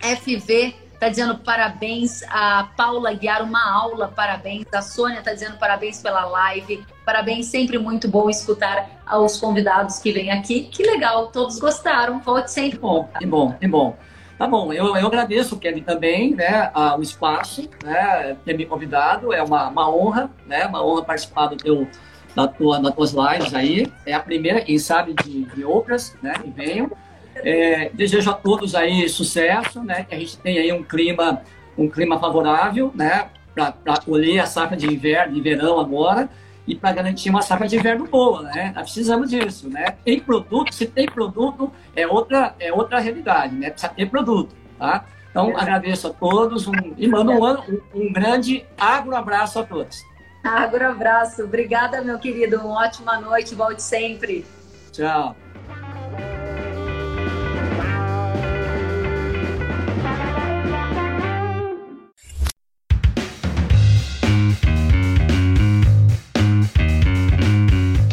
FV 0.01 0.86
Tá 0.99 1.09
dizendo 1.09 1.37
parabéns 1.37 2.23
a 2.29 2.69
Paula 2.75 3.13
Guiar, 3.13 3.43
uma 3.43 3.71
aula, 3.71 4.07
parabéns. 4.07 4.65
A 4.73 4.81
Sônia 4.81 5.21
tá 5.21 5.31
dizendo 5.31 5.57
parabéns 5.57 6.01
pela 6.01 6.25
live. 6.25 6.83
Parabéns, 7.05 7.45
sempre 7.45 7.77
muito 7.77 8.07
bom 8.07 8.29
escutar 8.29 8.89
aos 9.05 9.39
convidados 9.39 9.99
que 9.99 10.11
vêm 10.11 10.31
aqui. 10.31 10.63
Que 10.63 10.81
legal, 10.83 11.27
todos 11.27 11.59
gostaram. 11.59 12.19
Volte 12.19 12.51
sempre. 12.51 12.79
Bom, 12.79 13.07
que 13.19 13.25
bom, 13.25 13.51
que 13.53 13.67
bom. 13.67 13.95
Tá 14.39 14.47
bom, 14.47 14.71
eu, 14.71 14.95
eu 14.95 15.07
agradeço, 15.07 15.57
Kelly, 15.57 15.81
também, 15.81 16.35
né, 16.35 16.71
o 16.95 17.01
espaço, 17.01 17.67
né, 17.83 18.37
ter 18.45 18.55
me 18.55 18.67
convidado. 18.67 19.33
É 19.33 19.41
uma, 19.41 19.67
uma 19.67 19.89
honra, 19.89 20.29
né, 20.45 20.65
uma 20.67 20.85
honra 20.85 21.03
participar 21.03 21.47
do 21.47 21.57
teu, 21.57 21.87
da 22.35 22.47
tua, 22.47 22.79
das 22.79 22.93
tuas 22.93 23.13
lives 23.13 23.53
aí. 23.53 23.91
É 24.05 24.13
a 24.13 24.19
primeira, 24.19 24.61
quem 24.61 24.77
sabe, 24.77 25.15
de, 25.23 25.45
de 25.45 25.63
outras, 25.63 26.15
né, 26.21 26.33
que 26.33 26.51
venham. 26.51 26.91
É, 27.43 27.89
desejo 27.93 28.29
a 28.29 28.33
todos 28.33 28.75
aí 28.75 29.07
sucesso, 29.09 29.83
né? 29.83 30.05
Que 30.07 30.15
a 30.15 30.19
gente 30.19 30.37
tenha 30.37 30.61
aí 30.61 30.71
um 30.71 30.83
clima, 30.83 31.41
um 31.77 31.89
clima 31.89 32.19
favorável, 32.19 32.91
né? 32.95 33.29
Para 33.53 34.01
colher 34.05 34.39
a 34.39 34.45
safra 34.45 34.77
de 34.77 34.87
inverno, 34.87 35.33
de 35.33 35.41
verão 35.41 35.79
agora 35.79 36.29
e 36.67 36.75
para 36.75 36.91
garantir 36.91 37.29
uma 37.29 37.41
safra 37.41 37.67
de 37.67 37.77
inverno 37.77 38.05
boa, 38.05 38.43
né? 38.43 38.73
Nós 38.75 38.83
precisamos 38.83 39.29
disso, 39.29 39.69
né? 39.69 39.95
Tem 40.03 40.19
produto, 40.19 40.73
se 40.73 40.85
tem 40.85 41.05
produto 41.05 41.71
é 41.95 42.05
outra 42.05 42.53
é 42.59 42.71
outra 42.73 42.99
realidade, 42.99 43.55
né? 43.55 43.69
Precisa 43.69 43.93
ter 43.93 44.07
produto, 44.09 44.53
tá? 44.77 45.05
Então 45.31 45.51
é. 45.51 45.61
agradeço 45.61 46.07
a 46.07 46.09
todos 46.11 46.67
um, 46.67 46.73
e 46.97 47.07
mando 47.07 47.31
um, 47.31 47.45
um, 47.45 47.81
um 47.95 48.13
grande 48.13 48.65
agro 48.77 49.15
abraço 49.15 49.59
a 49.59 49.63
todos. 49.63 50.03
Agro 50.43 50.85
abraço, 50.85 51.43
obrigada 51.43 52.01
meu 52.01 52.19
querido, 52.19 52.59
uma 52.59 52.85
ótima 52.85 53.19
noite, 53.19 53.55
volte 53.55 53.81
sempre. 53.81 54.45
Tchau. 54.91 55.35